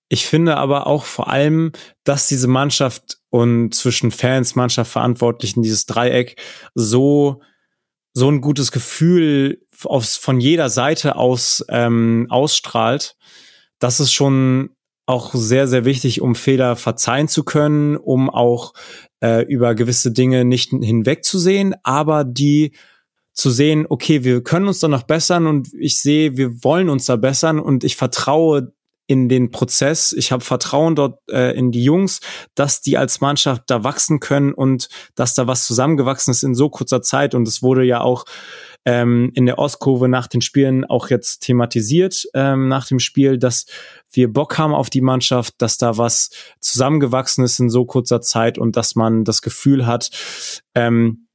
[0.08, 1.72] Ich finde aber auch vor allem,
[2.04, 6.36] dass diese Mannschaft und zwischen Fans, Mannschaft, Verantwortlichen, dieses Dreieck
[6.74, 7.40] so,
[8.12, 13.16] so ein gutes Gefühl aufs, von jeder Seite aus ähm, ausstrahlt.
[13.78, 14.76] Das ist schon
[15.06, 18.74] auch sehr, sehr wichtig, um Fehler verzeihen zu können, um auch
[19.20, 22.72] äh, über gewisse Dinge nicht hinwegzusehen, aber die
[23.32, 27.06] zu sehen, okay, wir können uns da noch bessern und ich sehe, wir wollen uns
[27.06, 28.72] da bessern und ich vertraue
[29.06, 30.12] in den Prozess.
[30.12, 32.20] Ich habe Vertrauen dort äh, in die Jungs,
[32.54, 36.68] dass die als Mannschaft da wachsen können und dass da was zusammengewachsen ist in so
[36.68, 37.34] kurzer Zeit.
[37.34, 38.24] Und es wurde ja auch
[38.84, 43.66] ähm, in der Ostkurve nach den Spielen auch jetzt thematisiert, ähm, nach dem Spiel, dass
[44.12, 46.30] wir Bock haben auf die Mannschaft, dass da was
[46.60, 50.10] zusammengewachsen ist in so kurzer Zeit und dass man das Gefühl hat,
[50.74, 51.26] ähm,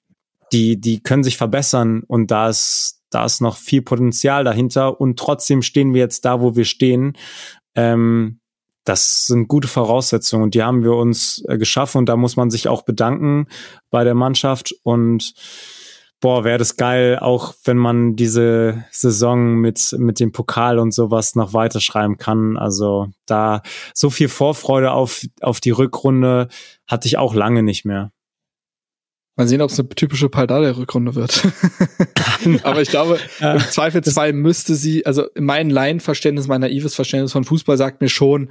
[0.52, 5.20] die, die können sich verbessern und da ist, da ist noch viel Potenzial dahinter und
[5.20, 7.18] trotzdem stehen wir jetzt da, wo wir stehen.
[7.76, 8.40] Ähm,
[8.84, 12.50] das sind gute Voraussetzungen und die haben wir uns äh, geschaffen und da muss man
[12.50, 13.48] sich auch bedanken
[13.90, 15.34] bei der Mannschaft und
[16.20, 21.36] boah, wäre das geil, auch wenn man diese Saison mit, mit dem Pokal und sowas
[21.36, 22.58] noch weiterschreiben kann.
[22.58, 23.62] Also da
[23.94, 26.48] so viel Vorfreude auf, auf die Rückrunde
[26.88, 28.12] hatte ich auch lange nicht mehr.
[29.36, 31.44] Mal sehen, ob es eine typische Paldada-Rückrunde wird.
[32.64, 37.78] Aber ich glaube, im Zweifelsfall müsste sie, also mein Laienverständnis, mein naives Verständnis von Fußball
[37.78, 38.50] sagt mir schon,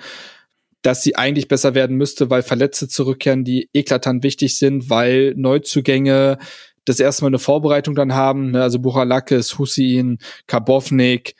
[0.82, 6.38] dass sie eigentlich besser werden müsste, weil Verletzte zurückkehren, die eklatant wichtig sind, weil Neuzugänge
[6.86, 8.52] das erste Mal eine Vorbereitung dann haben.
[8.52, 8.62] Ne?
[8.62, 11.34] Also Buchalakis, Hussein, Karbovnik,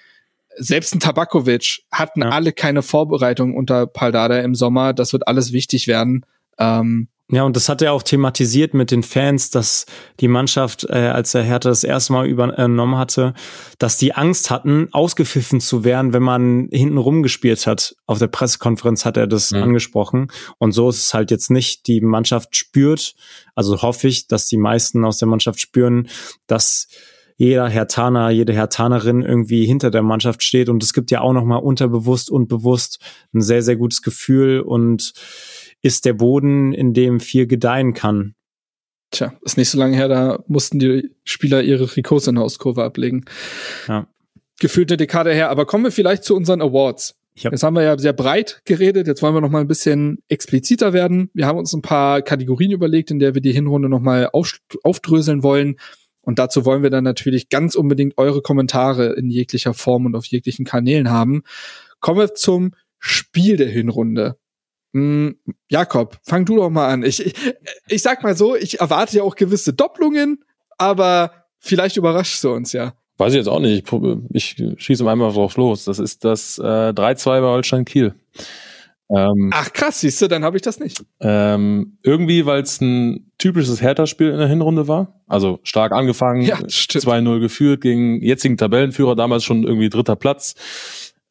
[0.59, 2.31] selbst ein Tabakovic hatten ja.
[2.31, 4.93] alle keine Vorbereitung unter Paldada im Sommer.
[4.93, 6.25] Das wird alles wichtig werden.
[6.59, 9.87] Ähm, ja, und das hat er auch thematisiert mit den Fans, dass
[10.21, 13.35] die Mannschaft, äh, als der Hertha das erste Mal übernommen hatte,
[13.81, 17.97] dass die Angst hatten, ausgepfiffen zu werden, wenn man hinten rumgespielt hat.
[18.07, 19.63] Auf der Pressekonferenz hat er das mhm.
[19.65, 20.29] angesprochen.
[20.59, 21.89] Und so ist es halt jetzt nicht.
[21.89, 23.17] Die Mannschaft spürt,
[23.57, 26.09] also hoffe ich, dass die meisten aus der Mannschaft spüren,
[26.47, 26.87] dass
[27.37, 30.69] jeder Hertaner, jede Hertanerin irgendwie hinter der Mannschaft steht.
[30.69, 33.01] Und es gibt ja auch nochmal unterbewusst und bewusst
[33.35, 35.13] ein sehr, sehr gutes Gefühl und
[35.87, 38.35] ist der Boden, in dem viel gedeihen kann.
[39.13, 42.83] Tja, ist nicht so lange her, da mussten die Spieler ihre Trikots in der Hauskurve
[42.83, 43.25] ablegen.
[43.87, 44.09] Ja.
[44.59, 47.15] Gefühlt eine Dekade her, aber kommen wir vielleicht zu unseren Awards.
[47.39, 50.19] Hab jetzt haben wir ja sehr breit geredet, jetzt wollen wir noch mal ein bisschen
[50.29, 51.31] expliziter werden.
[51.35, 54.59] Wir haben uns ein paar Kategorien überlegt, in der wir die Hinrunde noch mal auf,
[54.83, 55.77] aufdröseln wollen.
[56.21, 60.27] Und dazu wollen wir dann natürlich ganz unbedingt eure Kommentare in jeglicher Form und auf
[60.27, 61.45] jeglichen Kanälen haben.
[62.01, 64.37] Kommen wir zum Spiel der Hinrunde.
[64.97, 65.37] Hm,
[65.69, 67.03] Jakob, fang du doch mal an.
[67.03, 67.35] Ich, ich,
[67.87, 70.43] ich sag mal so, ich erwarte ja auch gewisse Doppelungen,
[70.79, 72.95] aber vielleicht überraschst du uns ja.
[73.19, 73.87] Weiß ich jetzt auch nicht.
[74.31, 75.85] Ich, ich schieße einmal drauf los.
[75.85, 78.15] Das ist das äh, 3-2 bei Holstein Kiel.
[79.11, 81.05] Ähm, Ach krass, siehst du, dann habe ich das nicht.
[81.21, 85.21] Ähm, irgendwie, weil es ein typisches Hertha-Spiel in der Hinrunde war.
[85.27, 90.55] Also stark angefangen, ja, 2-0 geführt gegen jetzigen Tabellenführer, damals schon irgendwie dritter Platz.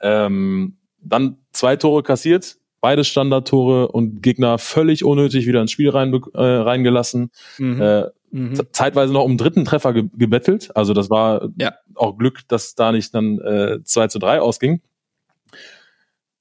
[0.02, 6.14] Ähm, dann zwei Tore kassiert, beide Standardtore und Gegner völlig unnötig wieder ins Spiel rein,
[6.36, 7.32] äh, reingelassen.
[7.58, 7.82] Mhm.
[7.82, 8.62] Äh, mhm.
[8.74, 10.70] Zeitweise noch um dritten Treffer ge gebettelt.
[10.76, 11.74] Also das war ja.
[11.96, 14.82] auch Glück, dass da nicht dann äh, 2 zu 3 ausging.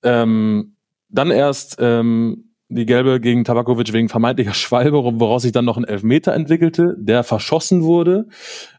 [0.03, 0.75] Ähm,
[1.09, 5.85] dann erst ähm, die gelbe gegen Tabakovic wegen vermeintlicher Schwalbe, woraus sich dann noch ein
[5.85, 8.27] Elfmeter entwickelte, der verschossen wurde.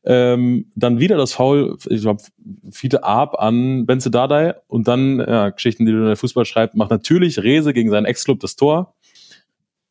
[0.03, 2.23] Ähm, dann wieder das Foul, ich glaube,
[2.71, 6.75] Fiete Arp an Benze Dardai und dann, ja, Geschichten, die du in der Fußball schreibst,
[6.75, 8.95] macht natürlich Rese gegen seinen Ex-Club das Tor.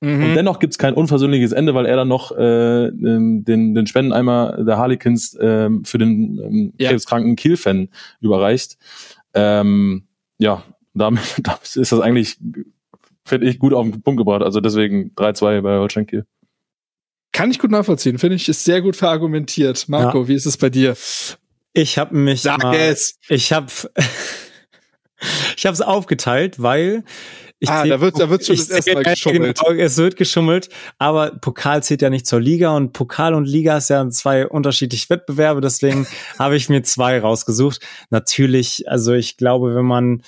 [0.01, 0.25] Mhm.
[0.25, 4.77] Und dennoch gibt's kein unversöhnliches Ende, weil er dann noch äh, den, den Spendeneimer der
[4.77, 6.91] Harlequins äh, für den ähm, ja.
[6.91, 7.89] krebskranken Kiel-Fan
[8.21, 8.77] überreicht.
[9.33, 10.05] Ähm,
[10.39, 10.62] ja,
[10.95, 12.39] damit, damit ist das eigentlich
[13.25, 14.43] finde ich, gut auf den Punkt gebracht.
[14.43, 16.27] Also deswegen 3-2 bei Holstein Kiel.
[17.33, 18.19] Kann ich gut nachvollziehen.
[18.19, 19.89] Finde ich, ist sehr gut verargumentiert.
[19.89, 20.29] Marco, ja.
[20.29, 20.97] wie ist es bei dir?
[21.73, 22.43] Ich habe mich.
[22.43, 23.19] Sag mal, es.
[23.29, 23.67] Ich habe.
[25.57, 27.03] ich habe es aufgeteilt, weil
[27.65, 29.59] ich ah, da wird, da wird schon das erste Mal geschummelt.
[29.59, 30.69] Genau, es wird geschummelt,
[30.99, 35.09] aber Pokal zählt ja nicht zur Liga und Pokal und Liga ist ja zwei unterschiedliche
[35.09, 36.07] Wettbewerbe, deswegen
[36.39, 37.81] habe ich mir zwei rausgesucht.
[38.11, 40.23] Natürlich, also ich glaube, wenn man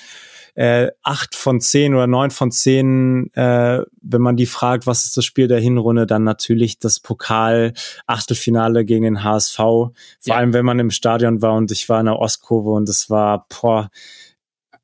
[0.57, 5.17] äh, acht von zehn oder neun von zehn, äh, wenn man die fragt, was ist
[5.17, 9.57] das Spiel der Hinrunde, dann natürlich das Pokal-Achtelfinale gegen den HSV.
[9.57, 9.93] Vor
[10.25, 10.35] ja.
[10.35, 13.47] allem, wenn man im Stadion war und ich war in der Ostkurve und es war,
[13.49, 13.91] boah,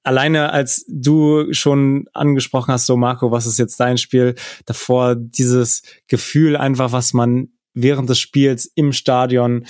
[0.03, 4.35] alleine als du schon angesprochen hast, so Marco, was ist jetzt dein Spiel?
[4.67, 9.65] Davor dieses Gefühl einfach, was man während des Spiels im Stadion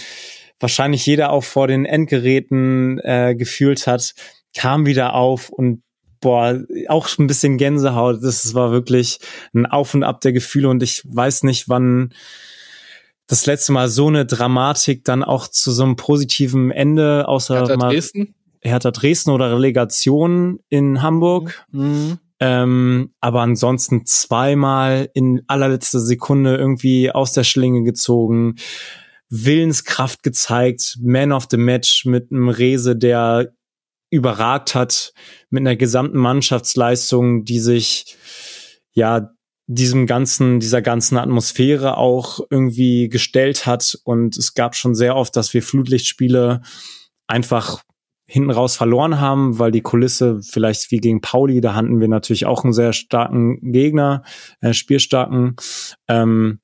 [0.58, 4.14] wahrscheinlich jeder auch vor den Endgeräten äh, gefühlt hat,
[4.56, 5.82] kam wieder auf und
[6.22, 6.58] boah,
[6.88, 8.22] auch ein bisschen Gänsehaut.
[8.22, 9.18] Das war wirklich
[9.52, 12.14] ein Auf und Ab der Gefühle und ich weiß nicht, wann
[13.26, 17.76] das letzte Mal so eine Dramatik dann auch zu so einem positiven Ende, außer Hertha
[17.76, 18.34] mal Dresden?
[18.60, 21.66] Hertha Dresden oder Relegation in Hamburg.
[21.72, 22.18] Mhm.
[22.40, 28.56] Ähm, aber ansonsten zweimal in allerletzter Sekunde irgendwie aus der Schlinge gezogen,
[29.28, 33.52] Willenskraft gezeigt, Man of the Match mit einem Rese, der
[34.12, 35.14] überragt hat
[35.51, 38.16] mit einer gesamten Mannschaftsleistung, die sich
[38.93, 39.30] ja
[39.66, 43.98] diesem ganzen, dieser ganzen Atmosphäre auch irgendwie gestellt hat.
[44.05, 46.60] Und es gab schon sehr oft, dass wir Flutlichtspiele
[47.26, 47.82] einfach
[48.26, 52.44] hinten raus verloren haben, weil die Kulisse vielleicht wie gegen Pauli, da hatten wir natürlich
[52.44, 54.24] auch einen sehr starken Gegner,
[54.60, 55.56] äh, spielstarken.
[56.09, 56.60] Ähm,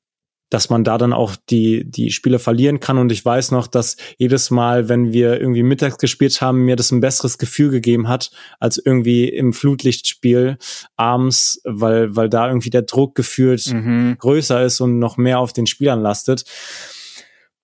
[0.51, 2.99] dass man da dann auch die, die Spiele verlieren kann.
[2.99, 6.91] Und ich weiß noch, dass jedes Mal, wenn wir irgendwie mittags gespielt haben, mir das
[6.91, 10.59] ein besseres Gefühl gegeben hat, als irgendwie im Flutlichtspiel
[10.97, 14.17] abends, weil, weil da irgendwie der Druck gefühlt mhm.
[14.19, 16.45] größer ist und noch mehr auf den Spielern lastet.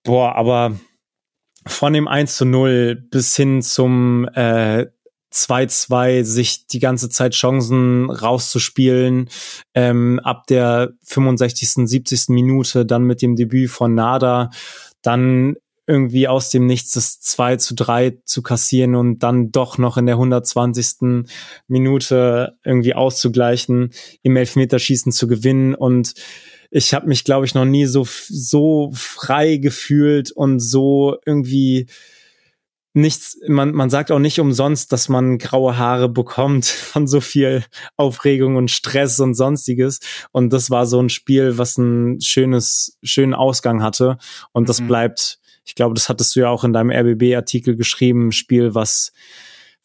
[0.03, 0.79] Boah, aber
[1.67, 4.85] von dem 1 zu 0 bis hin zum äh,
[5.35, 9.29] 2-2 sich die ganze Zeit Chancen rauszuspielen.
[9.73, 12.29] Ähm, ab der 65., 70.
[12.29, 14.49] Minute dann mit dem Debüt von Nada,
[15.01, 15.57] dann
[15.87, 20.07] irgendwie aus dem Nichts das 2 zu 3 zu kassieren und dann doch noch in
[20.07, 21.27] der 120.
[21.67, 23.91] Minute irgendwie auszugleichen,
[24.23, 26.13] im Elfmeterschießen zu gewinnen und
[26.71, 31.87] ich habe mich, glaube ich, noch nie so, so frei gefühlt und so irgendwie
[32.95, 37.63] nichts, man, man sagt auch nicht umsonst, dass man graue Haare bekommt von so viel
[37.97, 39.99] Aufregung und Stress und sonstiges.
[40.31, 44.17] Und das war so ein Spiel, was ein schönes, schönen Ausgang hatte.
[44.53, 44.87] Und das mhm.
[44.87, 49.11] bleibt, ich glaube, das hattest du ja auch in deinem RBB-Artikel geschrieben, ein Spiel, was,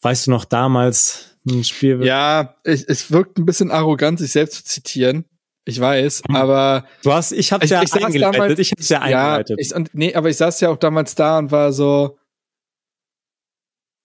[0.01, 2.03] weißt du noch, damals ein Spiel.
[2.05, 5.25] Ja, ich, es wirkt ein bisschen arrogant, sich selbst zu zitieren.
[5.65, 6.35] Ich weiß, hm.
[6.35, 8.39] aber du hast, ich hab's ja ich eingeleitet.
[8.39, 9.49] Damals, ich hab's ja eingeleitet.
[9.49, 12.17] Ja, ich, und, nee, aber ich saß ja auch damals da und war so,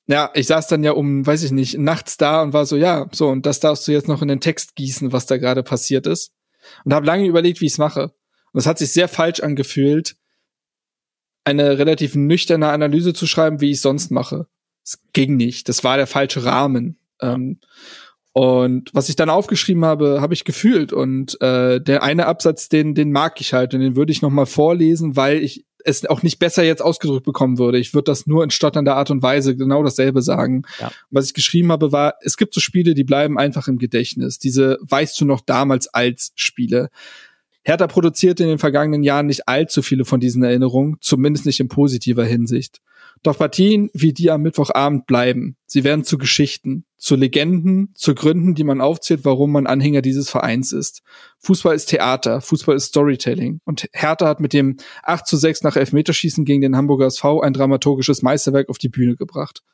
[0.06, 3.08] ja, ich saß dann ja um, weiß ich nicht, nachts da und war so, ja,
[3.12, 6.06] so, und das darfst du jetzt noch in den Text gießen, was da gerade passiert
[6.06, 6.32] ist.
[6.84, 8.14] Und habe lange überlegt, wie ich es mache.
[8.52, 10.16] Und es hat sich sehr falsch angefühlt,
[11.44, 14.46] eine relativ nüchterne Analyse zu schreiben, wie ich sonst mache.
[14.84, 15.68] Es ging nicht.
[15.68, 16.98] Das war der falsche Rahmen.
[17.20, 17.60] Ähm,
[18.32, 20.92] und was ich dann aufgeschrieben habe, habe ich gefühlt.
[20.92, 24.30] Und äh, der eine Absatz, den, den mag ich halt und den würde ich noch
[24.30, 27.78] mal vorlesen, weil ich es auch nicht besser jetzt ausgedrückt bekommen würde.
[27.78, 30.62] Ich würde das nur in stotternder Art und Weise genau dasselbe sagen.
[30.80, 30.90] Ja.
[31.10, 34.38] Was ich geschrieben habe, war, es gibt so Spiele, die bleiben einfach im Gedächtnis.
[34.38, 36.90] Diese weißt du noch damals als Spiele.
[37.62, 41.68] Hertha produzierte in den vergangenen Jahren nicht allzu viele von diesen Erinnerungen, zumindest nicht in
[41.68, 42.80] positiver Hinsicht.
[43.26, 45.56] Doch Partien wie die am Mittwochabend bleiben.
[45.66, 50.30] Sie werden zu Geschichten, zu Legenden, zu Gründen, die man aufzählt, warum man Anhänger dieses
[50.30, 51.02] Vereins ist.
[51.40, 53.60] Fußball ist Theater, Fußball ist Storytelling.
[53.64, 57.52] Und Hertha hat mit dem 8 zu 6 nach Elfmeterschießen gegen den Hamburger SV ein
[57.52, 59.64] dramaturgisches Meisterwerk auf die Bühne gebracht.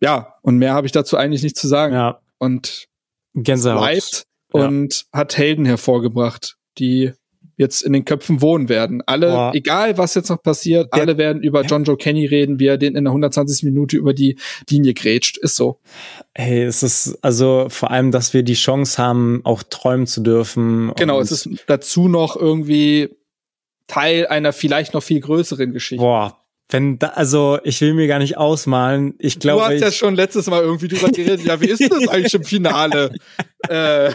[0.00, 1.92] Ja, und mehr habe ich dazu eigentlich nicht zu sagen.
[1.92, 2.22] Ja.
[2.38, 2.88] Und
[3.34, 3.80] Gänsehaut.
[3.82, 5.18] bleibt und ja.
[5.18, 7.12] hat Helden hervorgebracht, die
[7.56, 9.02] jetzt in den Köpfen wohnen werden.
[9.06, 9.52] Alle, Boah.
[9.54, 12.78] egal was jetzt noch passiert, der, alle werden über John Joe Kenny reden, wie er
[12.78, 13.64] den in der 120.
[13.64, 14.36] Minute über die
[14.68, 15.38] Linie grätscht.
[15.38, 15.80] Ist so.
[16.34, 20.92] Hey, es ist also vor allem, dass wir die Chance haben, auch träumen zu dürfen.
[20.96, 23.10] Genau, es ist dazu noch irgendwie
[23.86, 26.02] Teil einer vielleicht noch viel größeren Geschichte.
[26.02, 26.38] Boah,
[26.70, 29.14] wenn da, also ich will mir gar nicht ausmalen.
[29.18, 31.44] Ich glaube, du hast ja schon letztes Mal irgendwie drüber geredet.
[31.44, 33.12] Ja, wie ist das eigentlich im Finale?
[33.68, 34.10] äh,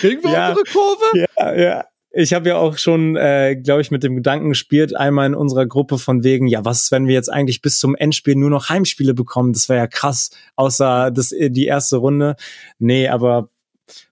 [0.00, 1.26] kriegen wir ja, unsere Kurve?
[1.36, 5.26] Ja, ja ich habe ja auch schon, äh, glaube ich, mit dem Gedanken gespielt, einmal
[5.26, 8.50] in unserer Gruppe von wegen, ja, was, wenn wir jetzt eigentlich bis zum Endspiel nur
[8.50, 9.52] noch Heimspiele bekommen?
[9.52, 12.36] Das wäre ja krass, außer das, äh, die erste Runde.
[12.78, 13.48] Nee, aber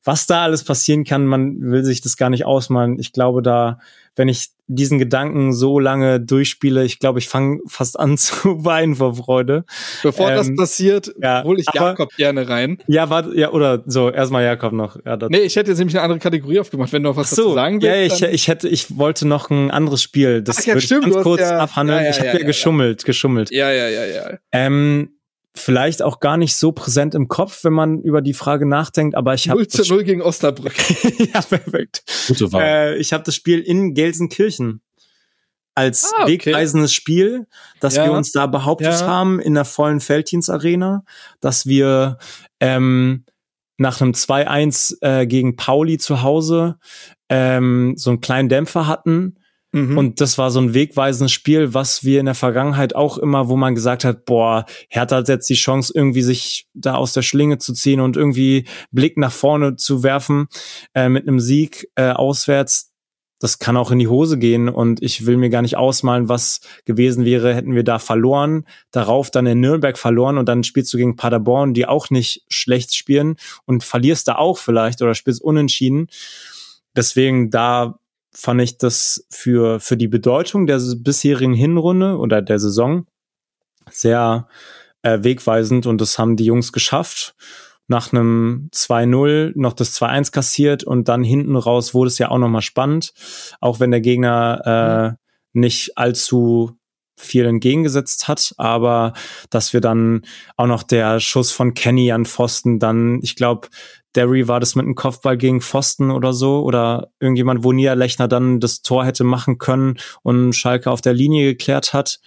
[0.04, 2.98] was da alles passieren kann, man will sich das gar nicht ausmalen.
[2.98, 3.78] Ich glaube, da,
[4.18, 8.96] wenn ich diesen Gedanken so lange durchspiele, ich glaube, ich fange fast an zu weinen
[8.96, 9.64] vor Freude.
[10.02, 12.78] Bevor ähm, das passiert, ja, hole ich Jakob gerne rein.
[12.86, 14.98] Ja, warte, ja, oder so, erstmal Jakob noch.
[15.06, 17.42] Ja, nee, ich hätte jetzt nämlich eine andere Kategorie aufgemacht, wenn du noch was so,
[17.42, 18.20] dazu sagen willst.
[18.20, 20.42] Ja, ich, ich hätte, ich wollte noch ein anderes Spiel.
[20.42, 22.06] Das Ach, ja, würde ich ganz kurz ja, abhandeln.
[22.10, 23.50] Ich habe ja, geschummelt, geschummelt.
[23.50, 24.38] Ja, ja, ja, ja.
[24.52, 25.17] Ähm,
[25.58, 29.34] vielleicht auch gar nicht so präsent im Kopf, wenn man über die Frage nachdenkt, aber
[29.34, 30.74] ich habe 0 zu 0 gegen Osnabrück.
[31.34, 32.02] ja, perfekt.
[32.28, 32.62] Gute Wahl.
[32.62, 34.80] Äh, ich habe das Spiel in Gelsenkirchen
[35.74, 36.32] als ah, okay.
[36.32, 37.46] wegweisendes Spiel,
[37.80, 38.04] dass ja.
[38.04, 39.06] wir uns da behauptet ja.
[39.06, 41.04] haben in der vollen Felddienstarena,
[41.40, 42.18] dass wir
[42.58, 43.24] ähm,
[43.76, 46.78] nach einem 2-1 äh, gegen Pauli zu Hause
[47.28, 49.37] ähm, so einen kleinen Dämpfer hatten
[49.72, 49.98] Mhm.
[49.98, 53.56] Und das war so ein wegweisendes Spiel, was wir in der Vergangenheit auch immer, wo
[53.56, 57.58] man gesagt hat, boah, Hertha hat jetzt die Chance, irgendwie sich da aus der Schlinge
[57.58, 60.48] zu ziehen und irgendwie Blick nach vorne zu werfen
[60.94, 62.92] äh, mit einem Sieg äh, auswärts.
[63.40, 66.60] Das kann auch in die Hose gehen und ich will mir gar nicht ausmalen, was
[66.86, 70.96] gewesen wäre, hätten wir da verloren, darauf dann in Nürnberg verloren und dann spielst du
[70.96, 76.08] gegen Paderborn, die auch nicht schlecht spielen und verlierst da auch vielleicht oder spielst unentschieden.
[76.96, 78.00] Deswegen da
[78.40, 83.04] fand ich das für, für die Bedeutung der bisherigen Hinrunde oder der Saison
[83.90, 84.46] sehr
[85.02, 87.34] äh, wegweisend und das haben die Jungs geschafft.
[87.88, 92.38] Nach einem 2-0 noch das 2-1 kassiert und dann hinten raus wurde es ja auch
[92.38, 93.12] nochmal spannend,
[93.60, 95.16] auch wenn der Gegner äh, mhm.
[95.60, 96.78] nicht allzu
[97.16, 99.14] viel entgegengesetzt hat, aber
[99.50, 100.22] dass wir dann
[100.56, 103.66] auch noch der Schuss von Kenny an Pfosten, dann, ich glaube,
[104.18, 108.58] Derry war das mit einem Kopfball gegen Pfosten oder so oder irgendjemand, wo Niederlechner dann
[108.58, 112.18] das Tor hätte machen können und Schalke auf der Linie geklärt hat.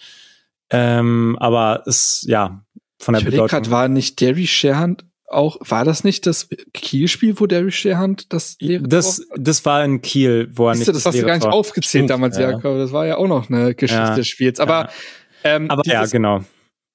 [0.70, 2.64] Ähm, aber es, ja,
[2.98, 3.48] von der ich Bedeutung.
[3.48, 8.56] Grad, war nicht Derry Sherhand auch, war das nicht das Kiel-Spiel, wo Derry Sherhand das
[8.58, 9.36] leere Das, Tor?
[9.38, 11.44] das war in Kiel, wo er Siehst nicht du, das, das hast du gar nicht
[11.44, 11.52] Tor.
[11.52, 12.52] aufgezählt Stimmt, damals, ja.
[12.52, 12.78] Jakob.
[12.78, 14.14] Das war ja auch noch eine Geschichte ja.
[14.14, 14.60] des Spiels.
[14.60, 14.90] Aber, ja.
[15.44, 16.42] Ähm, aber ja, genau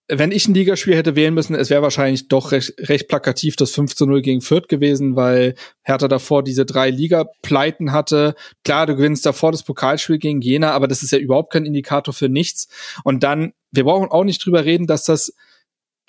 [0.10, 3.72] wenn ich ein Ligaspiel hätte wählen müssen, es wäre wahrscheinlich doch recht, recht plakativ das
[3.72, 8.36] 5 zu 0 gegen Fürth gewesen, weil Hertha davor diese drei Liga-Pleiten hatte.
[8.64, 12.14] Klar, du gewinnst davor das Pokalspiel gegen Jena, aber das ist ja überhaupt kein Indikator
[12.14, 12.70] für nichts.
[13.04, 15.34] Und dann, wir brauchen auch nicht drüber reden, dass das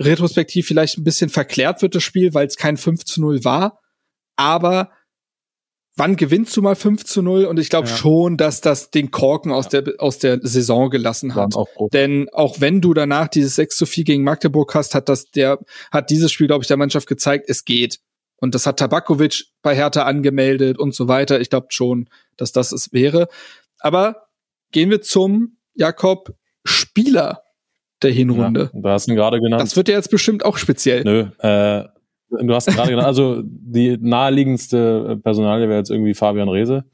[0.01, 3.81] retrospektiv vielleicht ein bisschen verklärt wird, das Spiel, weil es kein 5 zu 0 war.
[4.37, 4.93] Aber
[5.99, 7.45] wann gewinnst du mal 5 zu 0?
[7.45, 7.97] Und ich glaube ja.
[7.97, 11.55] schon, dass das den Korken aus der, aus der Saison gelassen hat.
[11.55, 15.31] Auch Denn auch wenn du danach dieses 6 zu 4 gegen Magdeburg hast, hat das
[15.31, 15.59] der,
[15.91, 18.01] hat dieses Spiel, glaube ich, der Mannschaft gezeigt, es geht.
[18.41, 21.41] Und das hat Tabakovic bei Hertha angemeldet und so weiter.
[21.41, 23.29] Ich glaube schon, dass das es wäre.
[23.81, 24.29] Aber
[24.71, 26.35] gehen wir zum Jakob
[26.65, 27.43] Spieler
[28.03, 28.71] der Hinrunde.
[28.73, 29.63] Ja, du hast ihn gerade genannt.
[29.63, 31.03] Das wird ja jetzt bestimmt auch speziell.
[31.03, 31.89] Nö, äh,
[32.31, 36.85] Du hast gerade genannt, also die naheliegendste Personalie wäre jetzt irgendwie Fabian Reese.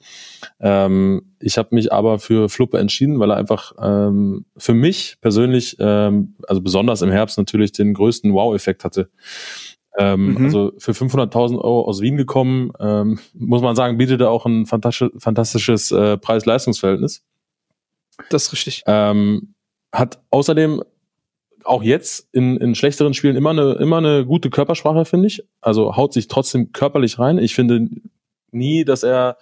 [0.61, 5.77] Ähm, ich habe mich aber für Fluppe entschieden, weil er einfach ähm, für mich persönlich,
[5.81, 9.11] ähm, also besonders im Herbst natürlich den größten Wow-Effekt hatte.
[9.97, 10.45] Ähm, mhm.
[10.45, 14.67] Also für 500.000 Euro aus Wien gekommen, ähm, muss man sagen, bietet er auch ein
[14.67, 17.25] fantastisch, fantastisches äh, Preis-Leistungs-Verhältnis.
[18.31, 18.83] Das ist richtig.
[18.87, 19.55] Ähm,
[19.93, 20.83] hat außerdem
[21.65, 25.45] auch jetzt in, in schlechteren Spielen immer eine, immer eine gute Körpersprache, finde ich.
[25.61, 27.39] Also haut sich trotzdem körperlich rein.
[27.39, 27.89] Ich finde
[28.51, 29.37] nie, dass er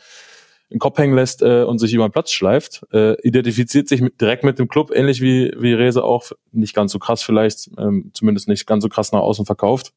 [0.71, 2.87] den Kopf hängen lässt äh, und sich über den Platz schleift.
[2.93, 6.33] Äh, identifiziert sich mit, direkt mit dem Club, ähnlich wie, wie Rese auch.
[6.51, 9.93] Nicht ganz so krass vielleicht, ähm, zumindest nicht ganz so krass nach außen verkauft.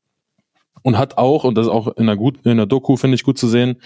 [0.84, 3.24] Und hat auch, und das ist auch in der, gut, in der Doku, finde ich
[3.24, 3.78] gut zu sehen,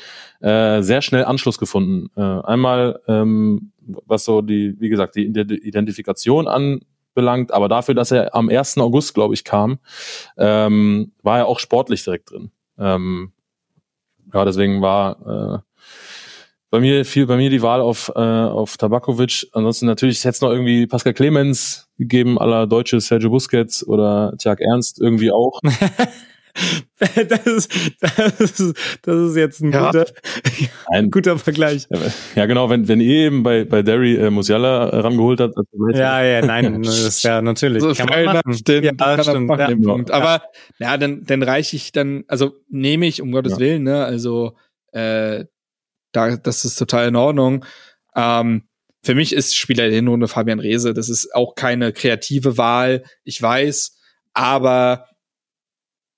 [0.41, 2.09] äh, sehr schnell Anschluss gefunden.
[2.17, 6.81] Äh, einmal, ähm, was so die, wie gesagt, die Identifikation an
[7.13, 8.77] belangt, aber dafür, dass er am 1.
[8.77, 9.79] August, glaube ich, kam,
[10.37, 12.51] ähm, war er auch sportlich direkt drin.
[12.77, 13.33] Ähm,
[14.33, 15.69] ja, deswegen war äh,
[16.71, 19.47] bei mir fiel bei mir die Wahl auf äh, auf Tabakovic.
[19.53, 25.01] Ansonsten natürlich jetzt noch irgendwie Pascal Clemens gegeben, aller deutsche Sergio Busquets oder Tjag Ernst
[25.01, 25.59] irgendwie auch.
[26.99, 27.71] das, ist,
[28.01, 29.85] das, ist, das ist jetzt ein, ja.
[29.85, 30.05] guter,
[30.87, 31.87] ein guter Vergleich.
[32.35, 35.55] Ja, genau, wenn, wenn ihr eben bei, bei Derry äh, Musiala rangeholt habt.
[35.93, 37.81] Ja, ja, nein, das ist ja natürlich.
[37.81, 38.63] So, kann man machen.
[38.67, 39.87] Den, ja, kann stimmt, machen, ja.
[39.89, 40.11] Punkt.
[40.11, 40.43] Aber
[40.79, 43.59] ja, dann, dann reiche ich dann, also nehme ich, um Gottes ja.
[43.59, 44.55] Willen, ne, also
[44.91, 45.45] äh,
[46.11, 47.65] da, das ist total in Ordnung.
[48.15, 48.63] Ähm,
[49.03, 50.93] für mich ist Spieler der Hinrunde Fabian Rehse.
[50.93, 53.97] Das ist auch keine kreative Wahl, ich weiß,
[54.33, 55.05] aber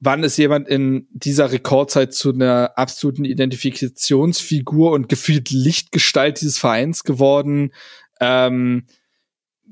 [0.02, 7.03] wann ist jemand in dieser Rekordzeit zu einer absoluten Identifikationsfigur und gefühlt Lichtgestalt dieses Vereins
[7.03, 7.72] geworden?
[8.19, 8.88] Ähm,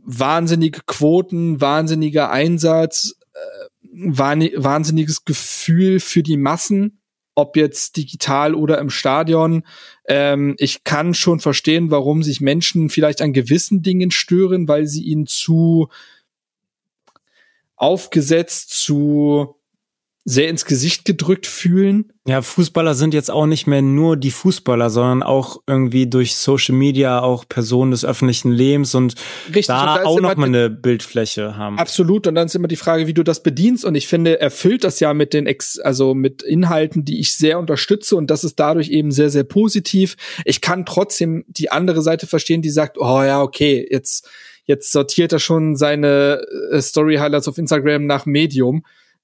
[0.06, 7.02] wahnsinnige Quoten, wahnsinniger Einsatz, äh, wahnsinniges Gefühl für die Massen,
[7.34, 9.64] ob jetzt digital oder im Stadion.
[10.08, 15.04] Ähm, ich kann schon verstehen, warum sich Menschen vielleicht an gewissen Dingen stören, weil sie
[15.04, 15.90] ihn zu
[17.76, 19.59] aufgesetzt, zu
[20.26, 22.12] sehr ins Gesicht gedrückt fühlen.
[22.28, 26.76] Ja, Fußballer sind jetzt auch nicht mehr nur die Fußballer, sondern auch irgendwie durch Social
[26.76, 29.16] Media auch Personen des öffentlichen Lebens und
[29.48, 31.80] Richtig, da, und da auch noch mal eine Bildfläche haben.
[31.80, 32.28] Absolut.
[32.28, 33.86] Und dann ist immer die Frage, wie du das bedienst.
[33.86, 37.34] Und ich finde, er füllt das ja mit den Ex also mit Inhalten, die ich
[37.34, 38.16] sehr unterstütze.
[38.16, 40.16] Und das ist dadurch eben sehr, sehr positiv.
[40.46, 44.30] Ich kann trotzdem die andere Seite verstehen, die sagt, oh ja, okay, jetzt,
[44.66, 46.42] jetzt sortiert er schon seine
[46.72, 48.84] äh, Story Highlights auf Instagram nach Medium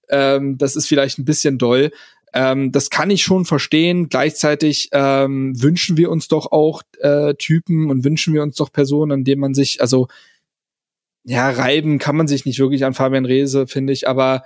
[0.10, 1.91] ähm, das ist vielleicht ein bisschen doll.
[2.34, 4.10] Ähm, das kann ich schon verstehen.
[4.10, 9.11] Gleichzeitig ähm, wünschen wir uns doch auch äh, Typen und wünschen wir uns doch Personen,
[9.11, 10.07] an denen man sich, also
[11.23, 14.44] ja, reiben kann man sich nicht wirklich an Fabian Rehse, finde ich, aber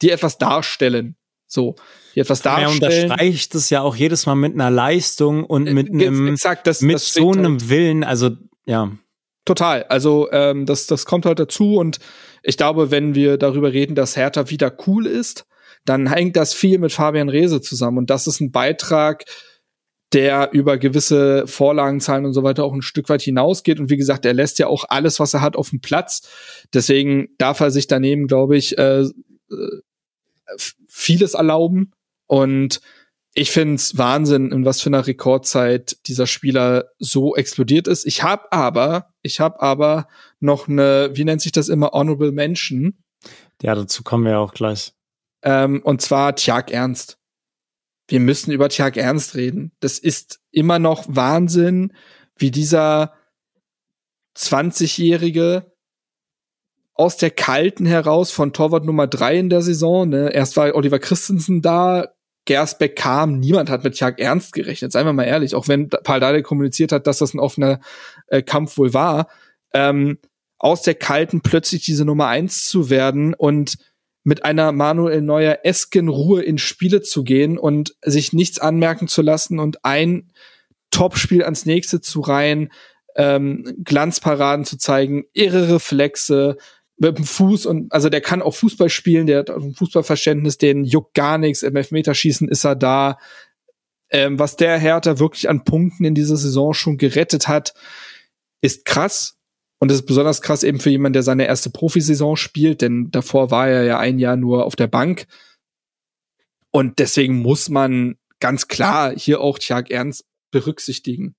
[0.00, 1.16] die etwas darstellen.
[1.46, 1.76] So,
[2.14, 2.80] die etwas darstellen.
[2.80, 6.66] Ja, unterstreicht es ja auch jedes Mal mit einer Leistung und äh, mit einem, Exakt,
[6.66, 7.68] das, mit das so einem halt.
[7.68, 8.30] Willen, also
[8.64, 8.90] ja.
[9.44, 9.84] Total.
[9.84, 11.98] Also ähm, das, das kommt halt dazu und
[12.42, 15.46] ich glaube, wenn wir darüber reden, dass Hertha wieder cool ist,
[15.84, 17.98] dann hängt das viel mit Fabian Rehse zusammen.
[17.98, 19.24] Und das ist ein Beitrag,
[20.12, 23.80] der über gewisse Vorlagenzahlen und so weiter auch ein Stück weit hinausgeht.
[23.80, 26.28] Und wie gesagt, er lässt ja auch alles, was er hat, auf dem Platz.
[26.74, 29.10] Deswegen darf er sich daneben, glaube ich, äh, äh
[30.86, 31.92] vieles erlauben.
[32.26, 32.80] Und
[33.34, 38.04] ich finde es Wahnsinn, in was für einer Rekordzeit dieser Spieler so explodiert ist.
[38.04, 40.06] Ich habe aber, ich habe aber
[40.42, 42.98] noch eine, wie nennt sich das immer, Honorable Mention.
[43.62, 44.92] Ja, dazu kommen wir auch gleich.
[45.42, 47.18] Ähm, und zwar Tjag Ernst.
[48.08, 49.72] Wir müssen über Tjag Ernst reden.
[49.80, 51.92] Das ist immer noch Wahnsinn,
[52.36, 53.14] wie dieser
[54.36, 55.72] 20-Jährige
[56.94, 60.08] aus der Kalten heraus von Torwart Nummer drei in der Saison.
[60.08, 60.30] Ne?
[60.32, 62.08] Erst war Oliver Christensen da,
[62.44, 66.18] Gersbeck kam, niemand hat mit Tjag Ernst gerechnet, seien wir mal ehrlich, auch wenn Paul
[66.18, 67.80] Dardai kommuniziert hat, dass das ein offener
[68.26, 69.28] äh, Kampf wohl war.
[69.72, 70.18] Ähm,
[70.62, 73.76] aus der kalten plötzlich diese Nummer eins zu werden und
[74.22, 79.22] mit einer Manuel Neuer esken Ruhe in Spiele zu gehen und sich nichts anmerken zu
[79.22, 80.30] lassen und ein
[80.92, 82.72] Topspiel ans nächste zu reihen,
[83.16, 86.56] ähm, Glanzparaden zu zeigen, irre Reflexe
[86.96, 90.84] mit dem Fuß und also der kann auch Fußball spielen, der hat ein Fußballverständnis, den
[90.84, 93.18] juckt gar nichts, im Elfmeterschießen ist er da.
[94.10, 97.74] Ähm, was der Hertha wirklich an Punkten in dieser Saison schon gerettet hat,
[98.60, 99.41] ist krass.
[99.82, 103.50] Und das ist besonders krass eben für jemanden, der seine erste Profisaison spielt, denn davor
[103.50, 105.26] war er ja ein Jahr nur auf der Bank.
[106.70, 111.34] Und deswegen muss man ganz klar hier auch Tjag Ernst berücksichtigen.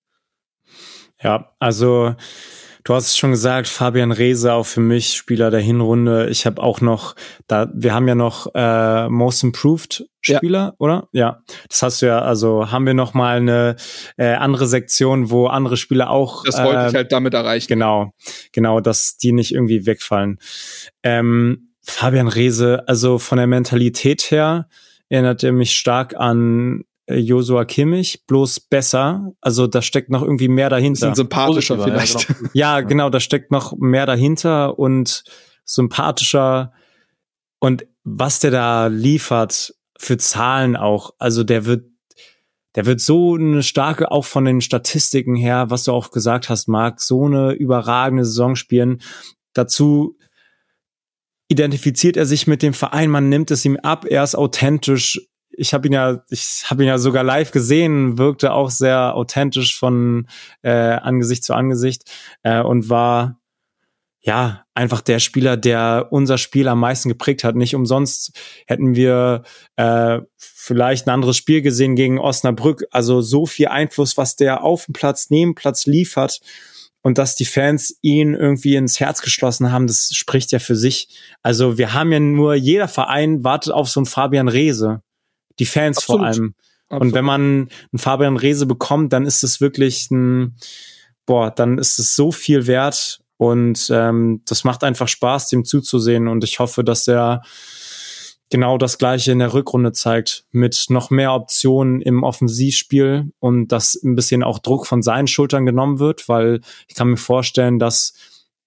[1.22, 2.16] Ja, also
[2.84, 6.30] Du hast es schon gesagt, Fabian Reese auch für mich Spieler der Hinrunde.
[6.30, 7.16] Ich habe auch noch,
[7.48, 10.74] da wir haben ja noch äh, Most Improved Spieler, ja.
[10.80, 11.08] oder?
[11.14, 12.20] Ja, das hast du ja.
[12.22, 13.78] Also haben wir noch mal eine
[14.18, 16.44] äh, andere Sektion, wo andere Spieler auch.
[16.44, 17.68] Das wollte äh, ich halt damit erreichen.
[17.68, 18.12] Genau,
[18.52, 20.40] genau, dass die nicht irgendwie wegfallen.
[21.04, 24.68] Ähm, Fabian Reese, also von der Mentalität her
[25.10, 29.34] erinnert er mich stark an Josua Kimmich, bloß besser.
[29.42, 31.10] Also da steckt noch irgendwie mehr dahinter.
[31.10, 32.30] Ein sympathischer vielleicht.
[32.30, 32.50] Ja genau.
[32.54, 35.24] ja, genau, da steckt noch mehr dahinter und
[35.66, 36.72] sympathischer.
[37.60, 41.86] Und was der da liefert für Zahlen auch, also der wird,
[42.76, 46.68] der wird so eine starke, auch von den Statistiken her, was du auch gesagt hast,
[46.68, 49.02] Marc, so eine überragende Saison spielen.
[49.54, 50.18] Dazu
[51.50, 55.22] identifiziert er sich mit dem Verein, man nimmt es ihm ab, er ist authentisch,
[55.56, 59.78] ich habe ihn ja, ich habe ihn ja sogar live gesehen, wirkte auch sehr authentisch
[59.78, 60.28] von
[60.62, 62.10] äh, Angesicht zu Angesicht
[62.44, 63.40] äh, und war
[64.24, 67.56] ja einfach der Spieler, der unser Spiel am meisten geprägt hat.
[67.56, 69.44] Nicht umsonst hätten wir
[69.76, 72.86] äh, vielleicht ein anderes Spiel gesehen gegen Osnabrück.
[72.92, 76.40] Also so viel Einfluss, was der auf dem Platz, neben Platz liefert
[77.02, 81.10] und dass die Fans ihn irgendwie ins Herz geschlossen haben, das spricht ja für sich.
[81.42, 85.02] Also wir haben ja nur, jeder Verein wartet auf so einen Fabian Reese.
[85.60, 86.20] Die Fans Absolut.
[86.20, 86.56] vor allem.
[86.90, 87.02] Absolut.
[87.02, 90.56] Und wenn man einen Fabian Rehse bekommt, dann ist es wirklich ein,
[91.26, 96.28] boah, dann ist es so viel wert und ähm, das macht einfach Spaß, dem zuzusehen.
[96.28, 97.42] Und ich hoffe, dass er
[98.50, 103.96] genau das Gleiche in der Rückrunde zeigt, mit noch mehr Optionen im Offensivspiel und dass
[103.96, 108.14] ein bisschen auch Druck von seinen Schultern genommen wird, weil ich kann mir vorstellen, dass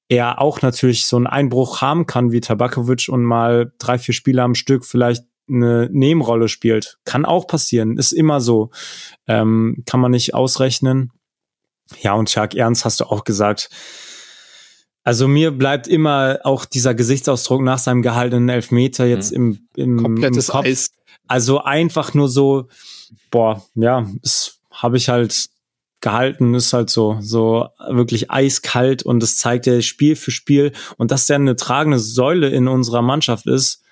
[0.09, 4.43] er auch natürlich so einen Einbruch haben kann wie Tabakovic und mal drei, vier Spiele
[4.43, 6.99] am Stück vielleicht eine Nebenrolle spielt.
[7.05, 8.71] Kann auch passieren, ist immer so.
[9.27, 11.13] Ähm, kann man nicht ausrechnen.
[12.01, 13.71] Ja, und Chuck Ernst hast du auch gesagt.
[15.05, 19.59] Also mir bleibt immer auch dieser Gesichtsausdruck nach seinem gehaltenen Elfmeter jetzt mhm.
[19.77, 20.67] im, im, Komplettes im Kopf.
[20.67, 20.91] Eis.
[21.29, 22.69] Also einfach nur so,
[23.31, 25.49] boah, ja, das habe ich halt
[26.01, 31.11] gehalten, ist halt so, so wirklich eiskalt und das zeigt ja Spiel für Spiel und
[31.11, 33.83] dass der eine tragende Säule in unserer Mannschaft ist,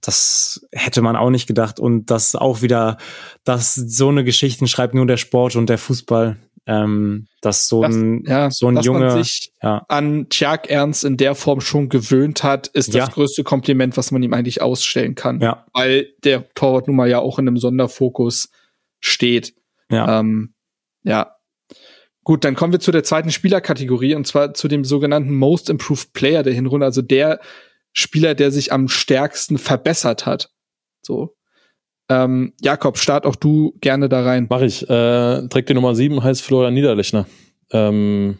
[0.00, 1.80] das hätte man auch nicht gedacht.
[1.80, 2.98] Und das auch wieder,
[3.44, 6.36] dass so eine Geschichten schreibt nur der Sport und der Fußball.
[6.66, 9.84] Ähm, dass so ein, das, ja, so ein dass Junge man sich ja.
[9.88, 13.06] an Tjag Ernst in der Form schon gewöhnt hat, ist das ja.
[13.06, 15.40] größte Kompliment, was man ihm eigentlich ausstellen kann.
[15.40, 15.64] Ja.
[15.72, 18.50] Weil der Torwart nun mal ja auch in einem Sonderfokus
[19.00, 19.54] steht.
[19.90, 20.20] Ja.
[20.20, 20.54] Ähm,
[21.02, 21.34] ja.
[22.22, 26.12] Gut, dann kommen wir zu der zweiten Spielerkategorie und zwar zu dem sogenannten Most Improved
[26.12, 27.40] Player der Hinrunde, also der
[27.92, 30.50] Spieler, der sich am stärksten verbessert hat.
[31.02, 31.36] So.
[32.08, 34.46] Ähm, Jakob, start auch du gerne da rein.
[34.50, 34.88] Mach ich.
[34.88, 37.26] Äh, trägt die Nummer 7, heißt Florian Niederlechner.
[37.72, 38.38] Ähm,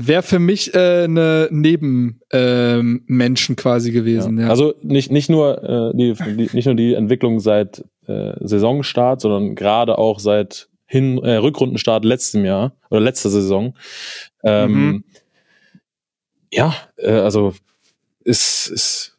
[0.00, 4.38] Wäre für mich äh, eine Nebenmenschen ähm, quasi gewesen.
[4.38, 4.44] Ja.
[4.44, 4.50] Ja.
[4.50, 9.54] Also nicht, nicht, nur, äh, die, die, nicht nur die Entwicklung seit äh, Saisonstart, sondern
[9.54, 13.74] gerade auch seit Hin äh, Rückrundenstart letztem Jahr oder letzter Saison.
[14.44, 15.04] Ähm, mhm.
[16.52, 17.54] Ja, äh, also
[18.28, 19.18] ist, ist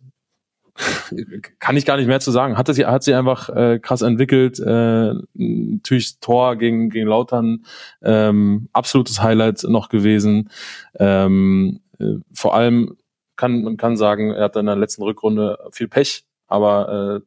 [1.59, 2.57] kann ich gar nicht mehr zu sagen.
[2.57, 4.59] Hat sie hat sie einfach äh, krass entwickelt.
[4.59, 7.65] Äh, natürlich Tor gegen gegen Lautern
[8.01, 10.49] ähm, absolutes Highlight noch gewesen.
[10.97, 12.97] Ähm, äh, vor allem
[13.35, 17.25] kann man kann sagen, er hat in der letzten Rückrunde viel Pech, aber äh,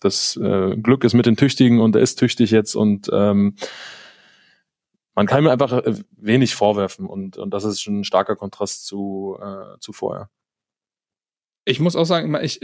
[0.00, 3.56] das äh, Glück ist mit den Tüchtigen und er ist tüchtig jetzt und ähm,
[5.14, 8.86] man kann mir einfach äh, wenig vorwerfen und, und das ist schon ein starker Kontrast
[8.86, 10.30] zu, äh, zu vorher
[11.68, 12.60] ich muss auch sagen, ich,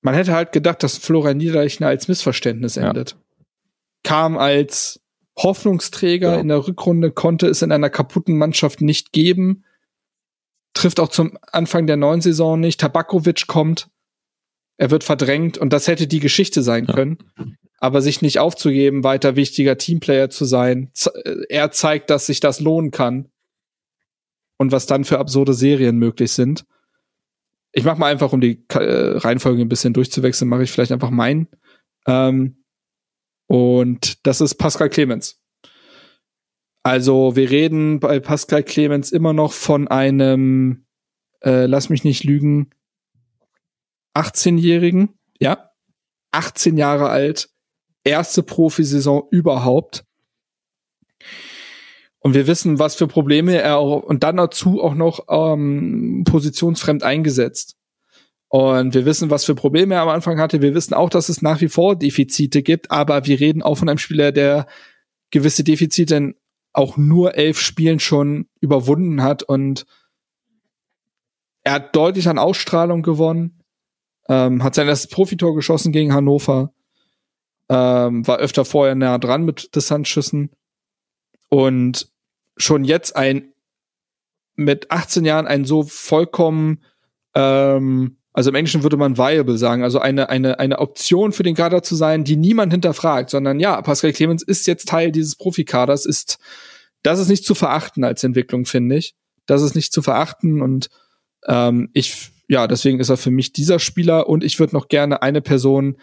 [0.00, 3.10] man hätte halt gedacht, dass Florian Niederlechner als Missverständnis endet.
[3.10, 3.16] Ja.
[4.04, 5.00] Kam als
[5.36, 6.40] Hoffnungsträger ja.
[6.40, 9.64] in der Rückrunde, konnte es in einer kaputten Mannschaft nicht geben.
[10.74, 12.80] Trifft auch zum Anfang der neuen Saison nicht.
[12.80, 13.88] Tabakovic kommt.
[14.76, 16.94] Er wird verdrängt und das hätte die Geschichte sein ja.
[16.94, 17.18] können.
[17.80, 20.92] Aber sich nicht aufzugeben, weiter wichtiger Teamplayer zu sein.
[21.48, 23.28] Er zeigt, dass sich das lohnen kann.
[24.58, 26.64] und was dann für absurde Serien möglich sind.
[27.78, 31.10] Ich mache mal einfach, um die äh, Reihenfolge ein bisschen durchzuwechseln, mache ich vielleicht einfach
[31.10, 31.46] meinen.
[32.08, 32.64] Ähm,
[33.46, 35.40] und das ist Pascal Clemens.
[36.82, 40.86] Also wir reden bei Pascal Clemens immer noch von einem,
[41.40, 42.70] äh, lass mich nicht lügen,
[44.16, 45.70] 18-Jährigen, ja,
[46.32, 47.48] 18 Jahre alt,
[48.02, 50.04] erste Profisaison überhaupt.
[52.20, 57.02] Und wir wissen, was für Probleme er auch, und dann dazu auch noch ähm, positionsfremd
[57.02, 57.76] eingesetzt.
[58.48, 60.62] Und wir wissen, was für Probleme er am Anfang hatte.
[60.62, 63.88] Wir wissen auch, dass es nach wie vor Defizite gibt, aber wir reden auch von
[63.88, 64.66] einem Spieler, der
[65.30, 66.34] gewisse Defizite in
[66.72, 69.84] auch nur elf Spielen schon überwunden hat und
[71.64, 73.64] er hat deutlich an Ausstrahlung gewonnen,
[74.28, 76.72] ähm, hat sein erstes Profitor geschossen gegen Hannover,
[77.68, 80.50] ähm, war öfter vorher nah dran mit Distanzschüssen
[81.48, 82.08] und
[82.56, 83.52] schon jetzt ein
[84.56, 86.82] mit 18 Jahren ein so vollkommen
[87.34, 91.56] ähm, also im Englischen würde man viable sagen, also eine, eine, eine Option für den
[91.56, 96.06] Kader zu sein, die niemand hinterfragt, sondern ja, Pascal Clemens ist jetzt Teil dieses Profikaders,
[96.06, 96.38] ist,
[97.02, 99.16] das ist nicht zu verachten als Entwicklung, finde ich.
[99.46, 100.88] Das ist nicht zu verachten und
[101.48, 105.20] ähm, ich, ja, deswegen ist er für mich dieser Spieler und ich würde noch gerne
[105.20, 105.96] eine Person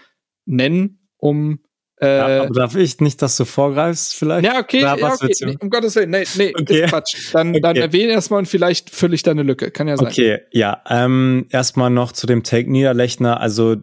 [0.45, 1.59] nennen, um
[2.01, 4.45] äh, ja, aber darf ich nicht, dass du vorgreifst, vielleicht?
[4.45, 5.33] Ja, okay, ja, okay.
[5.45, 6.83] Nee, um Gottes Willen, nee, nee, okay.
[6.83, 7.33] ist Quatsch.
[7.33, 7.61] Dann, okay.
[7.61, 9.71] dann erwähne erstmal und vielleicht fülle ich deine Lücke.
[9.71, 10.07] Kann ja sein.
[10.07, 13.39] Okay, ja, ähm, erstmal noch zu dem Take Niederlechner.
[13.39, 13.77] Also,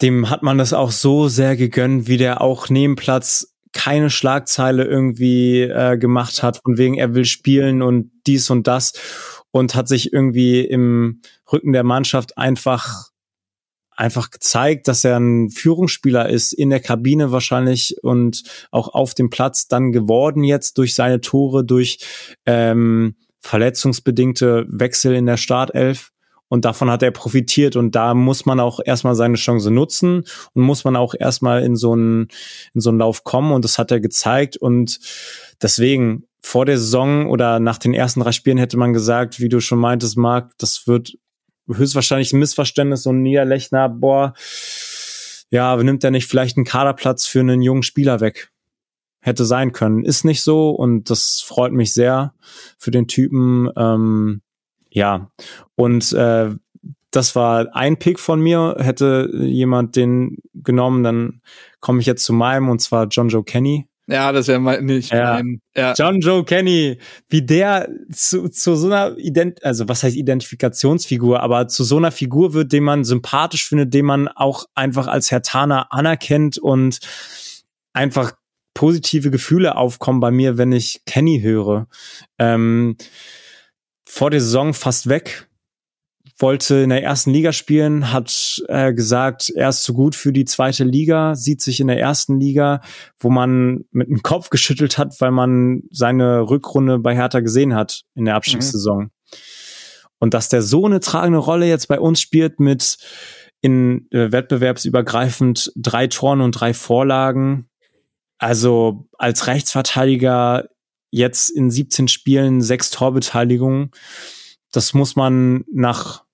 [0.00, 4.84] dem hat man das auch so sehr gegönnt, wie der auch neben Platz keine Schlagzeile
[4.84, 8.94] irgendwie äh, gemacht hat, von wegen er will spielen und dies und das
[9.50, 11.20] und hat sich irgendwie im
[11.52, 13.10] Rücken der Mannschaft einfach
[13.96, 19.30] einfach gezeigt, dass er ein Führungsspieler ist, in der Kabine wahrscheinlich und auch auf dem
[19.30, 21.98] Platz dann geworden jetzt durch seine Tore, durch
[22.44, 26.12] ähm, verletzungsbedingte Wechsel in der Startelf.
[26.48, 27.74] Und davon hat er profitiert.
[27.74, 31.74] Und da muss man auch erstmal seine Chance nutzen und muss man auch erstmal in
[31.74, 32.28] so einen,
[32.72, 33.52] in so einen Lauf kommen.
[33.52, 34.56] Und das hat er gezeigt.
[34.56, 35.00] Und
[35.60, 39.60] deswegen, vor der Saison oder nach den ersten drei Spielen hätte man gesagt, wie du
[39.60, 41.18] schon meintest, Marc, das wird
[41.68, 44.34] höchstwahrscheinlich ein Missverständnis und Niederlechner, boah,
[45.50, 48.50] ja, nimmt er nicht vielleicht einen Kaderplatz für einen jungen Spieler weg?
[49.20, 50.04] Hätte sein können.
[50.04, 52.34] Ist nicht so und das freut mich sehr
[52.78, 53.70] für den Typen.
[53.76, 54.42] Ähm,
[54.90, 55.30] ja,
[55.74, 56.50] und äh,
[57.10, 58.76] das war ein Pick von mir.
[58.78, 61.40] Hätte jemand den genommen, dann
[61.80, 63.88] komme ich jetzt zu meinem und zwar John Joe Kenny.
[64.08, 65.34] Ja, das wäre mal nicht ja.
[65.34, 65.60] mein.
[65.74, 65.94] Ja.
[65.94, 71.66] John Joe Kenny, wie der zu, zu so einer Ident also was heißt Identifikationsfigur, aber
[71.66, 75.92] zu so einer Figur wird, den man sympathisch findet, den man auch einfach als Hertaner
[75.92, 77.00] anerkennt und
[77.92, 78.32] einfach
[78.74, 81.88] positive Gefühle aufkommen bei mir, wenn ich Kenny höre.
[82.38, 82.96] Ähm,
[84.08, 85.48] vor der Saison fast weg,
[86.38, 90.44] wollte in der ersten Liga spielen, hat äh, gesagt, er ist zu gut für die
[90.44, 92.82] zweite Liga, sieht sich in der ersten Liga,
[93.18, 98.02] wo man mit dem Kopf geschüttelt hat, weil man seine Rückrunde bei Hertha gesehen hat
[98.14, 99.04] in der Abstiegssaison.
[99.04, 99.10] Mhm.
[100.18, 102.98] Und dass der so eine tragende Rolle jetzt bei uns spielt mit
[103.60, 107.68] in äh, wettbewerbsübergreifend drei Toren und drei Vorlagen.
[108.38, 110.68] Also als Rechtsverteidiger
[111.10, 113.90] jetzt in 17 Spielen sechs Torbeteiligungen.
[114.72, 116.25] Das muss man nach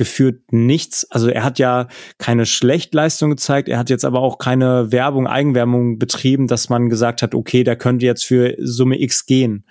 [0.00, 1.04] geführt nichts.
[1.10, 1.86] Also er hat ja
[2.16, 7.20] keine Schlechtleistung gezeigt, er hat jetzt aber auch keine Werbung, Eigenwerbung betrieben, dass man gesagt
[7.20, 9.66] hat, okay, der könnte jetzt für Summe X gehen.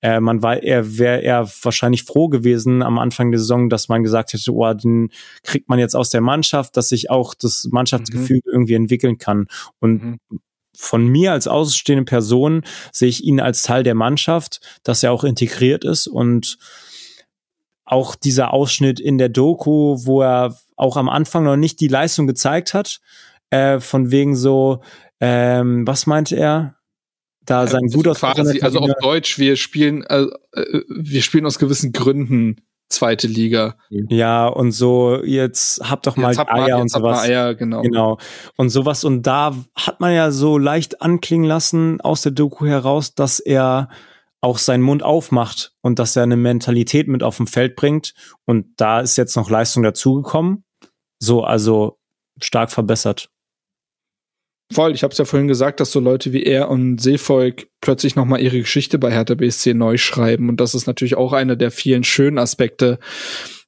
[0.00, 4.02] Äh, man war, er wäre eher wahrscheinlich froh gewesen am Anfang der Saison, dass man
[4.02, 5.10] gesagt hätte, oh, den
[5.42, 8.52] kriegt man jetzt aus der Mannschaft, dass sich auch das Mannschaftsgefühl mhm.
[8.52, 9.46] irgendwie entwickeln kann.
[9.78, 10.18] Und mhm
[10.78, 12.62] von mir als außenstehende Person
[12.92, 16.58] sehe ich ihn als Teil der Mannschaft, dass er auch integriert ist und
[17.86, 22.26] auch dieser Ausschnitt in der Doku, wo er auch am Anfang noch nicht die Leistung
[22.26, 23.00] gezeigt hat,
[23.50, 24.82] äh, von wegen so,
[25.20, 26.74] ähm, was meinte er?
[27.44, 31.92] Da sein also quasi, also auf Deutsch, wir spielen, äh, äh, wir spielen aus gewissen
[31.92, 33.76] Gründen zweite Liga.
[33.88, 37.22] Ja, und so, jetzt habt doch mal jetzt Eier man, und sowas.
[37.22, 37.82] Eier, genau.
[37.82, 38.18] Genau.
[38.56, 39.04] Und sowas.
[39.04, 43.88] Und da hat man ja so leicht anklingen lassen aus der Doku heraus, dass er
[44.46, 48.14] auch seinen Mund aufmacht und dass er eine Mentalität mit auf dem Feld bringt.
[48.44, 50.64] Und da ist jetzt noch Leistung dazugekommen.
[51.18, 51.98] So, also
[52.40, 53.28] stark verbessert.
[54.72, 58.14] Voll, ich habe es ja vorhin gesagt, dass so Leute wie er und Seevolk plötzlich
[58.14, 61.54] noch mal ihre Geschichte bei Hertha BSC neu schreiben und das ist natürlich auch einer
[61.54, 62.98] der vielen schönen Aspekte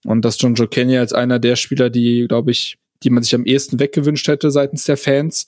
[0.05, 3.37] und dass John Joe Kenny als einer der Spieler, die glaube ich, die man sich
[3.37, 5.47] am ehesten weggewünscht hätte seitens der Fans,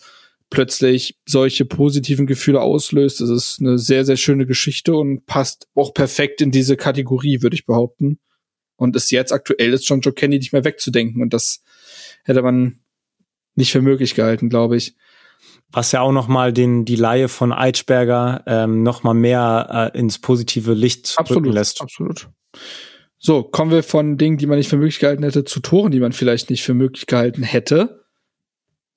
[0.50, 3.20] plötzlich solche positiven Gefühle auslöst.
[3.20, 7.54] Es ist eine sehr, sehr schöne Geschichte und passt auch perfekt in diese Kategorie, würde
[7.54, 8.18] ich behaupten.
[8.76, 11.22] Und ist jetzt aktuell ist John Joe Kenny nicht mehr wegzudenken.
[11.22, 11.62] Und das
[12.24, 12.80] hätte man
[13.54, 14.96] nicht für möglich gehalten, glaube ich.
[15.70, 19.98] Was ja auch noch mal den die Laie von Eitschberger ähm, noch mal mehr äh,
[19.98, 21.80] ins positive Licht absolut, rücken lässt.
[21.80, 22.28] Absolut.
[23.18, 26.00] So, kommen wir von Dingen, die man nicht für möglich gehalten hätte, zu Toren, die
[26.00, 28.06] man vielleicht nicht für möglich gehalten hätte.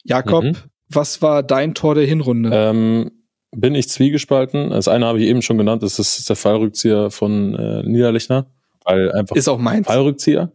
[0.03, 0.55] Jakob, mhm.
[0.95, 2.49] Was war dein Tor der Hinrunde?
[2.53, 3.11] Ähm,
[3.55, 4.71] bin ich zwiegespalten.
[4.71, 8.47] Das eine habe ich eben schon genannt, das ist der Fallrückzieher von äh, Niederlechner.
[8.83, 10.51] Weil einfach ist auch mein Fallrückzieher.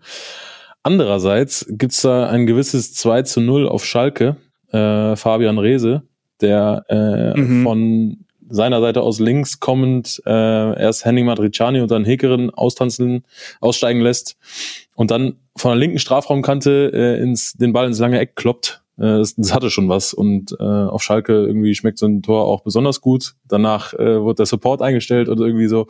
[0.82, 4.36] Andererseits gibt's da ein gewisses 2 zu 0 auf Schalke.
[4.70, 6.02] Äh, Fabian Rehse,
[6.40, 7.62] der äh, mhm.
[7.62, 13.24] von seiner Seite aus links kommend äh, erst Henning Madriciani und dann Hekerin austanzeln,
[13.60, 14.36] aussteigen lässt
[14.94, 18.82] und dann von der linken Strafraumkante äh, ins, den Ball ins lange Eck kloppt.
[18.98, 23.00] Äh, hatte schon was und äh, auf Schalke irgendwie schmeckt so ein Tor auch besonders
[23.00, 23.34] gut.
[23.46, 25.86] Danach äh, wurde der Support eingestellt oder irgendwie so.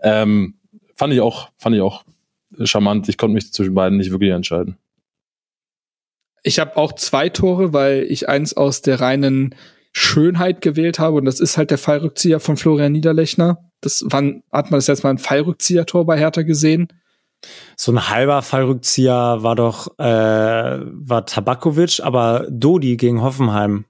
[0.00, 0.54] Ähm,
[0.94, 2.04] fand ich auch, fand ich auch
[2.64, 3.08] charmant.
[3.08, 4.76] Ich konnte mich zwischen beiden nicht wirklich entscheiden.
[6.42, 9.54] Ich habe auch zwei Tore, weil ich eins aus der reinen
[9.92, 13.70] Schönheit gewählt habe und das ist halt der Fallrückzieher von Florian Niederlechner.
[13.80, 16.88] Das wann hat man das jetzt mal ein Fallrückzieher-Tor bei Hertha gesehen?
[17.76, 23.84] So ein halber Fallrückzieher war doch äh, war Tabakovic, aber Dodi gegen Hoffenheim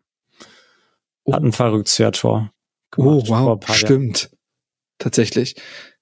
[1.25, 1.33] oh.
[1.33, 2.51] hat ein Fallrückzieher-Tor.
[2.97, 4.31] Oh wow, stimmt,
[4.99, 5.57] tatsächlich.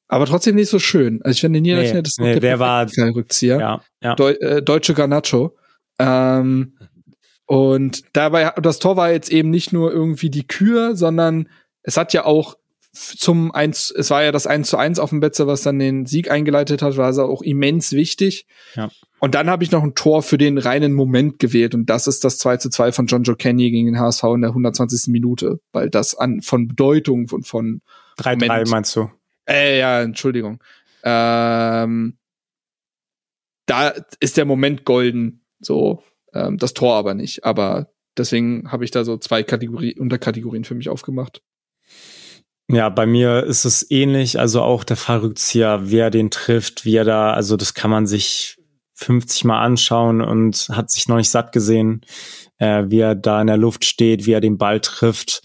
[0.08, 1.20] Aber trotzdem nicht so schön.
[1.22, 3.58] Also ich finde Niederlechner nee, das nee, der, der war Fallrückzieher.
[3.58, 4.14] Ja, ja.
[4.14, 5.56] Deu äh, deutsche Garnacho.
[5.98, 6.78] Ähm,
[7.46, 11.48] und dabei, das Tor war jetzt eben nicht nur irgendwie die Kür, sondern
[11.82, 12.56] es hat ja auch
[12.96, 16.06] zum eins, es war ja das 1 zu 1 auf dem Betze, was dann den
[16.06, 18.46] Sieg eingeleitet hat, war also auch immens wichtig.
[18.74, 18.90] Ja.
[19.18, 22.24] Und dann habe ich noch ein Tor für den reinen Moment gewählt und das ist
[22.24, 25.12] das 2 zu 2 von John Joe Kenny gegen den HSV in der 120.
[25.12, 27.82] Minute, weil das an, von Bedeutung und von
[28.18, 29.10] 3-3 meinst du?
[29.48, 30.62] Äh, ja, Entschuldigung.
[31.02, 32.16] Ähm,
[33.66, 36.02] da ist der Moment golden, so
[36.32, 37.44] ähm, das Tor aber nicht.
[37.44, 41.42] Aber deswegen habe ich da so zwei Kategorie Unterkategorien für mich aufgemacht.
[42.68, 44.40] Ja, bei mir ist es ähnlich.
[44.40, 48.58] Also auch der Fallrückzieher, wer den trifft, wie er da, also das kann man sich
[48.94, 52.04] 50 Mal anschauen und hat sich noch nicht satt gesehen,
[52.58, 55.42] äh, wie er da in der Luft steht, wie er den Ball trifft.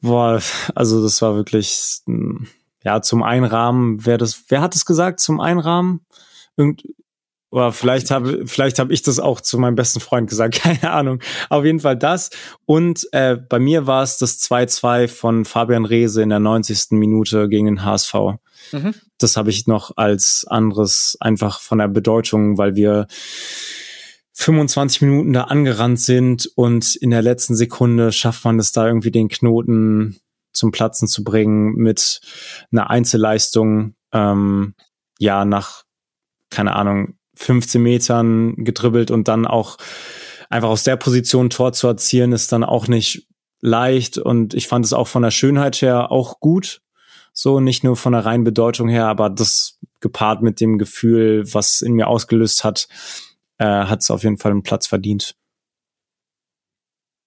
[0.00, 0.42] Boah,
[0.74, 2.00] also das war wirklich,
[2.82, 6.04] ja, zum Einrahmen, wer das, wer hat es gesagt, zum Einrahmen?
[6.56, 6.82] Irgend,
[7.52, 11.20] oder vielleicht habe vielleicht habe ich das auch zu meinem besten Freund gesagt, keine Ahnung.
[11.50, 12.30] Auf jeden Fall das.
[12.64, 16.92] Und äh, bei mir war es das 2-2 von Fabian Rehse in der 90.
[16.92, 18.14] Minute gegen den HSV.
[18.72, 18.94] Mhm.
[19.18, 23.06] Das habe ich noch als anderes einfach von der Bedeutung, weil wir
[24.32, 29.10] 25 Minuten da angerannt sind und in der letzten Sekunde schafft man es da irgendwie
[29.10, 30.18] den Knoten
[30.54, 32.22] zum Platzen zu bringen mit
[32.72, 33.94] einer Einzelleistung.
[34.10, 34.74] Ähm,
[35.18, 35.82] ja, nach,
[36.48, 39.76] keine Ahnung, 15 Metern gedribbelt und dann auch
[40.48, 43.26] einfach aus der Position Tor zu erzielen, ist dann auch nicht
[43.60, 44.18] leicht.
[44.18, 46.82] Und ich fand es auch von der Schönheit her auch gut.
[47.32, 51.80] So, nicht nur von der reinen Bedeutung her, aber das gepaart mit dem Gefühl, was
[51.80, 52.88] in mir ausgelöst hat,
[53.58, 55.34] äh, hat es auf jeden Fall einen Platz verdient.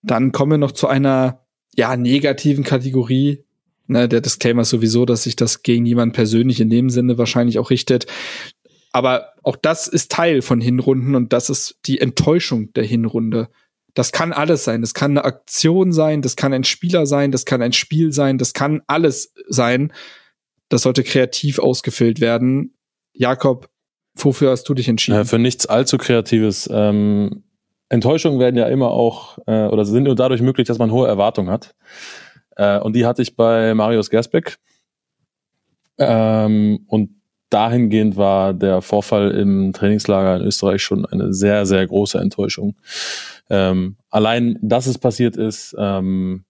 [0.04, 3.44] Dann kommen wir noch zu einer ja negativen Kategorie.
[3.88, 7.58] Ne, der Disclaimer ist sowieso, dass sich das gegen jemanden persönlich in dem Sinne wahrscheinlich
[7.58, 8.06] auch richtet.
[8.92, 13.50] Aber auch das ist Teil von Hinrunden und das ist die Enttäuschung der Hinrunde.
[13.94, 14.82] Das kann alles sein.
[14.82, 18.40] Das kann eine Aktion sein, das kann ein Spieler sein, das kann ein Spiel sein,
[18.40, 19.94] das kann alles sein.
[20.70, 22.76] Das sollte kreativ ausgefüllt werden.
[23.14, 23.70] Jakob,
[24.16, 25.20] wofür hast du dich entschieden?
[25.20, 26.68] Äh, für nichts allzu Kreatives.
[26.74, 27.44] Ähm,
[27.88, 31.52] Enttäuschungen werden ja immer auch äh, oder sind nur dadurch möglich, dass man hohe Erwartungen
[31.52, 31.76] hat.
[32.56, 34.58] Äh, und die hatte ich bei Marius Gersbeck.
[36.00, 37.12] Ähm, und
[37.56, 42.76] dahingehend war der Vorfall im Trainingslager in Österreich schon eine sehr, sehr große Enttäuschung.
[43.50, 46.44] Ähm, allein, dass es passiert ist, ähm,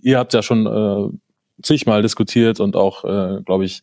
[0.00, 3.82] ihr habt ja schon äh, zigmal diskutiert und auch, äh, glaube ich,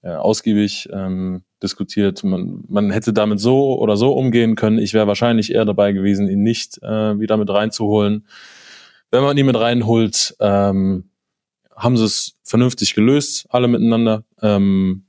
[0.00, 2.24] äh, ausgiebig ähm, diskutiert.
[2.24, 4.78] Man, man hätte damit so oder so umgehen können.
[4.78, 8.26] Ich wäre wahrscheinlich eher dabei gewesen, ihn nicht äh, wieder mit reinzuholen.
[9.10, 11.10] Wenn man ihn mit reinholt, ähm,
[11.76, 14.24] haben sie es vernünftig gelöst, alle miteinander.
[14.40, 15.04] Ähm,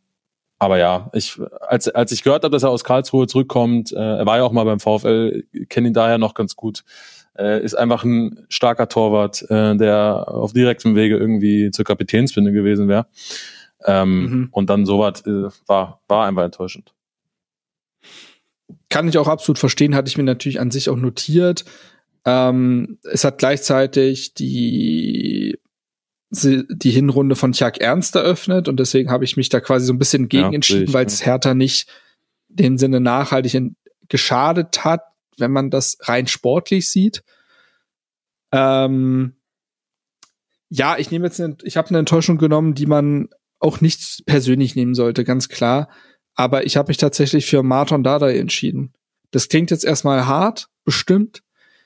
[0.63, 4.25] aber ja, ich, als, als ich gehört habe, dass er aus Karlsruhe zurückkommt, äh, er
[4.25, 6.83] war ja auch mal beim VfL, kenne ihn daher noch ganz gut,
[7.37, 12.87] äh, ist einfach ein starker Torwart, äh, der auf direktem Wege irgendwie zur Kapitänsbinde gewesen
[12.87, 13.07] wäre.
[13.85, 14.49] Ähm, mhm.
[14.51, 16.93] Und dann sowas äh, war, war einfach enttäuschend.
[18.89, 21.65] Kann ich auch absolut verstehen, hatte ich mir natürlich an sich auch notiert.
[22.25, 25.59] Ähm, es hat gleichzeitig die
[26.33, 29.99] die Hinrunde von Chuck Ernst eröffnet und deswegen habe ich mich da quasi so ein
[29.99, 31.87] bisschen gegen ja, entschieden, weil es Hertha nicht
[32.49, 33.75] den Sinne nachhaltig in,
[34.09, 35.01] geschadet hat,
[35.37, 37.23] wenn man das rein sportlich sieht.
[38.51, 39.35] Ähm,
[40.69, 43.29] ja, ich nehme jetzt, eine, ich habe eine Enttäuschung genommen, die man
[43.59, 45.89] auch nicht persönlich nehmen sollte, ganz klar.
[46.35, 48.93] Aber ich habe mich tatsächlich für Martin Dardai entschieden.
[49.31, 51.43] Das klingt jetzt erstmal hart, bestimmt.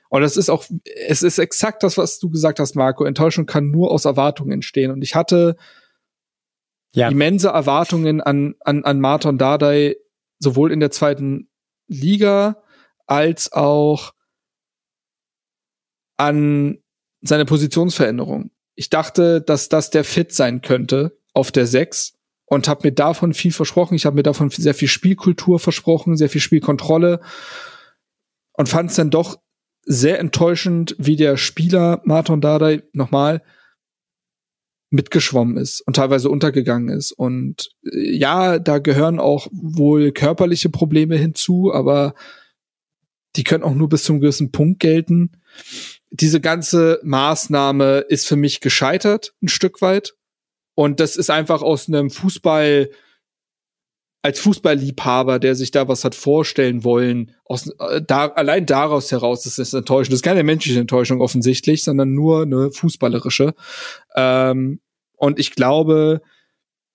[0.09, 0.65] Und es ist auch,
[1.07, 3.03] es ist exakt das, was du gesagt hast, Marco.
[3.03, 4.91] Enttäuschung kann nur aus Erwartungen entstehen.
[4.91, 5.57] Und ich hatte
[6.93, 7.09] ja.
[7.09, 9.97] immense Erwartungen an, an, an Martin Dardai,
[10.39, 11.49] sowohl in der zweiten
[11.87, 12.63] Liga
[13.05, 14.13] als auch
[16.17, 16.79] an
[17.21, 18.51] seine Positionsveränderung.
[18.75, 22.13] Ich dachte, dass das der Fit sein könnte auf der 6
[22.45, 23.95] und habe mir davon viel versprochen.
[23.95, 27.19] Ich habe mir davon sehr viel Spielkultur versprochen, sehr viel Spielkontrolle
[28.53, 29.39] und fand es dann doch
[29.87, 33.41] sehr enttäuschend, wie der Spieler Martin Dardai nochmal
[34.89, 37.11] mitgeschwommen ist und teilweise untergegangen ist.
[37.11, 42.13] Und äh, ja, da gehören auch wohl körperliche Probleme hinzu, aber
[43.35, 45.31] die können auch nur bis zum gewissen Punkt gelten.
[46.09, 50.15] Diese ganze Maßnahme ist für mich gescheitert, ein Stück weit.
[50.73, 52.89] Und das ist einfach aus einem Fußball,
[54.21, 59.45] als Fußballliebhaber, der sich da was hat vorstellen wollen, aus, äh, da, allein daraus heraus
[59.45, 60.13] ist es enttäuschend.
[60.13, 63.53] Das ist keine menschliche Enttäuschung offensichtlich, sondern nur eine fußballerische.
[64.15, 64.79] Ähm,
[65.15, 66.21] und ich glaube,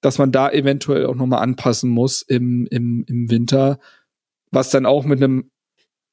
[0.01, 3.79] dass man da eventuell auch nochmal anpassen muss im, im, im Winter,
[4.51, 5.51] was dann auch mit einem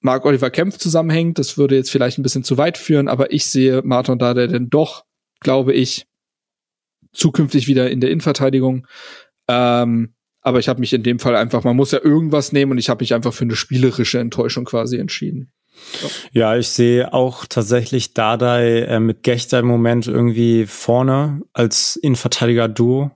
[0.02, 1.40] Mark Oliver Kempf zusammenhängt.
[1.40, 4.69] Das würde jetzt vielleicht ein bisschen zu weit führen, aber ich sehe Martin Dada denn
[4.69, 5.03] doch,
[5.41, 6.06] glaube ich,
[7.11, 8.88] zukünftig wieder in der Innenverteidigung.
[9.48, 12.78] Ähm, aber ich habe mich in dem Fall einfach, man muss ja irgendwas nehmen und
[12.78, 15.52] ich habe mich einfach für eine spielerische Enttäuschung quasi entschieden.
[16.32, 23.11] Ja, ich sehe auch tatsächlich Dardai äh, mit Gechter im Moment irgendwie vorne als Innenverteidiger-Duo.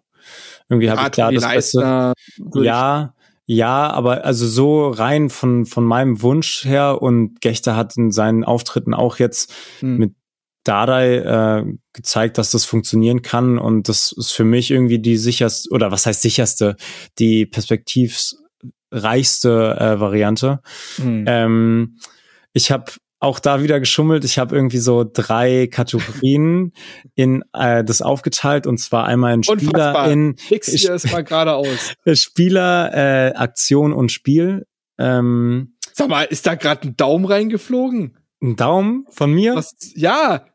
[0.70, 2.14] Irgendwie habe ich da das Beste.
[2.56, 3.14] Ja,
[3.46, 8.46] ja, aber also so rein von, von meinem Wunsch her und Gechter hat in seinen
[8.46, 9.98] Auftritten auch jetzt hm.
[9.98, 10.14] mit
[10.64, 15.70] Dardai äh, gezeigt, dass das funktionieren kann und das ist für mich irgendwie die sicherste
[15.72, 16.76] oder was heißt sicherste,
[17.20, 20.62] die perspektivreichste äh, Variante.
[20.98, 21.26] Hm.
[21.28, 21.98] Ähm,
[22.54, 24.26] ich habe auch da wieder geschummelt.
[24.26, 26.74] Ich habe irgendwie so drei Kategorien
[27.16, 30.12] in äh, das aufgeteilt und zwar einmal in Spieler Unfassbar.
[30.12, 31.94] in Fix dir es mal geradeaus.
[32.14, 34.68] Spieler, äh, Aktion und Spiel.
[34.98, 38.18] Ähm, Sag mal, ist da gerade ein Daumen reingeflogen?
[38.42, 39.56] Ein Daumen von mir?
[39.56, 39.74] Was?
[39.96, 40.46] Ja.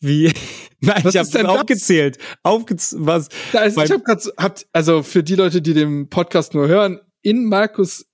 [0.00, 0.32] Wie?
[0.80, 2.18] Nein, was ich habe aufgezählt.
[2.42, 3.28] Aufgez was?
[3.52, 7.00] Da ist, ich habe gerade habt also für die Leute, die den Podcast nur hören,
[7.22, 8.06] in Markus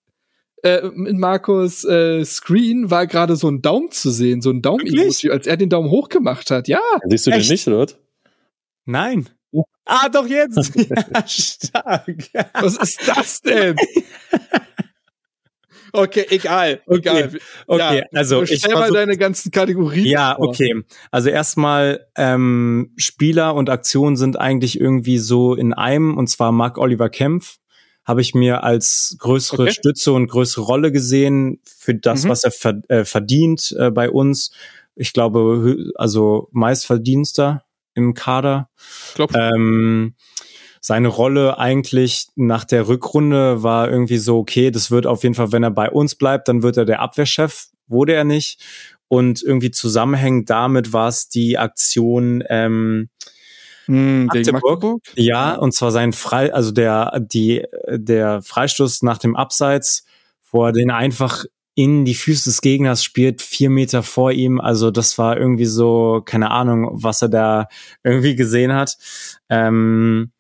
[0.62, 5.31] äh, in Markus äh, Screen war gerade so ein Daumen zu sehen, so ein Daumen-Emoji,
[5.31, 6.69] als er den Daumen hoch gemacht hat.
[6.69, 6.81] Ja.
[7.06, 7.48] Siehst du Echt?
[7.48, 7.93] den nicht, oder?
[8.86, 9.28] Nein.
[9.85, 10.74] Ah, doch jetzt.
[10.74, 12.16] ja, stark.
[12.55, 13.77] Was ist das denn?
[15.97, 16.83] Okay, egal.
[16.89, 17.25] Egal.
[17.25, 17.39] Okay,
[17.69, 20.07] okay ja, also ich stell mal deine ganzen Kategorien.
[20.07, 20.49] Ja, vor.
[20.49, 20.83] okay.
[21.12, 26.79] Also erstmal ähm, Spieler und Aktionen sind eigentlich irgendwie so in einem und zwar Mark
[26.79, 27.59] Oliver Kempf
[28.05, 29.73] habe ich mir als größere okay.
[29.73, 32.29] Stütze und größere Rolle gesehen für das, mhm.
[32.29, 34.51] was er ver äh, verdient äh, bei uns.
[34.97, 37.65] Ich glaube, also meistverdienster
[37.95, 38.69] im Kader.
[39.15, 40.15] Glaub ähm,
[40.86, 45.51] seine Rolle eigentlich nach der Rückrunde war irgendwie so, okay, das wird auf jeden Fall,
[45.51, 47.69] wenn er bei uns bleibt, dann wird er der Abwehrchef.
[47.86, 48.62] Wurde er nicht.
[49.09, 53.09] Und irgendwie zusammenhängend damit war es die Aktion, ähm,
[53.86, 55.01] hm, Magdeburg?
[55.15, 60.05] Ja, und zwar sein Frei, also der, die, der Freistoß nach dem Abseits,
[60.51, 64.61] wo er den einfach in die Füße des Gegners spielt, vier Meter vor ihm.
[64.61, 67.69] Also das war irgendwie so, keine Ahnung, was er da
[68.02, 68.98] irgendwie gesehen hat.
[69.48, 70.31] Ähm,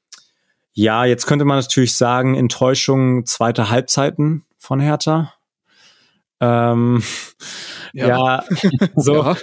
[0.74, 5.32] ja, jetzt könnte man natürlich sagen, Enttäuschung zweiter Halbzeiten von Hertha.
[6.40, 7.02] Ähm,
[7.92, 8.44] ja, ja
[8.96, 9.14] so.
[9.14, 9.36] Ja.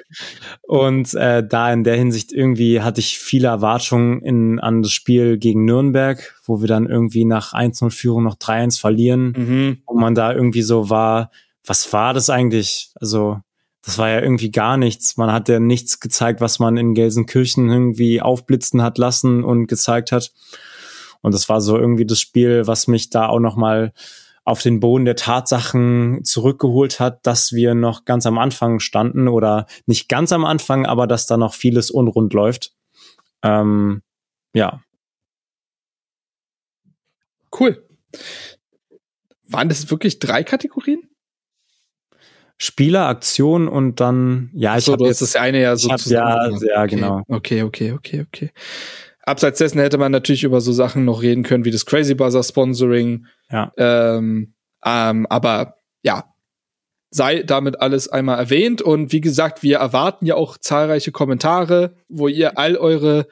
[0.64, 5.38] Und äh, da in der Hinsicht irgendwie hatte ich viele Erwartungen in, an das Spiel
[5.38, 9.34] gegen Nürnberg, wo wir dann irgendwie nach 1-0-Führung noch 3-1 verlieren.
[9.38, 9.82] Mhm.
[9.86, 11.32] Und man da irgendwie so war,
[11.66, 12.92] was war das eigentlich?
[12.96, 13.40] Also,
[13.84, 15.16] das war ja irgendwie gar nichts.
[15.16, 20.12] Man hat ja nichts gezeigt, was man in Gelsenkirchen irgendwie aufblitzen hat lassen und gezeigt
[20.12, 20.32] hat.
[21.22, 23.94] Und das war so irgendwie das Spiel, was mich da auch noch mal
[24.44, 29.68] auf den Boden der Tatsachen zurückgeholt hat, dass wir noch ganz am Anfang standen oder
[29.86, 32.74] nicht ganz am Anfang, aber dass da noch vieles unrund läuft.
[33.44, 34.02] Ähm,
[34.54, 34.82] ja.
[37.58, 37.88] Cool.
[39.48, 41.08] Waren das wirklich drei Kategorien?
[42.58, 46.48] Spieler, Aktion und dann, ja, ich so, habe hast das eine ja so hab, ja,
[46.48, 46.96] ja, okay.
[46.96, 47.24] genau.
[47.28, 48.52] Okay, okay, okay, okay.
[49.32, 52.44] Abseits dessen hätte man natürlich über so Sachen noch reden können wie das Crazy Buzzer
[52.44, 53.26] Sponsoring.
[53.50, 53.72] Ja.
[53.78, 54.54] Ähm,
[54.86, 56.26] ähm, aber ja,
[57.10, 58.82] sei damit alles einmal erwähnt.
[58.82, 63.28] Und wie gesagt, wir erwarten ja auch zahlreiche Kommentare, wo ihr all eure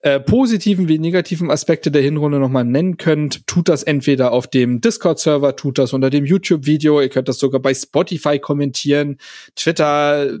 [0.00, 3.46] äh, positiven wie negativen Aspekte der Hinrunde nochmal nennen könnt.
[3.46, 7.60] Tut das entweder auf dem Discord-Server, tut das unter dem YouTube-Video, ihr könnt das sogar
[7.60, 9.18] bei Spotify kommentieren,
[9.54, 10.38] Twitter,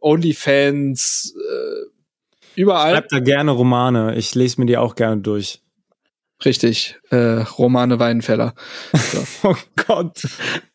[0.00, 1.91] OnlyFans, äh,
[2.56, 2.92] überall.
[2.92, 4.14] Schreibt da gerne Romane.
[4.16, 5.60] Ich lese mir die auch gerne durch.
[6.44, 7.16] Richtig, äh,
[7.58, 8.54] Romane Weidenfeller.
[9.44, 9.54] Oh
[9.86, 10.20] Gott.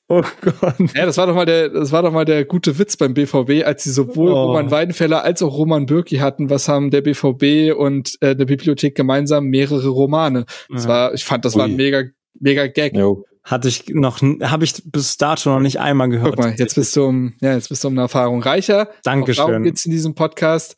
[0.10, 0.76] Oh Gott.
[0.96, 3.66] Ja, das war doch mal der, das war doch mal der gute Witz beim BVB,
[3.66, 4.44] als sie sowohl Oh.
[4.46, 6.50] Roman Weidenfeller als auch Roman Bürki hatten.
[6.50, 9.46] Was haben der BVB und äh, der Bibliothek gemeinsam?
[9.48, 10.46] Mehrere Romane.
[10.70, 10.90] Das Ja.
[10.90, 11.78] war, ich fand, das war ein Ui.
[11.78, 12.04] mega,
[12.40, 12.96] mega Gag.
[12.96, 13.26] Jo.
[13.44, 16.36] Hatte ich noch, habe ich bis dato noch nicht einmal gehört.
[16.36, 18.82] Guck mal, jetzt bist du um, ja, jetzt bist du um eine Erfahrung reicher.
[18.90, 19.64] Auch Darum Dankeschön.
[19.64, 20.76] geht's in diesem Podcast.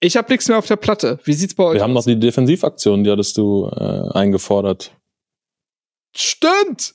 [0.00, 1.18] Ich hab nichts mehr auf der Platte.
[1.24, 2.04] Wie sieht's bei euch Wir haben noch aus?
[2.04, 4.92] die Defensivaktion, die hattest du äh, eingefordert.
[6.14, 6.94] Stimmt!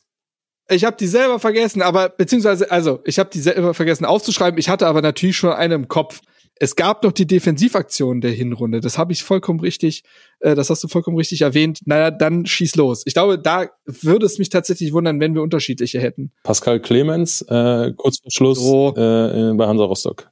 [0.69, 4.57] Ich habe die selber vergessen, aber beziehungsweise, also ich habe die selber vergessen aufzuschreiben.
[4.57, 6.21] Ich hatte aber natürlich schon eine im Kopf.
[6.55, 8.79] Es gab noch die Defensivaktion der Hinrunde.
[8.81, 10.03] Das habe ich vollkommen richtig,
[10.39, 11.79] äh, das hast du vollkommen richtig erwähnt.
[11.85, 13.01] Naja, dann schieß los.
[13.05, 16.31] Ich glaube, da würde es mich tatsächlich wundern, wenn wir unterschiedliche hätten.
[16.43, 18.89] Pascal Clemens, äh, kurz vor Schluss So.
[18.95, 20.30] äh, bei Hansa Rostock.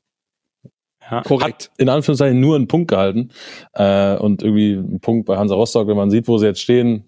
[1.11, 1.21] Ja.
[1.23, 1.71] Korrekt.
[1.77, 3.29] In Anführungszeichen nur einen Punkt gehalten.
[3.73, 7.03] Äh, und irgendwie ein Punkt bei Hansa Rostock, wenn man sieht, wo sie jetzt stehen.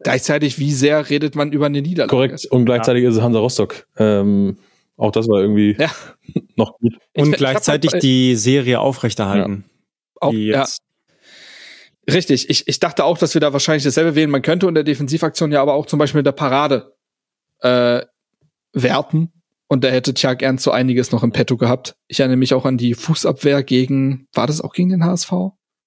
[0.00, 2.10] Gleichzeitig, wie sehr redet man über eine Niederlage?
[2.10, 2.46] Korrekt.
[2.50, 3.86] Und gleichzeitig ist es Hansa Rostock.
[3.98, 4.58] Ähm,
[4.96, 5.90] auch das war irgendwie Ja.
[6.56, 6.94] noch gut.
[7.14, 9.64] Ich- Und ich gleichzeitig halt- die Serie aufrechterhalten.
[10.20, 10.64] Auch, ja,
[12.10, 14.30] Richtig, ich, ich dachte auch, dass wir da wahrscheinlich dasselbe wählen.
[14.30, 16.94] Man könnte unter Defensivaktion ja aber auch zum Beispiel in der Parade
[17.60, 18.00] äh,
[18.72, 19.30] werten.
[19.68, 21.96] Und da hätte Tjag Ernst so einiges noch im Petto gehabt.
[22.06, 25.30] Ich erinnere mich auch an die Fußabwehr gegen, war das auch gegen den HSV?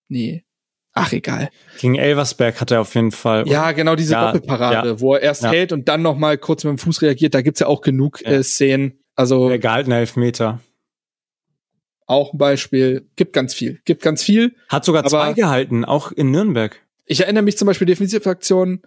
[0.08, 0.44] Nee.
[0.94, 1.50] Ach, egal.
[1.80, 3.48] Gegen Elversberg hat er auf jeden Fall.
[3.48, 5.50] Ja, genau diese Ja, Doppelparade, wo er erst Ja.
[5.52, 7.34] hält und dann noch mal kurz mit dem Fuß reagiert.
[7.34, 8.32] Da gibt's ja auch genug Ja.
[8.32, 9.00] äh, Szenen.
[9.16, 10.60] Also Der gehaltene Elfmeter.
[12.06, 13.08] auch ein Beispiel.
[13.16, 13.80] Gibt ganz viel.
[13.86, 14.54] Gibt ganz viel.
[14.70, 16.78] Hat sogar zwei gehalten, auch in Nürnberg.
[17.06, 18.82] Ich erinnere mich zum Beispiel Defensivaktion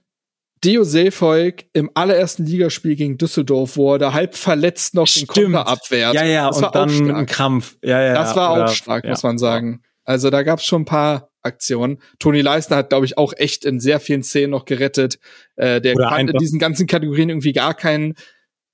[0.64, 5.28] Dio Seefolk im allerersten Ligaspiel gegen Düsseldorf, wo er da halb verletzt noch den Stimmt.
[5.28, 6.14] Konter abwehrt.
[6.14, 7.28] Ja, ja, das war und dann auch ein stark.
[7.28, 7.76] Krampf.
[7.82, 9.10] Ja, ja, Das war oder- auch stark, ja.
[9.10, 9.82] muss man sagen.
[10.04, 11.98] Also da gab es schon ein paar Aktionen.
[12.18, 15.18] Toni Leisner hat, glaube ich, auch echt in sehr vielen Szenen noch gerettet.
[15.56, 18.14] Äh, der Oder hat in diesen ganzen Kategorien irgendwie gar keinen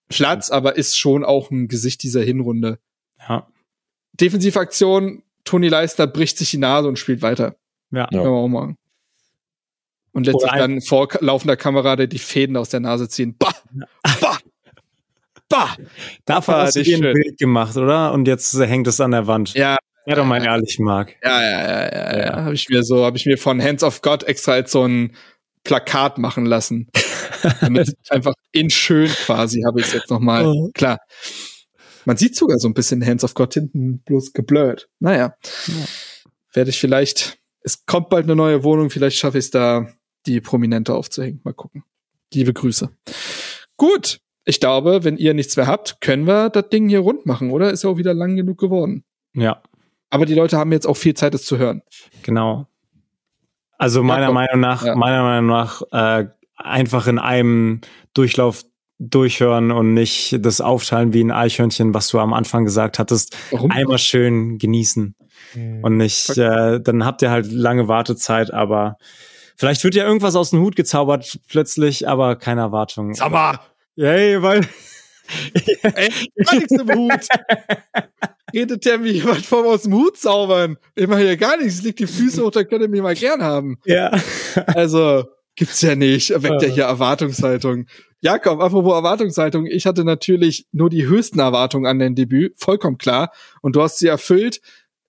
[0.09, 2.79] Platz, aber ist schon auch ein Gesicht dieser Hinrunde.
[3.29, 3.49] Ja,
[4.13, 7.57] Defensivaktion, Toni Leisner bricht sich die Nase und spielt weiter.
[7.91, 8.01] ja.
[8.03, 8.07] Ja.
[8.09, 8.77] Können wir auch machen.
[10.13, 13.37] Und letztlich dann vor laufender Kamera die Fäden aus der Nase ziehen.
[13.39, 13.55] Bah!
[14.21, 14.39] Bah!
[15.49, 15.77] Bah!
[16.25, 17.13] Davon hast du dir ein.
[17.13, 18.13] Bild gemacht, oder?
[18.13, 19.55] Und jetzt hängt es an der Wand.
[19.55, 19.77] Ja,
[20.07, 21.17] Ja, doch mal ehrlich, Marc.
[21.23, 22.19] ja, ja, ja, ja, ja.
[22.25, 22.45] Ja.
[22.45, 25.15] Habe ich mir so, habe ich mir von Hands of God extra als so ein
[25.65, 26.89] Plakat machen lassen.
[27.61, 30.47] Damit einfach in schön quasi habe ich es jetzt noch mal.
[30.47, 30.71] Oh.
[30.75, 30.99] Klar.
[32.05, 34.89] Man sieht sogar so ein bisschen Hands of God hinten bloß geblurrt.
[35.01, 35.35] Naja.
[36.53, 39.87] Werde ich vielleicht, es kommt bald eine neue Wohnung, vielleicht schaffe ich es da,
[40.27, 41.41] die Prominente aufzuhängen.
[41.45, 41.85] Mal gucken.
[42.33, 42.91] Liebe Grüße.
[43.77, 44.21] Gut.
[44.45, 47.71] Ich glaube, wenn ihr nichts mehr habt, können wir das Ding hier rund machen, oder?
[47.71, 49.05] Ist ja auch wieder lang genug geworden.
[49.35, 49.63] Ja,
[50.09, 51.83] Aber die Leute haben jetzt auch viel Zeit, es zu hören.
[52.23, 52.67] genau.
[53.79, 54.35] Also meiner komm.
[54.35, 54.95] Meinung nach, Ja.
[54.97, 56.27] meiner Meinung nach, äh,
[56.57, 57.81] einfach in einem
[58.13, 58.65] Durchlauf
[58.99, 63.37] durchhören und nicht das aufteilen wie ein Eichhörnchen, was du am Anfang gesagt hattest.
[63.51, 63.71] Warum?
[63.71, 65.15] Einmal schön genießen
[65.83, 68.99] und nicht, äh, dann habt ihr halt lange Wartezeit, aber
[69.61, 73.15] vielleicht wird ja irgendwas aus dem Hut gezaubert plötzlich, aber keine Erwartung.
[73.15, 73.61] Sag mal,
[74.01, 74.67] Yay, weil
[75.83, 76.09] ey,
[76.43, 77.27] gar nichts im Hut.
[78.55, 80.79] Redet der mir jemand vom aus dem Hut zaubern?
[80.95, 81.83] Ich mache hier gar nichts.
[81.83, 83.79] Leg die Füße hoch, dann könnt ihr mich mal gern haben.
[83.85, 84.11] ja.
[84.67, 85.25] Also,
[85.55, 86.31] gibt's ja nicht.
[86.31, 87.87] Weckt ja hier Erwartungshaltung.
[88.23, 89.67] Jakob, apropos Erwartungshaltung.
[89.67, 92.55] Ich hatte natürlich nur die höchsten Erwartungen an dein Debüt.
[92.57, 93.33] Vollkommen klar.
[93.61, 94.61] Und du hast sie erfüllt.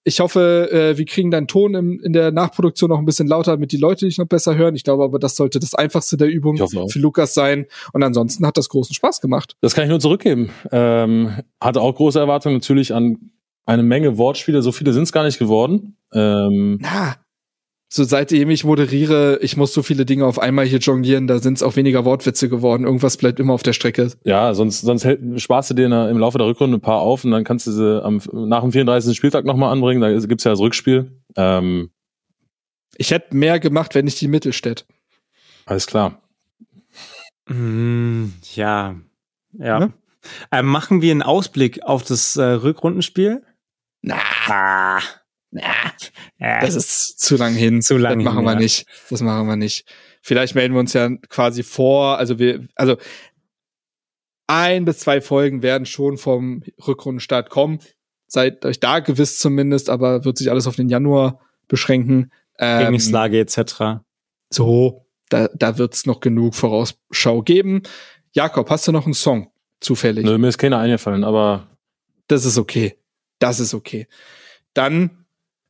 [0.04, 3.52] Ich hoffe, äh, wir kriegen deinen Ton im, in der Nachproduktion noch ein bisschen lauter,
[3.52, 4.74] damit die Leute dich noch besser hören.
[4.74, 7.66] Ich glaube aber, das sollte das einfachste der Übung für Lukas sein.
[7.92, 9.56] Und ansonsten hat das großen Spaß gemacht.
[9.60, 10.50] Das kann ich nur zurückgeben.
[10.72, 13.30] Ähm, hatte auch große Erwartungen natürlich an
[13.64, 14.62] eine Menge Wortspiele.
[14.62, 15.96] So viele sind es gar nicht geworden.
[16.12, 17.16] Ähm, Na,
[17.94, 21.58] so seitdem ich moderiere, ich muss so viele Dinge auf einmal hier jonglieren, da sind
[21.58, 22.84] es auch weniger Wortwitze geworden.
[22.84, 24.10] Irgendwas bleibt immer auf der Strecke.
[24.24, 27.22] ja, sonst, sonst hält, sparst du dir der, im Laufe der Rückrunde ein paar auf
[27.24, 29.14] und dann kannst du sie am, nach dem 34.
[29.14, 30.00] Spieltag nochmal anbringen.
[30.00, 31.20] Da gibt's ja das Rückspiel.
[31.36, 31.90] Ähm,
[32.96, 34.86] Ich hätte mehr gemacht, wenn nicht die Mittelstädt.
[35.66, 36.18] alles klar.
[37.48, 38.94] Mm, ja.
[39.52, 39.78] Ja.
[39.80, 39.92] Ne?
[40.50, 43.42] Ähm, machen wir einen Ausblick auf das äh, Rückrundenspiel?
[44.00, 44.16] Na,
[44.48, 45.00] Ah,
[45.52, 45.62] na,
[46.38, 47.82] äh, das ist zu lang hin.
[47.82, 48.58] Zu lang Das machen hin, wir ja.
[48.58, 48.86] nicht.
[49.10, 49.86] Das machen wir nicht.
[50.22, 52.18] Vielleicht melden wir uns ja quasi vor.
[52.18, 52.96] Also wir, also
[54.46, 57.80] ein bis zwei Folgen werden schon vom Rückrundenstart kommen.
[58.26, 61.38] Seid euch da gewiss zumindest, aber wird sich alles auf den Januar
[61.68, 62.32] beschränken.
[62.58, 64.02] Ähm, Trainingslage etc.
[64.50, 67.82] so, da, da wird's noch genug Vorausschau geben.
[68.32, 69.50] Jakob, hast du noch einen Song
[69.80, 70.24] zufällig?
[70.24, 71.68] Nö, mir ist keiner eingefallen, aber
[72.28, 72.96] Das ist okay.
[73.38, 74.06] Das ist okay.
[74.74, 75.21] Dann,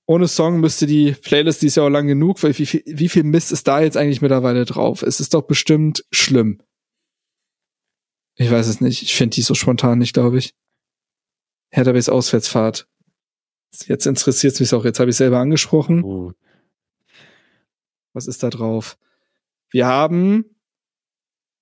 [0.07, 3.09] ohne Song müsste die Playlist, die ist ja auch lang genug, weil wie viel, wie
[3.09, 5.03] viel Mist ist da jetzt eigentlich mittlerweile drauf?
[5.03, 6.61] Es ist doch bestimmt schlimm.
[8.35, 9.03] Ich weiß es nicht.
[9.03, 10.55] Ich finde die so spontan nicht, glaube ich.
[11.71, 12.89] Hertha BS Auswärtsfahrt.
[13.87, 14.85] Jetzt interessiert es mich auch.
[14.85, 16.03] Jetzt habe ich selber angesprochen.
[16.03, 16.33] Uh,
[18.13, 18.99] Was ist da drauf?
[19.71, 20.45] Wir haben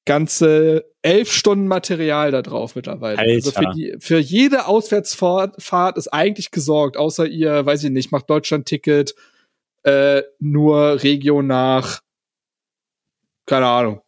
[0.07, 3.19] ganze elf Stunden Material da drauf mittlerweile.
[3.19, 3.71] Also Alter.
[3.71, 8.29] für, die, für jede Auswärtsfahrt Fahrt ist eigentlich gesorgt, außer ihr, weiß ich nicht, macht
[8.29, 9.15] Deutschland-Ticket
[9.83, 12.01] äh, nur Region nach,
[13.47, 14.03] keine Ahnung.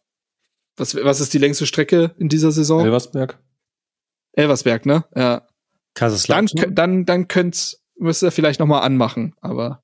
[0.77, 2.83] Was, was ist die längste Strecke in dieser Saison?
[2.83, 3.39] Elversberg.
[4.33, 5.05] Elversberg, ne?
[5.15, 5.39] Ja.
[5.39, 5.47] Dann,
[5.93, 6.47] Kaiserslautern?
[6.47, 9.82] kö- dann, dann könnt's, müsst ihr vielleicht noch mal anmachen, aber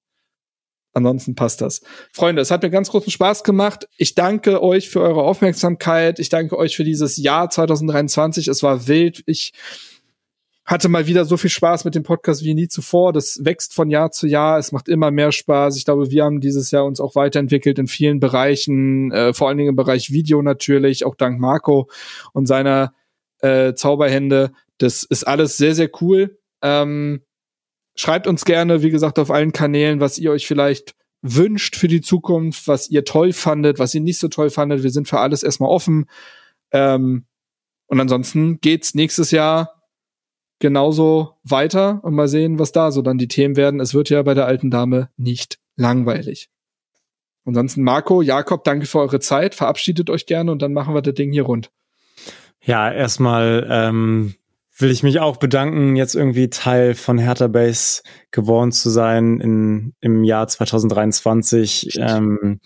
[0.94, 1.82] ansonsten passt das.
[2.14, 3.88] Freunde, es hat mir ganz großen Spaß gemacht.
[3.98, 6.20] Ich danke euch für eure Aufmerksamkeit.
[6.20, 8.48] Ich danke euch für dieses Jahr 2023.
[8.48, 9.24] Es war wild.
[9.26, 9.53] Ich
[10.70, 13.11] hatte mal wieder so viel Spaß mit dem Podcast wie nie zuvor.
[13.11, 14.60] Das wächst von Jahr zu Jahr.
[14.60, 15.76] Es macht immer mehr Spaß.
[15.78, 19.57] Ich glaube, wir haben dieses Jahr uns auch weiterentwickelt in vielen Bereichen, äh, vor allen
[19.57, 21.90] Dingen im Bereich Video natürlich, auch dank Marco
[22.34, 22.94] und seiner
[23.40, 24.52] äh, Zauberhände.
[24.78, 26.38] Das ist alles sehr, sehr cool.
[26.61, 27.22] Ähm,
[27.99, 31.99] schreibt uns gerne, wie gesagt, auf allen Kanälen, was ihr euch vielleicht wünscht für die
[31.99, 34.84] Zukunft, was ihr toll fandet, was ihr nicht so toll fandet.
[34.84, 36.05] Wir sind für alles erstmal offen.
[36.71, 37.26] Ähm,
[37.88, 39.84] und ansonsten geht's nächstes Jahr
[40.59, 43.81] genauso weiter und mal sehen, was da so dann die Themen werden.
[43.81, 46.49] Es wird ja bei der alten Dame nicht langweilig.
[47.43, 49.55] Ansonsten Marco, Jakob, danke für eure Zeit.
[49.55, 51.69] Verabschiedet euch gerne und dann machen wir das Ding hier rund.
[52.61, 54.35] Ja, erstmal ähm,
[54.80, 58.01] will ich mich auch bedanken, jetzt irgendwie Teil von Hertha Base
[58.31, 61.97] geworden zu sein in, im Jahr 2023.
[61.99, 62.60] Ähm,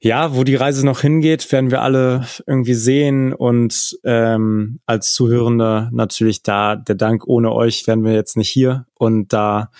[0.00, 5.90] ja, wo die Reise noch hingeht, werden wir alle irgendwie sehen und ähm, als Zuhörende
[5.92, 9.70] natürlich da der Dank ohne euch wären wir jetzt nicht hier und da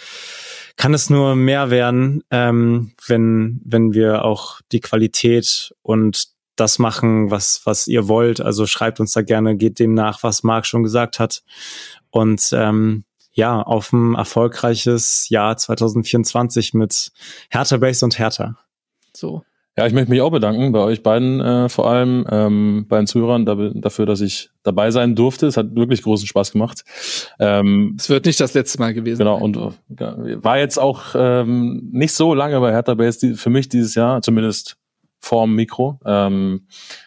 [0.77, 7.31] kann es nur mehr werden, ähm, wenn wenn wir auch die Qualität und das machen,
[7.31, 8.41] was was ihr wollt.
[8.41, 11.43] Also schreibt uns da gerne, geht dem nach, was Marc schon gesagt hat
[12.11, 17.13] und ähm, ja, auf ein erfolgreiches Jahr 2024 mit
[17.51, 18.57] Hertha Base und Hertha.
[19.15, 19.43] So.
[19.77, 23.07] Ja, ich möchte mich auch bedanken bei euch beiden äh, vor allem, ähm, bei den
[23.07, 25.47] Zuhörern da, dafür, dass ich dabei sein durfte.
[25.47, 26.83] Es hat wirklich großen Spaß gemacht.
[27.39, 29.19] Ähm, Es wird nicht das letzte Mal gewesen.
[29.19, 29.45] genau, sein.
[29.45, 33.69] und äh, war jetzt auch ähm, nicht so lange bei Hertha Base die, für mich
[33.69, 34.79] dieses Jahr, zumindest
[35.21, 36.01] vorm Mikro.
[36.05, 36.67] Ähm,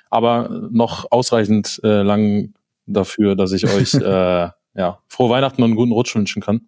[0.09, 2.53] aber noch ausreichend äh, lang
[2.85, 6.67] dafür, dass ich euch äh, ja, frohe Weihnachten und einen guten Rutsch wünschen kann.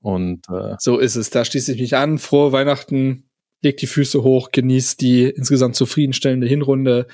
[0.00, 1.30] Und äh, So ist es.
[1.30, 2.18] Da schließe ich mich an.
[2.18, 3.24] Frohe Weihnachten.
[3.60, 7.08] Legt die Füße hoch, genießt die insgesamt zufriedenstellende Hinrunde.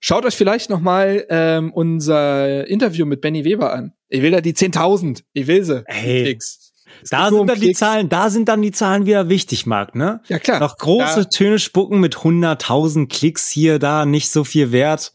[0.00, 3.92] Schaut euch vielleicht noch mal ähm, unser Interview mit Benny Weber an.
[4.08, 5.22] Ich will da die 10.000.
[5.32, 5.84] Ich will sie.
[5.86, 6.24] Hey.
[6.24, 6.63] Klicks.
[7.02, 7.78] Es Da sind dann die Klicks.
[7.78, 10.20] Zahlen, da sind dann die Zahlen wieder wichtig, Marc, ne?
[10.28, 10.60] Ja, klar.
[10.60, 15.12] Noch große Da, Töne spucken mit 100.000 Klicks hier, da nicht so viel wert.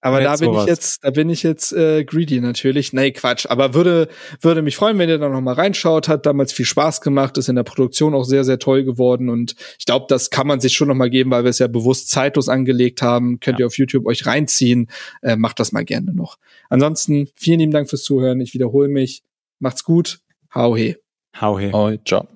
[0.00, 0.64] aber da bin sowas.
[0.64, 2.92] ich jetzt, da bin ich jetzt äh, greedy natürlich.
[2.92, 3.46] Nee, Quatsch.
[3.48, 4.08] Aber würde,
[4.40, 6.06] würde mich freuen, wenn ihr da noch mal reinschaut.
[6.08, 9.28] Hat damals viel Spaß gemacht, ist in der Produktion auch sehr, sehr toll geworden.
[9.28, 11.66] Und ich glaube, das kann man sich schon noch mal geben, weil wir es ja
[11.66, 13.40] bewusst zeitlos angelegt haben.
[13.40, 14.88] Könnt ihr auf YouTube euch reinziehen.
[15.22, 16.38] Äh, macht das mal gerne noch.
[16.68, 18.40] Ansonsten, vielen lieben Dank fürs Zuhören.
[18.40, 19.22] Ich wiederhole mich.
[19.58, 20.20] Macht's gut.
[20.50, 20.94] Hau he.
[21.34, 21.70] Hau he.
[21.72, 22.26] oh, ciao.